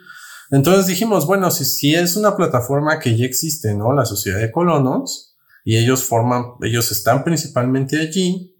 Entonces 0.50 0.86
dijimos, 0.86 1.26
bueno, 1.26 1.50
si, 1.50 1.64
si 1.64 1.94
es 1.94 2.16
una 2.16 2.36
plataforma 2.36 2.98
que 2.98 3.16
ya 3.16 3.24
existe, 3.24 3.74
¿no? 3.74 3.92
La 3.92 4.04
sociedad 4.04 4.38
de 4.38 4.52
colonos, 4.52 5.31
y 5.64 5.78
ellos 5.78 6.04
forman, 6.04 6.54
ellos 6.62 6.90
están 6.90 7.24
principalmente 7.24 8.00
allí, 8.00 8.56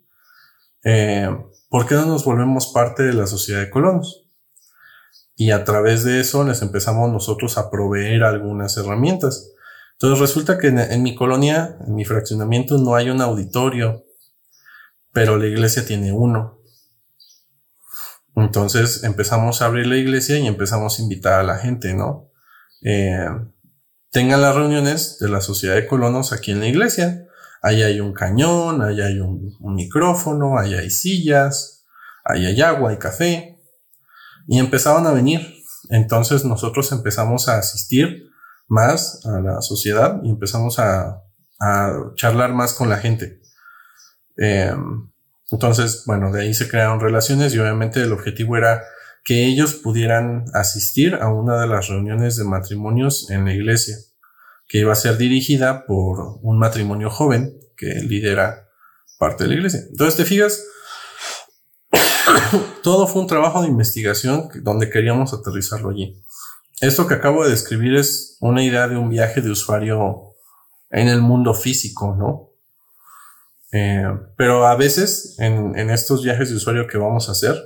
eh, 0.85 1.29
¿por 1.69 1.87
qué 1.87 1.95
no 1.95 2.07
nos 2.07 2.25
volvemos 2.25 2.69
parte 2.69 3.03
de 3.03 3.13
la 3.13 3.27
sociedad 3.27 3.61
de 3.61 3.71
colonos? 3.71 4.29
Y 5.35 5.51
a 5.51 5.65
través 5.65 6.05
de 6.05 6.21
eso 6.21 6.45
les 6.45 6.63
empezamos 6.63 7.11
nosotros 7.11 7.59
a 7.59 7.71
proveer 7.71 8.23
algunas 8.23 8.77
herramientas. 8.77 9.53
Entonces 9.93 10.19
resulta 10.19 10.59
que 10.59 10.69
en, 10.69 11.03
mi 11.03 11.15
colonia, 11.15 11.77
en 11.87 11.95
mi 11.95 12.05
fraccionamiento, 12.05 12.79
no 12.79 12.95
hay 12.95 13.11
un 13.11 13.21
auditorio, 13.21 14.05
pero 15.13 15.37
la 15.37 15.47
iglesia 15.47 15.85
tiene 15.85 16.13
uno. 16.13 16.59
Entonces 18.35 19.05
empezamos 19.05 19.63
a 19.63 19.67
abrir 19.67 19.87
la 19.87 19.97
iglesia 19.97 20.39
y 20.39 20.47
empezamos 20.47 20.99
a 20.99 21.03
invitar 21.03 21.35
a 21.35 21.43
la 21.45 21.59
gente, 21.59 21.95
¿no? 21.95 22.31
Eh, 22.83 23.29
tengan 24.13 24.43
las 24.43 24.55
reuniones 24.55 25.19
de 25.19 25.29
la 25.29 25.41
sociedad 25.41 25.75
de 25.75 25.87
colonos 25.87 26.33
aquí 26.33 26.53
en 26.53 26.61
la 26.61 26.69
iglesia. 26.69 27.27
Ahí 27.63 27.83
hay 27.83 27.99
un 27.99 28.13
cañón, 28.13 28.83
ahí 28.83 29.01
hay 29.01 29.19
un, 29.19 29.57
micrófono, 29.75 30.59
ahí 30.59 30.75
hay 30.75 30.91
sillas, 30.91 31.87
ahí 32.25 32.45
hay 32.45 32.61
agua 32.61 32.93
y 32.93 32.99
café. 32.99 33.59
Y 34.47 34.59
empezaban 34.59 35.07
a 35.07 35.13
venir. 35.13 35.41
Entonces 35.89 36.45
nosotros 36.45 36.93
empezamos 36.93 37.49
a 37.49 37.59
asistir 37.59 38.29
más 38.69 39.25
a 39.25 39.41
la 39.41 39.63
sociedad 39.63 40.21
y 40.23 40.31
empezamos 40.31 40.79
a, 40.79 41.19
charlar 42.17 42.53
más 42.53 42.75
con 42.75 42.89
la 42.89 42.99
gente. 42.99 43.41
Em, 44.37 45.13
entonces, 45.53 46.03
bueno, 46.07 46.33
de 46.33 46.43
ahí 46.43 46.55
se 46.55 46.69
crearon 46.69 46.99
relaciones 46.99 47.55
y 47.55 47.61
obviamente 47.61 48.03
el 48.03 48.13
objetivo 48.13 48.57
era 48.57 48.83
que 49.25 49.47
ellos 49.47 49.75
pudieran 49.75 50.45
asistir 50.53 51.15
a 51.15 51.29
una 51.29 51.61
de 51.61 51.67
las 51.69 51.89
reuniones 51.89 52.37
de 52.37 52.45
matrimonios 52.45 53.31
en 53.31 53.45
la 53.45 53.55
iglesia, 53.55 53.97
que 54.69 54.79
iba 54.79 54.93
a 54.93 54.97
ser 54.97 55.17
dirigida 55.17 55.87
por 55.87 56.39
un 56.43 56.59
matrimonio 56.59 57.11
joven 57.11 57.57
que 57.77 57.87
lidera 57.87 58.69
parte 59.19 59.45
de 59.45 59.51
la 59.51 59.55
iglesia. 59.57 59.81
Entonces, 59.91 60.17
te 60.17 60.25
fijas, 60.25 60.65
todo 62.83 63.07
fue 63.07 63.23
un 63.23 63.29
trabajo 63.29 63.63
de 63.63 63.69
investigación 63.69 64.49
donde 64.63 64.91
queríamos 64.91 65.33
aterrizarlo 65.33 65.91
allí. 65.91 66.21
Esto 66.81 67.07
que 67.07 67.15
acabo 67.15 67.45
de 67.45 67.51
describir 67.51 67.95
es 67.95 68.37
una 68.41 68.65
idea 68.65 68.89
de 68.89 68.97
un 68.97 69.09
viaje 69.09 69.41
de 69.41 69.51
usuario 69.51 70.35
en 70.91 71.09
el 71.09 71.21
mundo 71.21 71.55
físico, 71.55 72.17
¿no? 72.19 72.51
Eh, 73.73 74.05
pero 74.37 74.67
a 74.67 74.75
veces 74.75 75.37
en, 75.39 75.79
en 75.79 75.91
estos 75.91 76.25
viajes 76.25 76.51
de 76.51 76.57
usuario 76.57 76.87
que 76.87 76.99
vamos 76.99 77.29
a 77.29 77.33
hacer, 77.33 77.57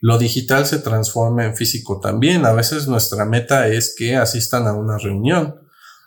lo 0.00 0.18
digital 0.18 0.66
se 0.66 0.78
transforma 0.78 1.44
en 1.44 1.56
físico 1.56 2.00
también. 2.00 2.44
A 2.44 2.52
veces 2.52 2.86
nuestra 2.86 3.24
meta 3.24 3.68
es 3.68 3.94
que 3.96 4.16
asistan 4.16 4.66
a 4.66 4.74
una 4.74 4.98
reunión. 4.98 5.60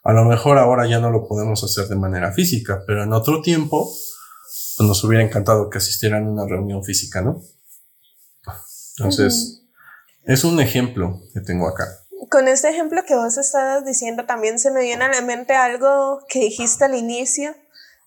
A 0.03 0.13
lo 0.13 0.25
mejor 0.25 0.57
ahora 0.57 0.87
ya 0.87 0.99
no 0.99 1.09
lo 1.09 1.27
podemos 1.27 1.63
hacer 1.63 1.87
de 1.87 1.95
manera 1.95 2.31
física, 2.31 2.83
pero 2.85 3.03
en 3.03 3.13
otro 3.13 3.41
tiempo 3.41 3.89
pues, 4.77 4.87
nos 4.87 5.03
hubiera 5.03 5.23
encantado 5.23 5.69
que 5.69 5.79
asistieran 5.79 6.25
a 6.25 6.31
una 6.31 6.47
reunión 6.47 6.83
física, 6.83 7.21
¿no? 7.21 7.41
Entonces, 8.97 9.65
es 10.25 10.43
un 10.43 10.59
ejemplo 10.59 11.21
que 11.33 11.41
tengo 11.41 11.67
acá. 11.67 11.85
Con 12.29 12.47
este 12.47 12.69
ejemplo 12.69 13.01
que 13.07 13.15
vos 13.15 13.37
estabas 13.37 13.85
diciendo, 13.85 14.25
también 14.25 14.59
se 14.59 14.71
me 14.71 14.81
viene 14.81 15.05
a 15.05 15.09
la 15.09 15.21
mente 15.21 15.53
algo 15.53 16.19
que 16.29 16.39
dijiste 16.39 16.85
al 16.85 16.95
inicio, 16.95 17.55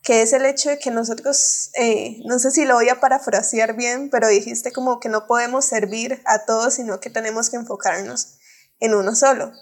que 0.02 0.22
es 0.22 0.32
el 0.32 0.44
hecho 0.44 0.68
de 0.68 0.78
que 0.78 0.90
nosotros, 0.90 1.70
eh, 1.74 2.18
no 2.24 2.38
sé 2.40 2.50
si 2.50 2.64
lo 2.64 2.74
voy 2.74 2.88
a 2.88 3.00
parafrasear 3.00 3.76
bien, 3.76 4.10
pero 4.10 4.26
dijiste 4.26 4.72
como 4.72 4.98
que 4.98 5.08
no 5.08 5.26
podemos 5.26 5.64
servir 5.64 6.20
a 6.24 6.44
todos, 6.44 6.74
sino 6.74 6.98
que 6.98 7.08
tenemos 7.08 7.50
que 7.50 7.56
enfocarnos 7.56 8.38
en 8.80 8.94
uno 8.94 9.14
solo. 9.14 9.52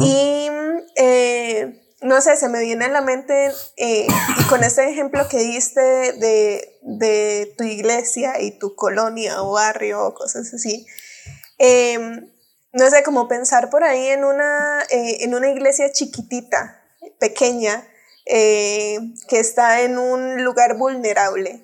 Y 0.00 0.48
eh, 0.96 1.82
no 2.00 2.20
sé, 2.20 2.36
se 2.36 2.48
me 2.48 2.60
viene 2.60 2.86
a 2.86 2.90
la 2.90 3.02
mente, 3.02 3.50
eh, 3.76 4.06
y 4.38 4.44
con 4.48 4.64
este 4.64 4.88
ejemplo 4.88 5.28
que 5.28 5.38
diste 5.38 5.80
de, 5.80 6.78
de, 6.82 7.54
tu 7.56 7.64
iglesia 7.64 8.40
y 8.40 8.58
tu 8.58 8.74
colonia 8.74 9.42
o 9.42 9.52
barrio 9.52 10.06
o 10.06 10.14
cosas 10.14 10.52
así, 10.52 10.86
no 12.72 12.90
sé, 12.90 13.02
como 13.02 13.28
pensar 13.28 13.70
por 13.70 13.84
ahí 13.84 14.08
en 14.08 14.24
una, 14.24 14.82
en 14.90 15.34
una 15.34 15.50
iglesia 15.50 15.92
chiquitita, 15.92 16.82
pequeña, 17.18 17.86
eh, 18.26 18.98
que 19.28 19.40
está 19.40 19.82
en 19.82 19.98
un 19.98 20.44
lugar 20.44 20.76
vulnerable 20.76 21.60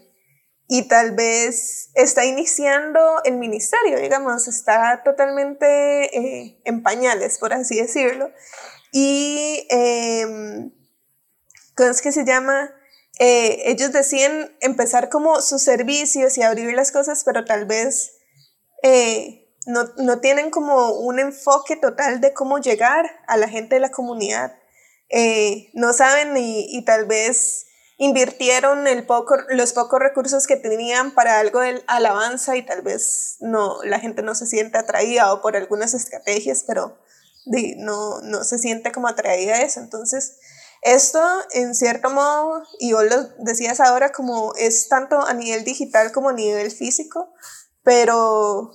y 0.66 0.88
tal 0.88 1.12
vez 1.12 1.90
está 1.94 2.24
iniciando 2.24 3.22
el 3.24 3.36
ministerio, 3.36 3.98
digamos, 4.00 4.48
está 4.48 5.02
totalmente 5.04 6.16
eh, 6.16 6.60
en 6.64 6.82
pañales, 6.82 7.38
por 7.38 7.52
así 7.54 7.80
decirlo. 7.80 8.32
Y, 8.92 9.66
em, 9.70 10.72
¿cómo 11.76 11.90
es 11.90 12.02
que 12.02 12.10
se 12.10 12.24
llama? 12.24 12.74
Eh, 13.20 13.62
ellos 13.66 13.92
deciden 13.92 14.56
empezar 14.60 15.10
como 15.10 15.40
sus 15.40 15.62
servicios 15.62 16.36
y 16.38 16.42
abrir 16.42 16.74
las 16.74 16.90
cosas, 16.90 17.22
pero 17.24 17.44
tal 17.44 17.66
vez 17.66 18.16
no, 19.66 19.84
no, 19.96 20.20
tienen 20.20 20.50
como 20.50 20.90
un 20.92 21.18
enfoque 21.18 21.76
total 21.76 22.20
de 22.20 22.32
cómo 22.32 22.58
llegar 22.58 23.06
a 23.26 23.36
la 23.36 23.48
gente 23.48 23.76
de 23.76 23.80
la 23.80 23.90
comunidad. 23.90 24.58
Eh, 25.10 25.70
no 25.74 25.92
saben 25.92 26.36
y, 26.36 26.84
tal 26.84 27.06
vez 27.06 27.66
invirtieron 27.96 28.86
el 28.86 29.06
poco, 29.06 29.36
los 29.50 29.72
pocos 29.72 29.98
recursos 29.98 30.46
que 30.46 30.56
tenían 30.56 31.14
para 31.14 31.40
algo 31.40 31.60
de 31.60 31.82
alabanza 31.86 32.56
y 32.56 32.64
tal 32.64 32.82
vez 32.82 33.36
no, 33.40 33.82
la 33.82 33.98
gente 33.98 34.22
no 34.22 34.34
se 34.34 34.46
siente 34.46 34.78
atraída 34.78 35.32
o 35.32 35.40
por 35.40 35.56
algunas 35.56 35.94
estrategias, 35.94 36.62
pero 36.66 36.98
no, 37.78 38.20
no 38.20 38.44
se 38.44 38.58
siente 38.58 38.92
como 38.92 39.08
atraída 39.08 39.54
a 39.54 39.62
eso. 39.62 39.80
Entonces, 39.80 40.38
Esto, 40.82 41.20
en 41.52 41.74
cierto 41.74 42.10
modo, 42.10 42.62
y 42.78 42.92
vos 42.92 43.04
lo 43.04 43.24
decías 43.44 43.80
ahora, 43.80 44.12
como 44.12 44.54
es 44.54 44.88
tanto 44.88 45.20
a 45.20 45.34
nivel 45.34 45.64
digital 45.64 46.12
como 46.12 46.28
a 46.28 46.32
nivel 46.34 46.70
físico, 46.70 47.32
pero 47.82 48.70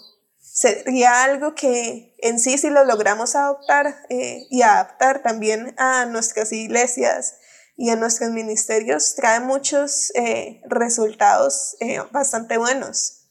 sería 0.53 1.23
algo 1.23 1.55
que 1.55 2.15
en 2.19 2.39
sí, 2.39 2.57
si 2.59 2.69
lo 2.69 2.85
logramos 2.85 3.35
adoptar 3.35 3.95
eh, 4.09 4.45
y 4.51 4.61
adaptar 4.61 5.23
también 5.23 5.73
a 5.77 6.05
nuestras 6.05 6.53
iglesias 6.53 7.35
y 7.75 7.89
a 7.89 7.95
nuestros 7.95 8.29
ministerios, 8.29 9.15
trae 9.15 9.39
muchos 9.39 10.11
eh, 10.15 10.61
resultados 10.69 11.75
eh, 11.79 11.99
bastante 12.11 12.59
buenos. 12.59 13.21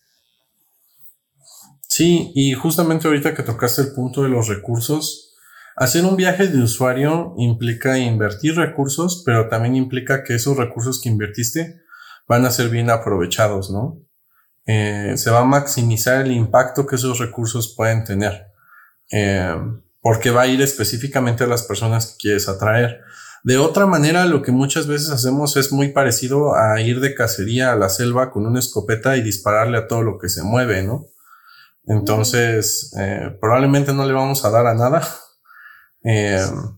Sí, 1.89 2.33
y 2.35 2.55
justamente 2.55 3.07
ahorita 3.07 3.35
que 3.35 3.45
tocaste 3.45 3.83
el 3.83 3.95
punto 3.95 4.25
de 4.25 4.29
los 4.29 4.49
recursos, 4.49 5.37
hacer 5.77 6.05
un 6.05 6.17
viaje 6.17 6.49
de 6.49 6.61
usuario 6.61 7.35
implica 7.39 7.99
invertir 7.99 8.57
recursos, 8.57 9.23
pero 9.25 9.49
también 9.49 9.77
implica 9.77 10.25
que 10.25 10.35
esos 10.35 10.57
recursos 10.57 11.01
que 11.01 11.09
invertiste 11.09 11.83
van 12.27 12.45
a 12.47 12.51
ser 12.51 12.69
bien 12.69 12.91
aprovechados, 12.91 13.71
¿no? 13.71 14.01
Eh, 14.65 15.15
se 15.17 15.31
va 15.31 15.41
a 15.41 15.45
maximizar 15.45 16.25
el 16.25 16.33
impacto 16.33 16.87
que 16.87 16.95
esos 16.95 17.19
recursos 17.19 17.75
pueden 17.77 18.05
tener, 18.05 18.47
eh, 19.11 19.57
porque 20.01 20.31
va 20.31 20.43
a 20.43 20.47
ir 20.47 20.63
específicamente 20.63 21.45
a 21.45 21.49
las 21.49 21.65
personas 21.65 22.07
que 22.07 22.19
quieres 22.19 22.49
atraer. 22.49 23.01
De 23.43 23.59
otra 23.59 23.87
manera, 23.87 24.25
lo 24.25 24.41
que 24.41 24.53
muchas 24.53 24.87
veces 24.87 25.11
hacemos 25.11 25.57
es 25.57 25.73
muy 25.73 25.89
parecido 25.89 26.55
a 26.55 26.81
ir 26.81 27.01
de 27.01 27.15
cacería 27.15 27.73
a 27.73 27.77
la 27.77 27.89
selva 27.89 28.31
con 28.31 28.47
una 28.47 28.61
escopeta 28.61 29.17
y 29.17 29.23
dispararle 29.23 29.79
a 29.79 29.89
todo 29.89 30.03
lo 30.03 30.19
que 30.19 30.29
se 30.29 30.45
mueve, 30.45 30.85
¿no? 30.85 31.07
Entonces, 31.85 32.95
eh, 32.97 33.37
probablemente 33.41 33.93
no 33.93 34.07
le 34.07 34.13
vamos 34.13 34.45
a 34.45 34.51
dar 34.51 34.69
a 34.69 34.75
nada. 34.75 35.03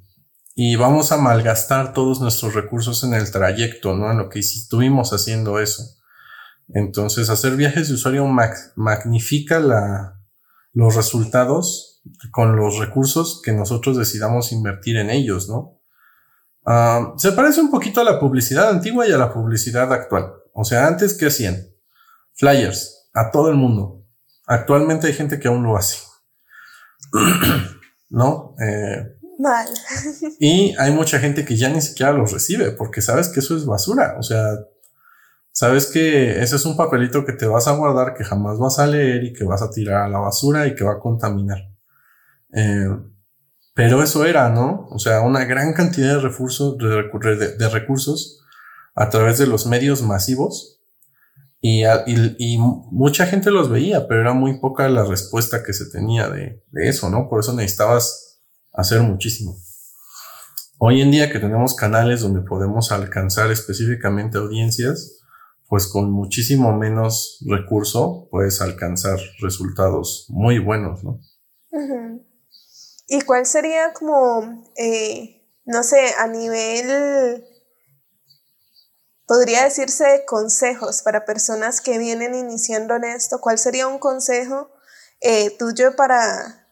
y 0.54 0.76
vamos 0.76 1.12
a 1.12 1.16
malgastar 1.18 1.92
todos 1.92 2.20
nuestros 2.20 2.54
recursos 2.54 3.04
en 3.04 3.12
el 3.12 3.30
trayecto, 3.30 3.94
¿no? 3.94 4.10
En 4.10 4.18
lo 4.18 4.30
que 4.30 4.38
estuvimos 4.38 5.12
haciendo 5.12 5.58
eso. 5.58 5.82
Entonces, 6.68 7.28
hacer 7.30 7.56
viajes 7.56 7.88
de 7.88 7.94
usuario 7.94 8.26
magnifica 8.26 9.60
la, 9.60 10.20
los 10.72 10.94
resultados 10.94 12.02
con 12.30 12.56
los 12.56 12.78
recursos 12.78 13.40
que 13.42 13.52
nosotros 13.52 13.96
decidamos 13.96 14.52
invertir 14.52 14.96
en 14.96 15.10
ellos, 15.10 15.48
¿no? 15.48 15.80
Ah, 16.66 17.12
se 17.16 17.32
parece 17.32 17.60
un 17.60 17.70
poquito 17.70 18.00
a 18.00 18.04
la 18.04 18.18
publicidad 18.18 18.70
antigua 18.70 19.06
y 19.06 19.12
a 19.12 19.18
la 19.18 19.32
publicidad 19.32 19.92
actual. 19.92 20.32
O 20.52 20.64
sea, 20.64 20.86
antes, 20.86 21.14
¿qué 21.14 21.26
hacían? 21.26 21.68
Flyers 22.32 23.10
a 23.12 23.30
todo 23.30 23.50
el 23.50 23.56
mundo. 23.56 24.04
Actualmente 24.46 25.06
hay 25.06 25.12
gente 25.12 25.38
que 25.38 25.48
aún 25.48 25.62
lo 25.62 25.76
hace. 25.76 25.98
¿No? 28.10 28.54
Eh, 28.60 29.18
Mal. 29.38 29.66
y 30.38 30.74
hay 30.78 30.92
mucha 30.92 31.18
gente 31.18 31.44
que 31.44 31.56
ya 31.56 31.68
ni 31.68 31.80
siquiera 31.80 32.12
los 32.12 32.32
recibe 32.32 32.70
porque 32.70 33.02
sabes 33.02 33.28
que 33.28 33.40
eso 33.40 33.56
es 33.56 33.66
basura. 33.66 34.16
O 34.18 34.22
sea, 34.22 34.46
sabes 35.54 35.86
que 35.86 36.42
ese 36.42 36.56
es 36.56 36.66
un 36.66 36.76
papelito 36.76 37.24
que 37.24 37.32
te 37.32 37.46
vas 37.46 37.68
a 37.68 37.76
guardar, 37.76 38.14
que 38.14 38.24
jamás 38.24 38.58
vas 38.58 38.80
a 38.80 38.86
leer 38.86 39.22
y 39.22 39.32
que 39.32 39.44
vas 39.44 39.62
a 39.62 39.70
tirar 39.70 40.02
a 40.02 40.08
la 40.08 40.18
basura 40.18 40.66
y 40.66 40.74
que 40.74 40.84
va 40.84 40.94
a 40.94 41.00
contaminar. 41.00 41.70
Eh, 42.52 42.88
pero 43.72 44.02
eso 44.02 44.24
era, 44.24 44.50
¿no? 44.50 44.88
O 44.90 44.98
sea, 44.98 45.20
una 45.20 45.44
gran 45.44 45.72
cantidad 45.72 46.16
de 46.16 46.20
recursos, 46.20 46.76
de, 46.76 47.68
recursos 47.68 48.40
a 48.96 49.08
través 49.08 49.38
de 49.38 49.46
los 49.46 49.66
medios 49.66 50.02
masivos 50.02 50.80
y, 51.60 51.84
mucha 52.58 53.24
gente 53.26 53.50
los 53.50 53.70
veía, 53.70 54.06
pero 54.06 54.20
era 54.20 54.32
muy 54.34 54.58
poca 54.58 54.88
la 54.88 55.04
respuesta 55.04 55.62
que 55.62 55.72
se 55.72 55.86
tenía 55.86 56.28
de, 56.28 56.62
de 56.70 56.88
eso, 56.88 57.08
¿no? 57.10 57.28
Por 57.28 57.40
eso 57.40 57.54
necesitabas 57.54 58.40
hacer 58.72 59.00
muchísimo. 59.02 59.56
Hoy 60.78 61.00
en 61.00 61.12
día 61.12 61.30
que 61.30 61.38
tenemos 61.38 61.74
canales 61.74 62.20
donde 62.20 62.40
podemos 62.40 62.92
alcanzar 62.92 63.50
específicamente 63.50 64.36
audiencias, 64.36 65.23
pues 65.68 65.86
con 65.86 66.10
muchísimo 66.10 66.76
menos 66.76 67.38
recurso 67.46 68.28
puedes 68.30 68.60
alcanzar 68.60 69.18
resultados 69.40 70.26
muy 70.28 70.58
buenos, 70.58 71.02
¿no? 71.02 71.20
¿Y 73.06 73.20
cuál 73.22 73.46
sería 73.46 73.92
como, 73.92 74.64
eh, 74.76 75.46
no 75.64 75.82
sé, 75.82 76.14
a 76.18 76.26
nivel, 76.26 77.44
podría 79.26 79.64
decirse, 79.64 80.24
consejos 80.26 81.02
para 81.02 81.24
personas 81.24 81.80
que 81.80 81.98
vienen 81.98 82.34
iniciando 82.34 82.94
en 82.94 83.04
esto? 83.04 83.40
¿Cuál 83.40 83.58
sería 83.58 83.86
un 83.86 83.98
consejo 83.98 84.70
eh, 85.20 85.50
tuyo 85.58 85.96
para, 85.96 86.68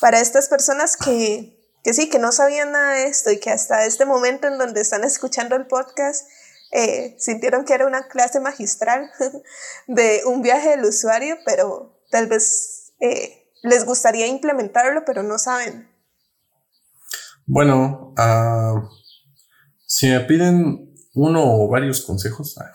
para 0.00 0.20
estas 0.20 0.48
personas 0.48 0.96
que, 0.96 1.58
que 1.84 1.94
sí, 1.94 2.08
que 2.10 2.18
no 2.18 2.32
sabían 2.32 2.72
nada 2.72 2.94
de 2.94 3.06
esto 3.06 3.30
y 3.30 3.40
que 3.40 3.50
hasta 3.50 3.84
este 3.84 4.04
momento 4.04 4.48
en 4.48 4.58
donde 4.58 4.80
están 4.80 5.04
escuchando 5.04 5.56
el 5.56 5.66
podcast, 5.66 6.26
eh, 6.72 7.14
sintieron 7.18 7.64
que 7.64 7.74
era 7.74 7.86
una 7.86 8.08
clase 8.08 8.40
magistral 8.40 9.10
de 9.86 10.22
un 10.26 10.42
viaje 10.42 10.70
del 10.70 10.84
usuario, 10.84 11.36
pero 11.44 12.02
tal 12.10 12.26
vez 12.26 12.92
eh, 13.00 13.50
les 13.62 13.84
gustaría 13.84 14.26
implementarlo, 14.26 15.04
pero 15.04 15.22
no 15.22 15.38
saben. 15.38 15.88
Bueno, 17.44 18.14
uh, 18.16 18.88
si 19.86 20.08
me 20.08 20.20
piden 20.20 20.94
uno 21.14 21.42
o 21.44 21.68
varios 21.68 22.00
consejos, 22.00 22.56
ah, 22.58 22.72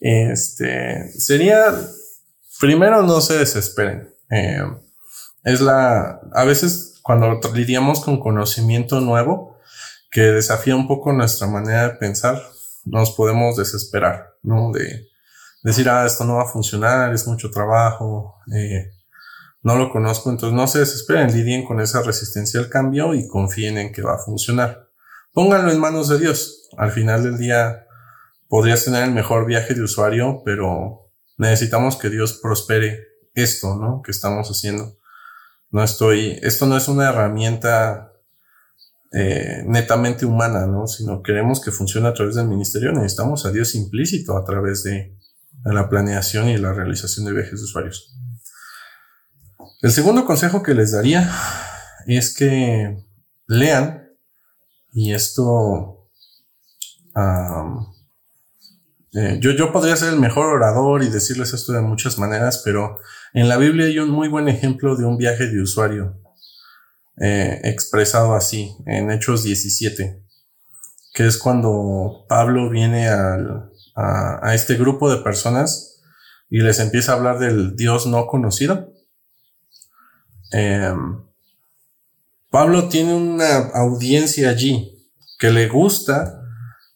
este 0.00 1.10
sería 1.18 1.74
primero 2.60 3.02
no 3.02 3.20
se 3.20 3.38
desesperen. 3.38 4.14
Eh, 4.30 4.62
es 5.44 5.60
la 5.60 6.20
a 6.32 6.44
veces 6.44 7.00
cuando 7.02 7.40
lidiamos 7.52 8.00
con 8.04 8.20
conocimiento 8.20 9.00
nuevo 9.00 9.56
que 10.10 10.20
desafía 10.20 10.76
un 10.76 10.86
poco 10.86 11.12
nuestra 11.12 11.46
manera 11.46 11.88
de 11.88 11.94
pensar, 11.94 12.40
nos 12.90 13.12
podemos 13.12 13.56
desesperar, 13.56 14.34
¿no? 14.42 14.72
De 14.72 15.08
decir, 15.62 15.88
ah, 15.88 16.06
esto 16.06 16.24
no 16.24 16.36
va 16.36 16.42
a 16.42 16.52
funcionar, 16.52 17.12
es 17.12 17.26
mucho 17.26 17.50
trabajo, 17.50 18.36
eh, 18.54 18.90
no 19.62 19.76
lo 19.76 19.90
conozco, 19.90 20.30
entonces 20.30 20.56
no 20.56 20.66
se 20.66 20.80
desesperen, 20.80 21.32
lidien 21.32 21.64
con 21.64 21.80
esa 21.80 22.02
resistencia 22.02 22.60
al 22.60 22.68
cambio 22.68 23.14
y 23.14 23.26
confíen 23.28 23.78
en 23.78 23.92
que 23.92 24.02
va 24.02 24.14
a 24.14 24.18
funcionar. 24.18 24.88
Pónganlo 25.32 25.70
en 25.70 25.80
manos 25.80 26.08
de 26.08 26.18
Dios. 26.18 26.68
Al 26.76 26.90
final 26.92 27.22
del 27.22 27.38
día 27.38 27.86
podrías 28.48 28.84
tener 28.84 29.04
el 29.04 29.12
mejor 29.12 29.46
viaje 29.46 29.74
de 29.74 29.82
usuario, 29.82 30.42
pero 30.44 31.10
necesitamos 31.36 31.96
que 31.96 32.10
Dios 32.10 32.38
prospere 32.42 33.08
esto, 33.34 33.76
¿no? 33.76 34.02
Que 34.02 34.10
estamos 34.10 34.48
haciendo. 34.48 34.96
No 35.70 35.84
estoy, 35.84 36.38
esto 36.42 36.66
no 36.66 36.76
es 36.76 36.88
una 36.88 37.10
herramienta 37.10 38.07
eh, 39.10 39.62
netamente 39.66 40.26
humana, 40.26 40.66
¿no? 40.66 40.86
Sino 40.86 41.22
queremos 41.22 41.62
que 41.62 41.70
funcione 41.70 42.08
a 42.08 42.12
través 42.12 42.34
del 42.34 42.46
ministerio, 42.46 42.92
necesitamos 42.92 43.46
a 43.46 43.50
Dios 43.50 43.74
implícito 43.74 44.36
a 44.36 44.44
través 44.44 44.82
de, 44.82 45.16
la 45.64 45.88
planeación 45.88 46.48
y 46.48 46.56
la 46.56 46.72
realización 46.72 47.26
de 47.26 47.32
viajes 47.32 47.58
de 47.58 47.64
usuarios. 47.64 48.14
El 49.82 49.90
segundo 49.90 50.24
consejo 50.24 50.62
que 50.62 50.72
les 50.72 50.92
daría 50.92 51.30
es 52.06 52.34
que 52.34 52.96
lean, 53.46 54.08
y 54.92 55.12
esto, 55.12 56.10
eh, 59.14 59.38
yo, 59.40 59.50
yo 59.50 59.72
podría 59.72 59.96
ser 59.96 60.12
el 60.12 60.20
mejor 60.20 60.46
orador 60.46 61.02
y 61.02 61.08
decirles 61.08 61.52
esto 61.52 61.72
de 61.72 61.80
muchas 61.80 62.18
maneras, 62.18 62.62
pero 62.64 62.98
en 63.34 63.48
la 63.48 63.56
Biblia 63.56 63.86
hay 63.86 63.98
un 63.98 64.10
muy 64.10 64.28
buen 64.28 64.48
ejemplo 64.48 64.96
de 64.96 65.04
un 65.04 65.18
viaje 65.18 65.48
de 65.48 65.60
usuario 65.60 66.27
eh, 67.20 67.60
expresado 67.64 68.34
así 68.34 68.76
en 68.86 69.10
Hechos 69.10 69.42
17, 69.42 70.22
que 71.14 71.26
es 71.26 71.38
cuando 71.38 72.24
Pablo 72.28 72.70
viene 72.70 73.08
a, 73.08 73.64
este 74.54 74.76
grupo 74.76 75.10
de 75.10 75.22
personas 75.24 76.00
y 76.48 76.60
les 76.60 76.78
empieza 76.78 77.12
a 77.12 77.16
hablar 77.16 77.40
del 77.40 77.74
Dios 77.74 78.06
no 78.06 78.28
conocido. 78.28 78.92
Em, 80.52 81.24
Pablo 82.50 82.88
tiene 82.88 83.14
una 83.14 83.70
audiencia 83.74 84.50
allí 84.50 85.10
que 85.38 85.50
le 85.50 85.68
gusta 85.68 86.40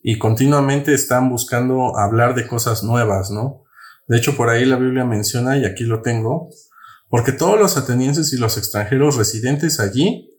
y 0.02 0.18
continuamente 0.18 0.94
están 0.94 1.28
buscando 1.28 1.98
hablar 1.98 2.34
de 2.34 2.46
cosas 2.46 2.84
nuevas, 2.84 3.30
¿no? 3.30 3.64
De 4.06 4.18
hecho, 4.18 4.36
por 4.36 4.50
ahí 4.50 4.64
la 4.64 4.76
Biblia 4.76 5.04
menciona, 5.04 5.56
y 5.56 5.64
aquí 5.64 5.84
lo 5.84 6.02
tengo, 6.02 6.50
porque 7.12 7.32
todos 7.32 7.60
los 7.60 7.76
atenienses 7.76 8.32
y 8.32 8.38
los 8.38 8.56
extranjeros 8.56 9.16
residentes 9.16 9.80
allí 9.80 10.30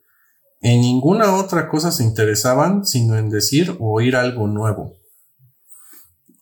en 0.60 0.82
ninguna 0.82 1.36
otra 1.36 1.70
cosa 1.70 1.92
se 1.92 2.04
interesaban 2.04 2.84
sino 2.84 3.16
en 3.16 3.30
decir 3.30 3.78
o 3.80 3.94
oír 3.94 4.16
algo 4.16 4.48
nuevo. 4.48 4.98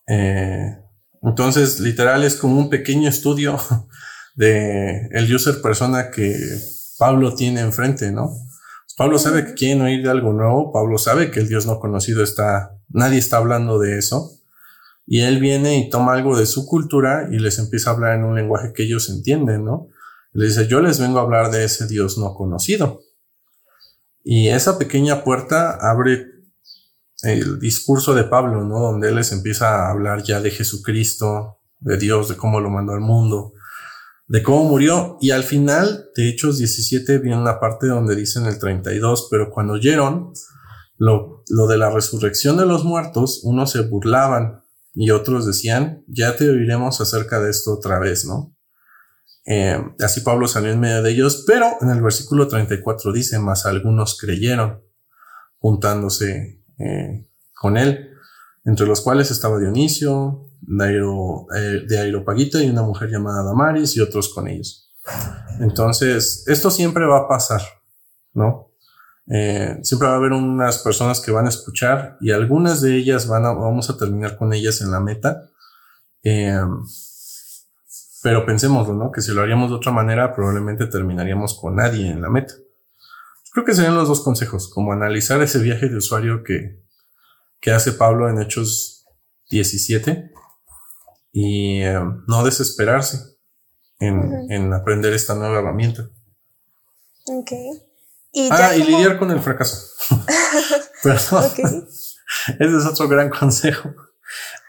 Eh, 0.08 0.78
entonces, 1.22 1.82
literal 1.82 2.24
es 2.24 2.38
como 2.38 2.58
un 2.58 2.70
pequeño 2.70 3.10
estudio 3.10 3.60
de 4.36 5.10
el 5.12 5.36
user 5.36 5.62
persona 5.62 6.12
que 6.12 6.34
Pablo 6.98 7.36
tiene 7.36 7.60
enfrente, 7.60 8.14
¿no? 8.14 8.32
Pablo 8.96 9.20
sabe 9.20 9.44
que 9.44 9.54
quieren 9.54 9.82
oír 9.82 10.02
de 10.02 10.12
algo 10.12 10.32
nuevo, 10.32 10.72
Pablo 10.72 10.98
sabe 10.98 11.30
que 11.30 11.42
el 11.42 11.50
Dios 11.50 11.66
no 11.66 11.78
conocido 11.82 12.24
está, 12.24 12.78
nadie 12.88 13.20
está 13.20 13.36
hablando 13.36 13.80
de 13.80 13.98
eso, 13.98 14.32
y 15.06 15.24
él 15.24 15.42
viene 15.42 15.78
y 15.78 15.90
toma 15.90 16.14
algo 16.14 16.38
de 16.38 16.46
su 16.46 16.66
cultura 16.66 17.28
y 17.30 17.40
les 17.40 17.60
empieza 17.60 17.90
a 17.90 17.94
hablar 17.96 18.18
en 18.18 18.24
un 18.24 18.36
lenguaje 18.36 18.72
que 18.72 18.84
ellos 18.84 19.10
entienden, 19.10 19.66
¿no? 19.66 19.90
Le 20.34 20.46
dice, 20.46 20.68
yo 20.68 20.82
les 20.82 21.00
vengo 21.00 21.20
a 21.20 21.24
hablar 21.24 21.52
de 21.52 21.64
ese 21.64 21.88
Dios 21.88 22.18
no 22.18 22.34
conocido. 22.34 23.02
Y 24.24 24.50
esa 24.50 24.78
pequeña 24.78 25.24
puerta 25.24 25.78
abre 25.82 26.28
el 27.24 27.60
discurso 27.60 28.16
de 28.16 28.24
Pablo, 28.24 28.64
¿no? 28.64 28.80
Donde 28.80 29.10
él 29.10 29.16
les 29.16 29.32
empieza 29.32 29.88
a 29.88 29.92
hablar 29.92 30.24
ya 30.24 30.40
de 30.40 30.52
Jesucristo, 30.52 31.60
de 31.80 31.98
Dios, 31.98 32.30
de 32.30 32.38
cómo 32.38 32.60
lo 32.60 32.70
mandó 32.70 32.94
al 32.94 33.02
mundo, 33.02 33.54
de 34.28 34.42
cómo 34.42 34.66
murió. 34.66 35.18
Y 35.22 35.32
al 35.32 35.44
final 35.44 36.10
de 36.16 36.30
Hechos 36.30 36.58
17 36.58 37.20
viene 37.20 37.40
una 37.40 37.60
parte 37.60 37.88
donde 37.88 38.16
dicen 38.16 38.46
el 38.46 38.60
32, 38.60 39.28
pero 39.30 39.50
cuando 39.50 39.74
oyeron 39.74 40.34
lo, 40.98 41.44
lo 41.50 41.68
de 41.68 41.78
la 41.78 41.90
resurrección 41.90 42.58
de 42.58 42.66
los 42.66 42.86
muertos, 42.86 43.42
unos 43.44 43.72
se 43.72 43.82
burlaban 43.82 44.62
y 44.94 45.12
otros 45.12 45.46
decían, 45.46 46.04
ya 46.08 46.36
te 46.36 46.50
oiremos 46.50 47.02
acerca 47.02 47.40
de 47.40 47.50
esto 47.50 47.74
otra 47.74 48.00
vez, 48.00 48.26
¿no? 48.26 48.56
Eh, 49.46 49.82
así 50.00 50.22
Pablo 50.22 50.48
salió 50.48 50.72
en 50.72 50.80
medio 50.80 51.02
de 51.02 51.12
ellos, 51.12 51.44
pero 51.48 51.78
en 51.82 51.90
el 51.90 52.02
versículo 52.02 52.48
34 52.48 53.12
dice, 53.12 53.40
más 53.40 53.66
algunos 53.66 54.18
creyeron, 54.20 54.84
juntándose 55.58 56.64
eh, 56.78 57.28
con 57.54 57.78
él, 57.78 58.12
entre 58.66 58.86
los 58.86 59.02
cuales 59.02 59.32
estaba 59.32 59.60
Dionisio, 59.60 60.48
de, 60.62 61.00
eh, 61.56 61.86
de 61.88 62.64
y 62.64 62.70
una 62.70 62.84
mujer 62.84 63.10
llamada 63.10 63.44
Damaris 63.44 63.98
y 63.98 64.02
otros 64.02 64.34
con 64.34 64.48
ellos. 64.48 64.94
Entonces, 65.60 66.44
esto 66.48 66.70
siempre 66.70 67.06
va 67.06 67.20
a 67.20 67.28
pasar, 67.28 67.62
¿no? 68.34 68.68
siempre 69.82 70.10
va 70.10 70.16
a 70.16 70.18
haber 70.18 70.34
unas 70.34 70.80
personas 70.80 71.22
que 71.22 71.32
van 71.32 71.46
a 71.46 71.50
escuchar 71.50 72.18
y 72.20 72.32
algunas 72.32 72.82
de 72.82 72.98
ellas 72.98 73.28
van 73.28 73.46
a, 73.46 73.54
vamos 73.54 73.90
a 73.90 73.96
terminar 73.96 74.38
con 74.38 74.52
ellas 74.52 74.82
en 74.82 74.92
la 74.92 75.00
meta. 75.00 75.50
Pero 78.24 78.46
pensémoslo, 78.46 78.94
¿no? 78.94 79.12
Que 79.12 79.22
si 79.22 79.32
lo 79.32 79.42
haríamos 79.42 79.70
de 79.70 79.78
otra 79.78 79.92
manera, 79.92 80.34
probablemente 80.34 80.86
terminaríamos 80.88 81.60
con 81.60 81.76
nadie 81.76 82.10
en 82.10 82.22
la 82.22 82.30
meta. 82.30 82.54
Creo 83.52 83.66
que 83.66 83.74
serían 83.74 83.96
los 83.96 84.08
dos 84.08 84.22
consejos, 84.22 84.70
como 84.74 84.94
analizar 84.94 85.42
ese 85.42 85.60
viaje 85.60 85.90
de 85.90 85.98
usuario 85.98 86.44
que, 86.44 86.82
que 87.60 87.72
hace 87.72 87.94
Pablo 87.94 88.30
en 88.30 88.42
Hechos 88.42 89.06
17 89.50 90.32
y 91.34 91.82
eh, 91.82 92.00
no 92.28 92.44
desesperarse 92.44 93.38
en, 94.00 94.74
aprender 94.74 95.14
esta 95.14 95.36
nueva 95.36 95.60
herramienta. 95.60 96.10
Ok. 97.26 97.52
ah, 98.52 98.76
y 98.76 98.84
lidiar 98.84 99.20
con 99.20 99.32
el 99.32 99.42
fracaso. 99.42 99.88
Perdón. 101.04 101.88
Ese 102.60 102.78
es 102.78 102.86
otro 102.86 103.08
gran 103.08 103.30
consejo. 103.40 103.94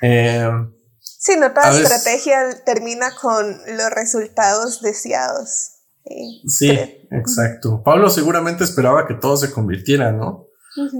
Eh, 0.00 0.50
Sí, 1.23 1.37
no 1.39 1.53
toda 1.53 1.70
estrategia 1.70 2.64
termina 2.64 3.12
con 3.14 3.47
los 3.49 3.91
resultados 3.91 4.83
deseados. 4.83 5.68
Sí, 6.49 6.68
exacto. 7.12 7.81
Pablo 7.85 8.11
seguramente 8.11 8.64
esperaba 8.64 9.07
que 9.07 9.14
todo 9.14 9.37
se 9.37 9.53
convirtiera, 9.53 10.11
¿no? 10.11 10.49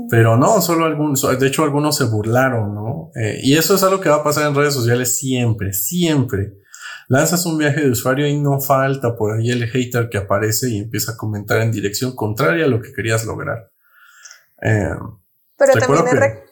Pero 0.09 0.37
no, 0.37 0.63
solo 0.63 0.85
algunos, 0.85 1.23
de 1.41 1.47
hecho 1.49 1.65
algunos 1.65 1.97
se 1.97 2.05
burlaron, 2.05 2.73
¿no? 2.73 3.11
Eh, 3.17 3.41
y 3.43 3.57
eso 3.57 3.75
es 3.75 3.83
algo 3.83 4.01
que 4.01 4.11
va 4.11 4.17
a 4.17 4.23
pasar 4.23 4.47
en 4.47 4.55
redes 4.55 4.75
sociales 4.75 5.19
siempre, 5.19 5.73
siempre. 5.73 6.53
Lanzas 7.09 7.45
un 7.45 7.59
viaje 7.59 7.81
de 7.81 7.91
usuario 7.91 8.29
y 8.29 8.39
no 8.39 8.61
falta 8.61 9.17
por 9.17 9.37
ahí 9.37 9.51
el 9.51 9.69
hater 9.69 10.09
que 10.09 10.19
aparece 10.19 10.71
y 10.71 10.79
empieza 10.79 11.13
a 11.13 11.17
comentar 11.17 11.61
en 11.63 11.73
dirección 11.73 12.15
contraria 12.15 12.67
a 12.67 12.69
lo 12.69 12.81
que 12.81 12.93
querías 12.93 13.25
lograr. 13.25 13.73
Eh, 14.63 14.95
Pero 15.59 15.73
también 15.81 16.07
es 16.07 16.52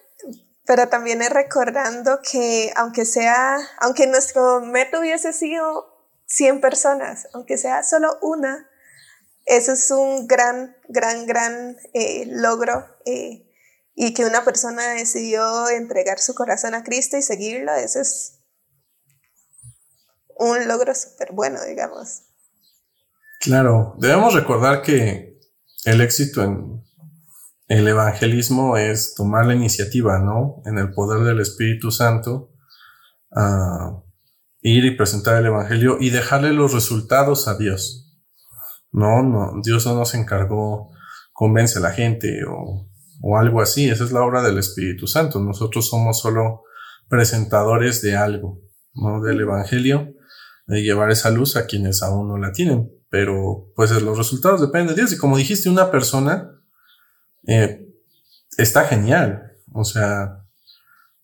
pero 0.70 0.88
también 0.88 1.20
es 1.20 1.30
recordando 1.30 2.20
que 2.22 2.72
aunque 2.76 3.04
sea, 3.04 3.58
aunque 3.80 4.06
nuestro 4.06 4.60
método 4.60 5.00
hubiese 5.00 5.32
sido 5.32 6.08
100 6.26 6.60
personas, 6.60 7.26
aunque 7.34 7.58
sea 7.58 7.82
solo 7.82 8.16
una, 8.22 8.70
eso 9.46 9.72
es 9.72 9.90
un 9.90 10.28
gran, 10.28 10.76
gran, 10.88 11.26
gran 11.26 11.76
eh, 11.92 12.24
logro 12.28 12.86
eh, 13.04 13.50
y 13.96 14.14
que 14.14 14.24
una 14.24 14.44
persona 14.44 14.90
decidió 14.90 15.68
entregar 15.70 16.20
su 16.20 16.36
corazón 16.36 16.76
a 16.76 16.84
Cristo 16.84 17.16
y 17.16 17.22
seguirlo, 17.22 17.74
eso 17.74 18.00
es 18.00 18.38
un 20.36 20.68
logro 20.68 20.94
súper 20.94 21.32
bueno, 21.32 21.64
digamos. 21.64 22.26
Claro, 23.40 23.96
debemos 23.98 24.34
recordar 24.34 24.82
que 24.82 25.36
el 25.84 26.00
éxito 26.00 26.44
en 26.44 26.84
el 27.70 27.86
evangelismo 27.86 28.76
es 28.76 29.14
tomar 29.14 29.46
la 29.46 29.54
iniciativa, 29.54 30.18
¿no? 30.18 30.60
En 30.66 30.76
el 30.76 30.92
poder 30.92 31.24
del 31.24 31.38
Espíritu 31.38 31.92
Santo, 31.92 32.50
ir 34.60 34.84
y 34.84 34.96
presentar 34.96 35.36
el 35.36 35.46
evangelio 35.46 35.96
y 36.00 36.10
dejarle 36.10 36.52
los 36.52 36.74
resultados 36.74 37.46
a 37.46 37.56
Dios. 37.56 38.18
No, 38.90 39.22
no, 39.22 39.52
Dios 39.62 39.86
no 39.86 39.94
nos 39.94 40.14
encargó 40.14 40.90
convence 41.32 41.78
a 41.78 41.82
la 41.82 41.92
gente 41.92 42.40
o, 42.44 42.90
o 43.22 43.38
algo 43.38 43.60
así. 43.60 43.88
Esa 43.88 44.02
es 44.02 44.10
la 44.10 44.24
obra 44.24 44.42
del 44.42 44.58
Espíritu 44.58 45.06
Santo. 45.06 45.38
Nosotros 45.38 45.88
somos 45.88 46.18
solo 46.18 46.64
presentadores 47.08 48.02
de 48.02 48.16
algo, 48.16 48.62
¿no? 48.94 49.22
Del 49.22 49.42
evangelio, 49.42 50.12
de 50.66 50.82
llevar 50.82 51.12
esa 51.12 51.30
luz 51.30 51.54
a 51.54 51.66
quienes 51.66 52.02
aún 52.02 52.26
no 52.26 52.36
la 52.36 52.50
tienen. 52.50 52.90
Pero, 53.10 53.70
pues, 53.76 53.92
los 54.02 54.18
resultados 54.18 54.60
dependen 54.60 54.88
de 54.88 55.02
Dios. 55.02 55.12
Y 55.12 55.18
como 55.18 55.36
dijiste, 55.36 55.70
una 55.70 55.92
persona, 55.92 56.50
eh, 57.46 57.86
está 58.56 58.84
genial. 58.84 59.52
O 59.72 59.84
sea, 59.84 60.44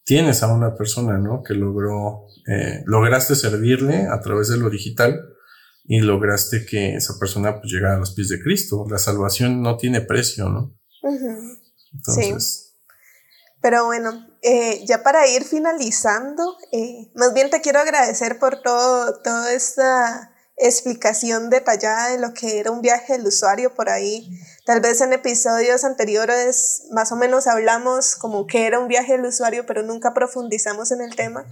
tienes 0.05 0.43
a 0.43 0.53
una 0.53 0.75
persona, 0.75 1.19
¿no? 1.19 1.43
Que 1.43 1.55
logró, 1.55 2.27
eh, 2.47 2.83
lograste 2.87 3.35
servirle 3.35 4.07
a 4.07 4.21
través 4.21 4.49
de 4.49 4.57
lo 4.57 4.71
digital 4.71 5.21
y 5.85 6.01
lograste 6.01 6.67
que 6.67 6.97
esa 6.97 7.19
persona 7.19 7.61
pues, 7.61 7.73
llegara 7.73 7.97
a 7.97 7.99
los 7.99 8.15
pies 8.15 8.29
de 8.29 8.41
Cristo. 8.41 8.85
La 8.89 8.99
salvación 8.99 9.63
no 9.63 9.77
tiene 9.77 10.01
precio, 10.01 10.49
¿no? 10.49 10.75
Entonces. 11.93 12.63
Sí. 12.63 12.67
Pero 13.63 13.87
bueno, 13.87 14.27
eh, 14.43 14.85
ya 14.87 15.03
para 15.03 15.27
ir 15.29 15.43
finalizando, 15.43 16.57
más 17.15 17.35
bien 17.35 17.51
te 17.51 17.61
quiero 17.61 17.81
agradecer 17.81 18.39
por 18.39 18.63
todo, 18.63 19.21
toda 19.23 19.53
esta 19.53 20.36
explicación 20.57 21.51
detallada 21.51 22.11
de 22.11 22.19
lo 22.19 22.33
que 22.33 22.59
era 22.59 22.71
un 22.71 22.81
viaje 22.81 23.13
del 23.15 23.27
usuario 23.27 23.75
por 23.75 23.91
ahí. 23.91 24.29
Tal 24.65 24.81
vez 24.81 25.01
en 25.01 25.13
episodios 25.13 25.85
anteriores 25.85 26.85
más 26.93 27.13
o 27.13 27.17
menos 27.17 27.47
hablamos 27.47 28.17
como 28.17 28.47
que 28.47 28.67
era 28.67 28.79
un 28.79 28.89
viaje 28.89 29.13
del 29.13 29.27
usuario, 29.27 29.67
pero 29.67 29.83
nunca 29.83 30.15
profundizamos 30.15 30.93
en 30.93 31.03
el 31.03 31.15
tema. 31.15 31.47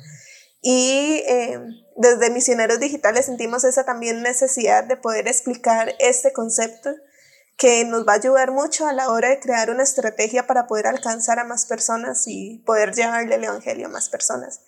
Y 0.63 1.23
eh, 1.29 1.61
desde 1.97 2.31
Misioneros 2.31 2.81
Digitales 2.81 3.27
sentimos 3.27 3.65
esa 3.65 3.85
también 3.85 4.23
necesidad 4.23 4.85
de 4.85 4.97
poder 4.97 5.29
explicar 5.29 5.95
este 5.99 6.33
concepto 6.33 6.91
que 7.59 7.85
nos 7.85 8.07
va 8.07 8.15
a 8.15 8.17
ayudar 8.17 8.51
mucho 8.51 8.87
a 8.87 8.93
la 8.93 9.11
hora 9.11 9.29
de 9.29 9.41
crear 9.41 9.71
una 9.71 9.83
estrategia 9.83 10.47
para 10.47 10.67
poder 10.67 10.87
alcanzar 10.87 11.39
a 11.39 11.45
más 11.45 11.67
personas 11.67 12.25
y 12.27 12.63
poder 12.67 12.95
llevarle 12.95 13.35
el 13.35 13.45
Evangelio 13.45 13.87
a 13.87 13.91
más 13.91 14.09
personas. 14.09 14.61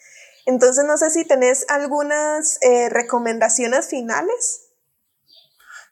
Entonces, 0.46 0.84
no 0.86 0.96
sé 0.96 1.10
si 1.10 1.26
tenés 1.26 1.66
algunas 1.68 2.58
eh, 2.62 2.88
recomendaciones 2.88 3.88
finales. 3.88 4.62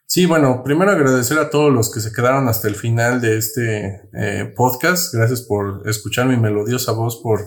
Sí, 0.07 0.25
bueno, 0.25 0.63
primero 0.63 0.91
agradecer 0.91 1.37
a 1.39 1.49
todos 1.49 1.73
los 1.73 1.91
que 1.91 1.99
se 1.99 2.13
quedaron 2.13 2.47
hasta 2.47 2.67
el 2.67 2.75
final 2.75 3.21
de 3.21 3.37
este 3.37 4.09
eh, 4.13 4.53
podcast. 4.55 5.13
Gracias 5.13 5.41
por 5.41 5.81
escuchar 5.89 6.27
mi 6.27 6.37
melodiosa 6.37 6.93
voz 6.93 7.21
por 7.21 7.41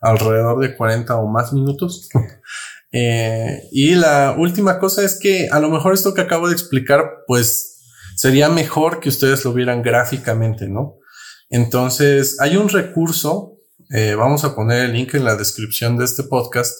alrededor 0.00 0.60
de 0.60 0.76
40 0.76 1.16
o 1.16 1.26
más 1.28 1.52
minutos. 1.52 2.08
Eh, 2.96 3.68
y 3.72 3.96
la 3.96 4.36
última 4.38 4.78
cosa 4.78 5.02
es 5.02 5.18
que 5.18 5.48
a 5.50 5.58
lo 5.58 5.68
mejor 5.68 5.94
esto 5.94 6.14
que 6.14 6.20
acabo 6.20 6.46
de 6.46 6.52
explicar, 6.52 7.24
pues 7.26 7.80
sería 8.14 8.48
mejor 8.48 9.00
que 9.00 9.08
ustedes 9.08 9.44
lo 9.44 9.52
vieran 9.52 9.82
gráficamente, 9.82 10.68
¿no? 10.68 10.98
Entonces, 11.50 12.40
hay 12.40 12.56
un 12.56 12.68
recurso 12.68 13.53
eh, 13.96 14.16
vamos 14.16 14.42
a 14.42 14.56
poner 14.56 14.86
el 14.86 14.92
link 14.92 15.14
en 15.14 15.22
la 15.22 15.36
descripción 15.36 15.96
de 15.96 16.04
este 16.04 16.24
podcast. 16.24 16.76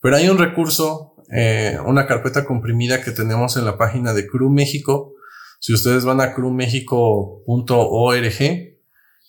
Pero 0.00 0.16
hay 0.16 0.28
un 0.28 0.38
recurso, 0.38 1.14
eh, 1.32 1.78
una 1.86 2.08
carpeta 2.08 2.44
comprimida 2.44 3.00
que 3.00 3.12
tenemos 3.12 3.56
en 3.56 3.64
la 3.64 3.78
página 3.78 4.12
de 4.12 4.26
Crew 4.26 4.50
México. 4.50 5.14
Si 5.60 5.72
ustedes 5.72 6.04
van 6.04 6.20
a 6.20 6.34
crewmexico.org 6.34 8.40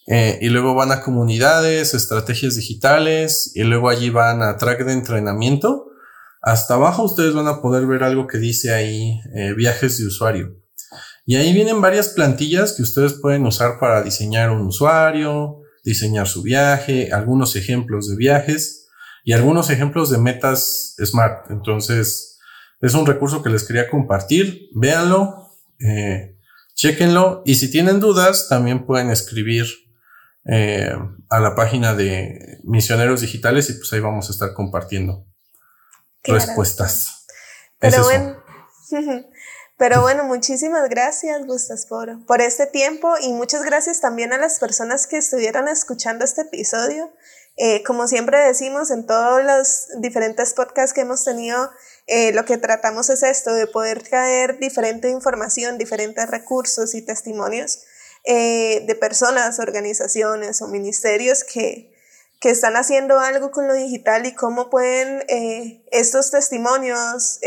eh, 0.08 0.40
y 0.42 0.50
luego 0.50 0.74
van 0.74 0.92
a 0.92 1.02
comunidades, 1.02 1.94
estrategias 1.94 2.56
digitales 2.56 3.52
y 3.54 3.62
luego 3.62 3.90
allí 3.90 4.10
van 4.10 4.42
a 4.42 4.58
track 4.58 4.84
de 4.84 4.94
entrenamiento. 4.94 5.92
Hasta 6.42 6.74
abajo 6.74 7.04
ustedes 7.04 7.36
van 7.36 7.46
a 7.46 7.62
poder 7.62 7.86
ver 7.86 8.02
algo 8.02 8.26
que 8.26 8.40
dice 8.40 8.74
ahí 8.74 9.20
viajes 9.56 10.00
de 10.00 10.08
usuario. 10.08 10.56
Y 11.28 11.36
ahí 11.36 11.54
vienen 11.54 11.80
varias 11.80 12.10
plantillas 12.10 12.74
que 12.74 12.82
ustedes 12.82 13.14
pueden 13.14 13.46
usar 13.46 13.80
para 13.80 14.02
diseñar 14.02 14.50
un 14.50 14.66
usuario, 14.66 15.63
diseñar 15.84 16.28
su 16.28 16.42
viaje, 16.42 17.12
algunos 17.12 17.56
ejemplos 17.56 18.10
de 18.10 18.16
viajes 18.16 18.88
y 19.24 19.34
algunos 19.34 19.70
ejemplos 19.70 20.10
de 20.10 20.18
metas 20.18 20.96
SMART. 21.04 21.52
Entonces, 21.52 22.40
es 22.82 22.94
un 22.94 23.06
recurso 23.06 23.44
que 23.44 23.50
les 23.50 23.64
quería 23.64 23.90
compartir. 23.90 24.70
Véanlo, 24.74 25.52
eh, 25.80 26.38
chequenlo 26.76 27.44
y 27.46 27.56
si 27.56 27.70
tienen 27.72 28.00
dudas, 28.00 28.48
también 28.50 28.86
pueden 28.86 29.10
escribir 29.10 29.66
eh, 30.46 30.94
a 31.30 31.40
la 31.40 31.56
página 31.56 31.94
de 31.94 32.60
Misioneros 32.64 33.22
Digitales 33.22 33.70
y 33.70 33.74
pues 33.74 33.92
ahí 33.94 34.00
vamos 34.00 34.30
a 34.30 34.34
estar 34.34 34.54
compartiendo 34.54 35.26
respuestas. 36.24 37.26
Pero 37.80 38.04
bueno, 38.04 38.38
Pero 39.84 40.02
bueno, 40.02 40.24
muchísimas 40.24 40.88
gracias, 40.88 41.46
Gustas, 41.46 41.86
por, 41.88 42.40
este 42.40 42.68
tiempo 42.68 43.16
y 43.20 43.34
muchas 43.34 43.64
gracias 43.64 44.00
también 44.00 44.32
a 44.32 44.38
las 44.38 44.58
personas 44.58 45.08
que 45.08 45.18
estuvieron 45.18 45.68
escuchando 45.68 46.24
este 46.24 46.44
episodio. 46.44 47.12
Eh, 47.58 47.84
como 47.84 48.08
siempre 48.08 48.38
decimos 48.38 48.92
en 48.92 49.06
todos 49.06 49.44
los 49.44 50.00
diferentes 50.00 50.54
podcasts 50.54 50.94
que 50.94 51.02
hemos 51.02 51.26
tenido, 51.26 51.70
eh, 52.08 52.32
lo 52.32 52.46
que 52.46 52.58
tratamos 52.58 53.10
es 53.10 53.24
esto, 53.24 53.54
de 53.54 53.68
poder 53.68 54.02
traer 54.04 54.58
diferente 54.58 55.10
información, 55.10 55.78
diferentes 55.78 56.30
recursos 56.30 56.96
y 56.96 57.02
testimonios 57.02 57.84
eh, 58.24 58.86
de 58.88 58.96
personas, 58.96 59.60
organizaciones 59.60 60.62
o 60.62 60.70
ministerios 60.70 61.44
que, 61.44 61.94
que 62.40 62.52
están 62.52 62.78
haciendo 62.78 63.20
algo 63.20 63.52
con 63.52 63.68
lo 63.68 63.74
digital 63.74 64.26
y 64.28 64.34
cómo 64.34 64.70
pueden 64.70 65.26
estos 65.92 66.32
testimonios 66.32 67.42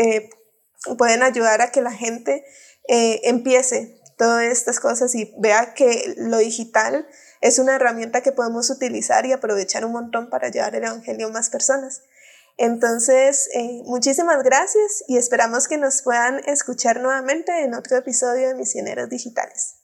pueden 0.99 1.23
ayudar 1.23 1.61
a 1.61 1.71
que 1.71 1.83
la 1.83 1.93
gente 1.93 2.45
empiece 2.89 4.01
todas 4.17 4.45
estas 4.45 4.81
cosas 4.81 5.15
y 5.15 5.35
vea 5.39 5.75
que 5.75 6.15
lo 6.17 6.39
digital 6.39 7.07
es 7.41 7.59
una 7.59 7.77
herramienta 7.77 8.23
que 8.23 8.33
podemos 8.33 8.71
utilizar 8.71 9.27
y 9.27 9.33
aprovechar 9.33 9.85
un 9.85 9.93
montón 9.93 10.31
para 10.31 10.51
llevar 10.51 10.75
el 10.75 10.85
Evangelio 10.85 11.29
a 11.29 11.31
más 11.31 11.51
personas. 11.51 12.03
Entonces, 12.57 13.51
eh, 13.55 13.83
muchísimas 13.85 14.43
gracias 14.43 15.05
y 15.09 15.19
esperamos 15.19 15.69
que 15.69 15.77
nos 15.77 16.03
puedan 16.03 16.41
escuchar 16.47 17.01
nuevamente 17.01 17.63
en 17.63 17.75
otro 17.75 17.99
episodio 17.99 18.49
de 18.49 18.55
Misioneros 18.55 19.11
Digitales. 19.11 19.83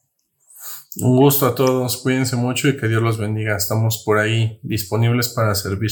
Un 0.96 1.16
gusto 1.16 1.46
a 1.46 1.55
todos, 1.55 1.98
cuídense 1.98 2.36
mucho 2.36 2.68
y 2.68 2.78
que 2.78 2.88
Dios 2.88 3.03
los 3.03 3.18
bendiga. 3.18 3.57
Estamos 3.57 4.03
por 4.05 4.18
ahí 4.18 4.59
disponibles 4.62 5.28
para 5.28 5.55
servir. 5.55 5.90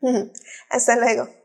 Hasta 0.70 0.96
luego. 0.96 1.41